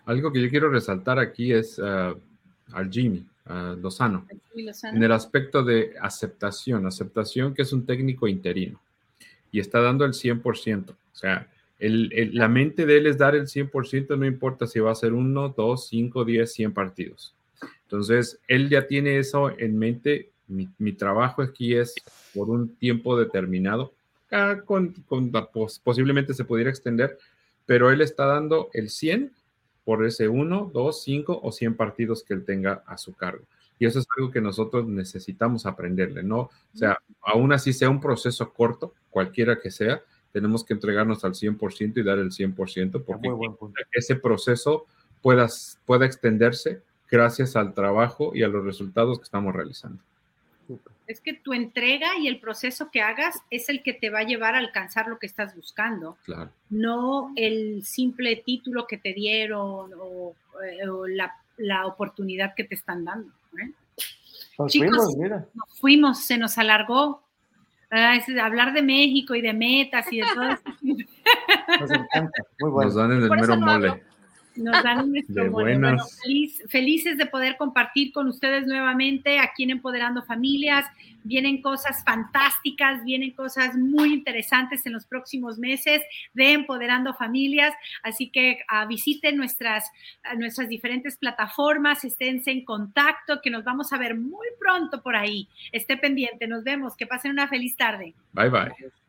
Algo 0.05 0.31
que 0.31 0.41
yo 0.41 0.49
quiero 0.49 0.69
resaltar 0.69 1.17
aquí 1.17 1.51
es 1.51 1.79
uh, 1.79 2.19
al 2.73 2.91
Jimmy. 2.91 3.25
Lozano, 3.47 4.25
en 4.55 5.03
el 5.03 5.11
aspecto 5.11 5.63
de 5.63 5.93
aceptación, 6.01 6.87
aceptación 6.87 7.53
que 7.53 7.61
es 7.61 7.71
un 7.73 7.85
técnico 7.85 8.27
interino 8.27 8.81
y 9.55 9.61
está 9.61 9.79
dando 9.79 10.03
el 10.03 10.11
100%. 10.11 10.89
O 10.89 10.95
sea, 11.13 11.47
el, 11.79 12.09
la 12.33 12.49
mente 12.49 12.85
de 12.85 12.97
él 12.97 13.07
es 13.07 13.17
dar 13.17 13.35
el 13.35 13.47
100%, 13.47 14.17
no 14.17 14.25
importa 14.25 14.67
si 14.67 14.81
va 14.81 14.91
a 14.91 14.95
ser 14.95 15.13
uno, 15.13 15.53
dos, 15.55 15.87
cinco, 15.87 16.25
diez, 16.25 16.51
cien 16.51 16.73
partidos. 16.73 17.33
Entonces, 17.83 18.37
él 18.49 18.67
ya 18.67 18.85
tiene 18.85 19.17
eso 19.17 19.57
en 19.57 19.79
mente. 19.79 20.31
Mi, 20.49 20.67
mi 20.77 20.91
trabajo 20.91 21.41
aquí 21.41 21.73
es 21.73 21.95
por 22.33 22.49
un 22.49 22.75
tiempo 22.75 23.17
determinado, 23.17 23.93
ah, 24.29 24.57
con, 24.65 24.91
con, 25.07 25.31
posiblemente 25.85 26.33
se 26.33 26.43
pudiera 26.43 26.69
extender, 26.69 27.17
pero 27.65 27.91
él 27.91 28.01
está 28.01 28.25
dando 28.25 28.69
el 28.73 28.89
100 28.89 29.31
por 29.85 30.05
ese 30.05 30.27
uno, 30.27 30.69
dos, 30.73 31.01
cinco 31.01 31.39
o 31.41 31.53
100 31.53 31.75
partidos 31.75 32.25
que 32.25 32.33
él 32.33 32.43
tenga 32.43 32.83
a 32.85 32.97
su 32.97 33.13
cargo. 33.13 33.45
Y 33.79 33.85
eso 33.85 33.99
es 33.99 34.07
algo 34.17 34.31
que 34.31 34.41
nosotros 34.41 34.87
necesitamos 34.87 35.65
aprenderle, 35.65 36.23
¿no? 36.23 36.39
O 36.39 36.77
sea, 36.77 36.97
aún 37.21 37.51
así 37.51 37.73
sea 37.73 37.89
un 37.89 37.99
proceso 37.99 38.53
corto, 38.53 38.93
cualquiera 39.09 39.59
que 39.59 39.71
sea, 39.71 40.01
tenemos 40.31 40.63
que 40.63 40.73
entregarnos 40.73 41.23
al 41.23 41.33
100% 41.33 41.97
y 41.97 42.03
dar 42.03 42.19
el 42.19 42.31
100% 42.31 43.03
porque 43.03 43.29
ese 43.91 44.15
proceso 44.15 44.85
pueda, 45.21 45.47
pueda 45.85 46.05
extenderse 46.05 46.81
gracias 47.09 47.55
al 47.55 47.73
trabajo 47.73 48.31
y 48.33 48.43
a 48.43 48.47
los 48.47 48.63
resultados 48.63 49.17
que 49.19 49.23
estamos 49.23 49.55
realizando. 49.55 50.03
Es 51.07 51.21
que 51.21 51.33
tu 51.33 51.53
entrega 51.53 52.17
y 52.19 52.27
el 52.27 52.39
proceso 52.39 52.89
que 52.91 53.01
hagas 53.01 53.41
es 53.51 53.69
el 53.69 53.83
que 53.83 53.93
te 53.93 54.09
va 54.09 54.19
a 54.19 54.23
llevar 54.23 54.55
a 54.55 54.57
alcanzar 54.57 55.07
lo 55.07 55.19
que 55.19 55.27
estás 55.27 55.55
buscando. 55.55 56.17
Claro. 56.25 56.49
No 56.69 57.31
el 57.35 57.83
simple 57.83 58.35
título 58.43 58.87
que 58.87 58.97
te 58.97 59.13
dieron 59.13 59.91
o, 59.99 60.33
eh, 60.63 60.79
la, 61.09 61.31
la, 61.57 61.85
oportunidad 61.85 62.55
que 62.55 62.63
te 62.63 62.73
están 62.73 63.05
dando. 63.05 63.31
¿Eh? 63.59 63.71
Chicos, 64.67 65.15
nos 65.53 65.79
fuimos, 65.79 66.23
se 66.23 66.37
nos 66.37 66.57
alargó. 66.57 67.23
Ah, 67.91 68.17
hablar 68.41 68.73
de 68.73 68.81
México 68.81 69.35
y 69.35 69.41
de 69.41 69.53
metas 69.53 70.11
y 70.11 70.19
de 70.19 70.25
todo 70.33 70.49
eso. 70.49 70.63
Nos 71.79 71.91
encanta, 71.91 72.43
muy 72.59 72.69
bueno. 72.71 72.89
Nos 72.89 72.95
dan 72.95 73.11
el 73.11 73.29
mero 73.29 73.57
mole. 73.57 74.03
Nos 74.55 74.83
dan 74.83 75.11
nuestro 75.11 75.51
bueno, 75.51 75.97
felices 76.69 77.17
de 77.17 77.25
poder 77.25 77.57
compartir 77.57 78.13
con 78.13 78.27
ustedes 78.27 78.65
nuevamente 78.65 79.39
aquí 79.39 79.63
en 79.63 79.71
Empoderando 79.71 80.23
Familias. 80.23 80.85
Vienen 81.23 81.61
cosas 81.61 82.03
fantásticas, 82.03 83.03
vienen 83.03 83.31
cosas 83.31 83.75
muy 83.75 84.13
interesantes 84.13 84.85
en 84.85 84.93
los 84.93 85.05
próximos 85.05 85.57
meses 85.57 86.01
de 86.33 86.53
Empoderando 86.53 87.13
Familias. 87.13 87.73
Así 88.03 88.29
que 88.29 88.59
uh, 88.71 88.87
visiten 88.87 89.35
nuestras, 89.37 89.91
uh, 90.31 90.37
nuestras 90.37 90.69
diferentes 90.69 91.17
plataformas, 91.17 92.05
esténse 92.05 92.51
en 92.51 92.63
contacto, 92.63 93.41
que 93.41 93.49
nos 93.49 93.63
vamos 93.63 93.91
a 93.91 93.97
ver 93.97 94.15
muy 94.15 94.47
pronto 94.59 95.01
por 95.01 95.15
ahí. 95.15 95.47
Esté 95.71 95.97
pendiente, 95.97 96.47
nos 96.47 96.63
vemos, 96.63 96.95
que 96.95 97.07
pasen 97.07 97.31
una 97.31 97.47
feliz 97.47 97.75
tarde. 97.75 98.13
Bye 98.33 98.49
bye. 98.49 99.04